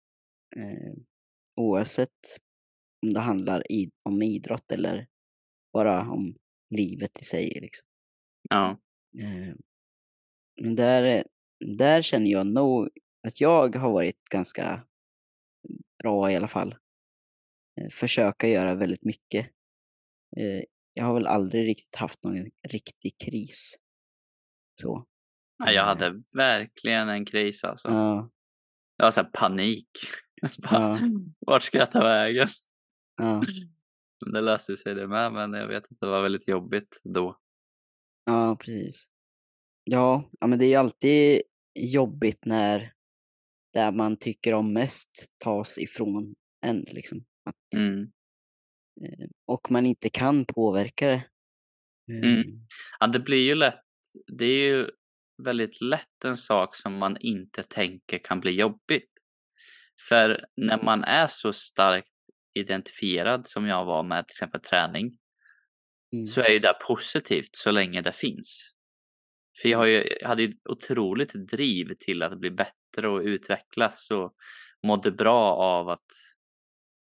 Eh, 0.56 0.94
oavsett 1.56 2.38
om 3.06 3.14
det 3.14 3.20
handlar 3.20 3.72
i, 3.72 3.92
om 4.04 4.22
idrott 4.22 4.72
eller 4.72 5.08
bara 5.74 6.12
om 6.12 6.36
livet 6.70 7.22
i 7.22 7.26
sig. 7.26 7.60
Liksom. 7.62 7.88
Ja. 8.50 8.80
Eh, 9.22 9.56
men 10.62 10.76
där, 10.76 11.24
där 11.78 12.02
känner 12.02 12.32
jag 12.32 12.48
nog 12.48 12.90
att 13.28 13.42
jag 13.42 13.76
har 13.76 13.92
varit 13.92 14.24
ganska 14.32 14.88
bra 16.04 16.32
i 16.32 16.36
alla 16.36 16.48
fall. 16.48 16.76
Eh, 17.82 17.90
försöka 17.92 18.48
göra 18.48 18.76
väldigt 18.76 19.04
mycket. 19.04 19.46
Eh, 20.38 20.64
jag 20.94 21.06
har 21.06 21.14
väl 21.14 21.28
aldrig 21.28 21.68
riktigt 21.68 21.96
haft 21.96 22.24
någon 22.24 22.50
riktig 22.68 23.18
kris. 23.18 23.76
Så. 24.82 25.06
Ja, 25.58 25.72
jag 25.72 25.84
hade 25.84 26.24
verkligen 26.36 27.10
en 27.10 27.26
kris 27.26 27.64
alltså. 27.64 27.88
Ja. 27.88 28.30
Jag 29.02 29.06
var 29.06 29.12
så 29.12 29.24
panik. 29.24 29.90
Bara, 30.58 31.00
ja. 31.02 31.10
Vart 31.40 31.64
ska 31.64 31.78
jag 31.78 31.92
ta 31.92 32.04
vägen? 32.04 32.48
Ja. 33.18 33.44
Det 34.32 34.42
löste 34.42 34.78
sig 34.78 34.96
det 34.96 35.08
med, 35.08 35.34
men 35.34 35.54
jag 35.54 35.68
vet 35.68 35.84
att 35.84 36.00
det 36.00 36.08
var 36.08 36.22
väldigt 36.22 36.48
jobbigt 36.48 37.02
då. 37.04 37.38
Ja, 38.26 38.56
precis. 38.56 39.06
Ja, 39.84 40.30
ja 40.40 40.48
men 40.48 40.60
det 40.60 40.66
är 40.66 40.70
ju 40.70 40.76
alltid 40.76 41.42
jobbigt 41.80 42.46
när 42.46 42.94
det 43.74 43.92
man 43.92 44.18
tycker 44.18 44.54
om 44.54 44.74
mest 44.74 45.26
tas 45.38 45.78
ifrån 45.78 46.36
en. 46.66 46.80
Liksom. 46.92 47.26
Att, 47.46 47.80
mm. 47.80 48.02
Eh, 49.06 49.28
och 49.46 49.72
man 49.72 49.86
inte 49.86 50.10
kan 50.10 50.46
påverka 50.46 51.08
det. 51.08 51.24
Mm. 52.14 52.24
Ehm. 52.24 52.68
Ja, 53.00 53.08
det 53.08 53.20
blir 53.20 53.48
ju 53.48 53.56
lätt. 53.56 53.84
Det 54.28 54.46
är 54.46 54.68
ju 54.68 54.90
väldigt 55.44 55.82
lätt 55.82 56.26
en 56.26 56.38
sak 56.38 56.76
som 56.76 56.98
man 56.98 57.18
inte 57.20 57.64
tänker 57.64 58.18
kan 58.18 58.40
bli 58.40 58.52
jobbigt. 58.52 59.10
För 60.10 60.46
när 60.58 60.84
man 60.84 61.04
är 61.04 61.28
så 61.28 61.54
starkt 61.54 62.12
identifierad 62.54 63.48
som 63.48 63.68
jag 63.68 63.86
var 63.86 64.04
med 64.04 64.28
till 64.28 64.34
exempel 64.34 64.62
träning 64.62 65.12
mm. 66.14 66.28
så 66.28 66.42
är 66.42 66.50
ju 66.50 66.60
det 66.60 66.74
positivt 66.88 67.56
så 67.56 67.72
länge 67.72 68.02
det 68.02 68.12
finns. 68.12 68.72
För 69.62 69.70
jag, 69.70 69.90
ju, 69.90 70.18
jag 70.22 70.28
hade 70.28 70.42
ju 70.42 70.54
otroligt 70.70 71.34
driv 71.34 71.94
till 72.00 72.24
att 72.24 72.40
bli 72.40 72.52
bättre 72.52 73.10
och 73.10 73.22
utvecklas 73.22 74.12
och 74.12 74.36
mådde 74.84 75.12
bra 75.12 75.56
av 75.56 75.90
att 75.90 76.08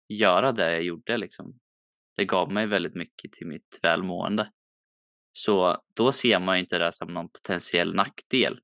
göra 0.08 0.52
det 0.52 0.72
jag 0.72 0.82
gjorde 0.82 1.16
liksom. 1.16 1.58
Det 2.16 2.24
gav 2.24 2.52
mig 2.52 2.66
väldigt 2.66 2.94
mycket 2.94 3.32
till 3.32 3.46
mitt 3.46 3.78
välmående. 3.82 4.50
Så 5.36 5.82
då 5.94 6.12
ser 6.12 6.40
man 6.40 6.56
inte 6.56 6.78
det 6.78 6.92
som 6.92 7.14
någon 7.14 7.28
potentiell 7.28 7.94
nackdel. 7.94 8.60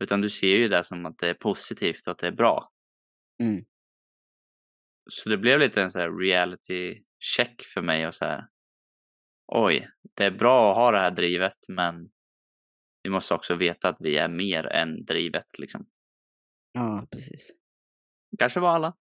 Utan 0.00 0.20
du 0.20 0.30
ser 0.30 0.56
ju 0.56 0.68
det 0.68 0.84
som 0.84 1.06
att 1.06 1.18
det 1.18 1.28
är 1.28 1.34
positivt 1.34 2.06
och 2.06 2.10
att 2.10 2.18
det 2.18 2.26
är 2.26 2.32
bra. 2.32 2.72
Mm. 3.42 3.64
Så 5.10 5.28
det 5.28 5.36
blev 5.36 5.58
lite 5.58 5.82
en 5.82 5.90
så 5.90 5.98
här 5.98 6.18
reality 6.18 7.02
check 7.18 7.62
för 7.62 7.82
mig 7.82 8.06
och 8.06 8.14
så 8.14 8.24
här. 8.24 8.48
Oj, 9.46 9.88
det 10.14 10.24
är 10.24 10.30
bra 10.30 10.70
att 10.70 10.76
ha 10.76 10.90
det 10.90 10.98
här 10.98 11.10
drivet 11.10 11.68
men 11.68 12.10
vi 13.02 13.10
måste 13.10 13.34
också 13.34 13.54
veta 13.54 13.88
att 13.88 13.96
vi 14.00 14.16
är 14.16 14.28
mer 14.28 14.66
än 14.66 15.04
drivet 15.04 15.58
liksom. 15.58 15.86
Ja, 16.72 17.06
precis. 17.10 17.50
Kanske 18.38 18.60
var 18.60 18.70
alla. 18.70 18.96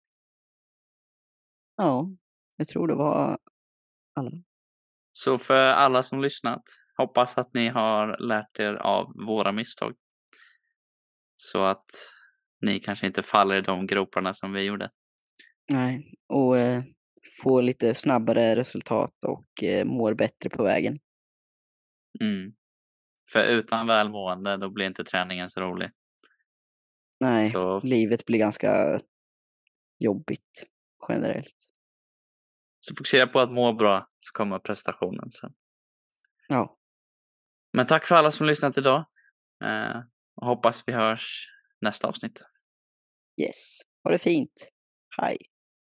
Ja, 1.76 2.10
jag 2.56 2.68
tror 2.68 2.88
det 2.88 2.96
var 2.96 3.38
alla. 4.14 4.32
Så 5.12 5.38
för 5.38 5.68
alla 5.68 6.04
som 6.04 6.22
lyssnat, 6.22 6.64
hoppas 6.98 7.38
att 7.38 7.54
ni 7.54 7.68
har 7.68 8.18
lärt 8.18 8.60
er 8.60 8.74
av 8.74 9.14
våra 9.28 9.52
misstag. 9.52 9.96
Så 11.36 11.64
att 11.64 11.86
ni 12.62 12.80
kanske 12.80 13.08
inte 13.08 13.24
faller 13.24 13.56
i 13.56 13.62
de 13.62 13.88
groparna 13.88 14.34
som 14.34 14.54
vi 14.54 14.62
gjorde. 14.62 14.90
Nej, 15.70 16.14
och 16.28 16.58
eh, 16.58 16.84
få 17.44 17.62
lite 17.62 17.96
snabbare 17.96 18.56
resultat 18.56 19.24
och 19.24 19.64
eh, 19.64 19.86
mår 19.86 20.14
bättre 20.14 20.50
på 20.50 20.64
vägen. 20.64 20.98
Mm. 22.22 22.54
För 23.32 23.44
utan 23.44 23.88
välmående 23.88 24.58
då 24.58 24.70
blir 24.70 24.86
inte 24.86 25.04
träningen 25.04 25.50
så 25.50 25.62
rolig. 25.62 25.92
Nej, 27.20 27.50
så... 27.50 27.80
livet 27.80 28.26
blir 28.26 28.40
ganska 28.40 29.00
jobbigt 30.00 30.66
generellt. 31.10 31.56
Så 32.80 32.96
fokusera 32.96 33.28
på 33.28 33.40
att 33.40 33.52
må 33.52 33.74
bra 33.74 34.08
så 34.20 34.32
kommer 34.32 34.60
prestationen 34.60 35.32
sen. 35.32 35.54
Ja. 36.48 36.78
Men 37.76 37.86
tack 37.86 38.08
för 38.08 38.16
alla 38.16 38.32
som 38.32 38.48
lyssnat 38.48 38.78
idag. 38.78 39.06
Eh, 39.64 40.02
hoppas 40.42 40.84
vi 40.88 40.94
hörs 40.94 41.50
nästa 41.82 42.08
avsnitt. 42.08 42.42
Yes, 43.42 43.82
ha 44.04 44.12
det 44.12 44.18
fint. 44.18 44.70
Hej. 45.18 45.38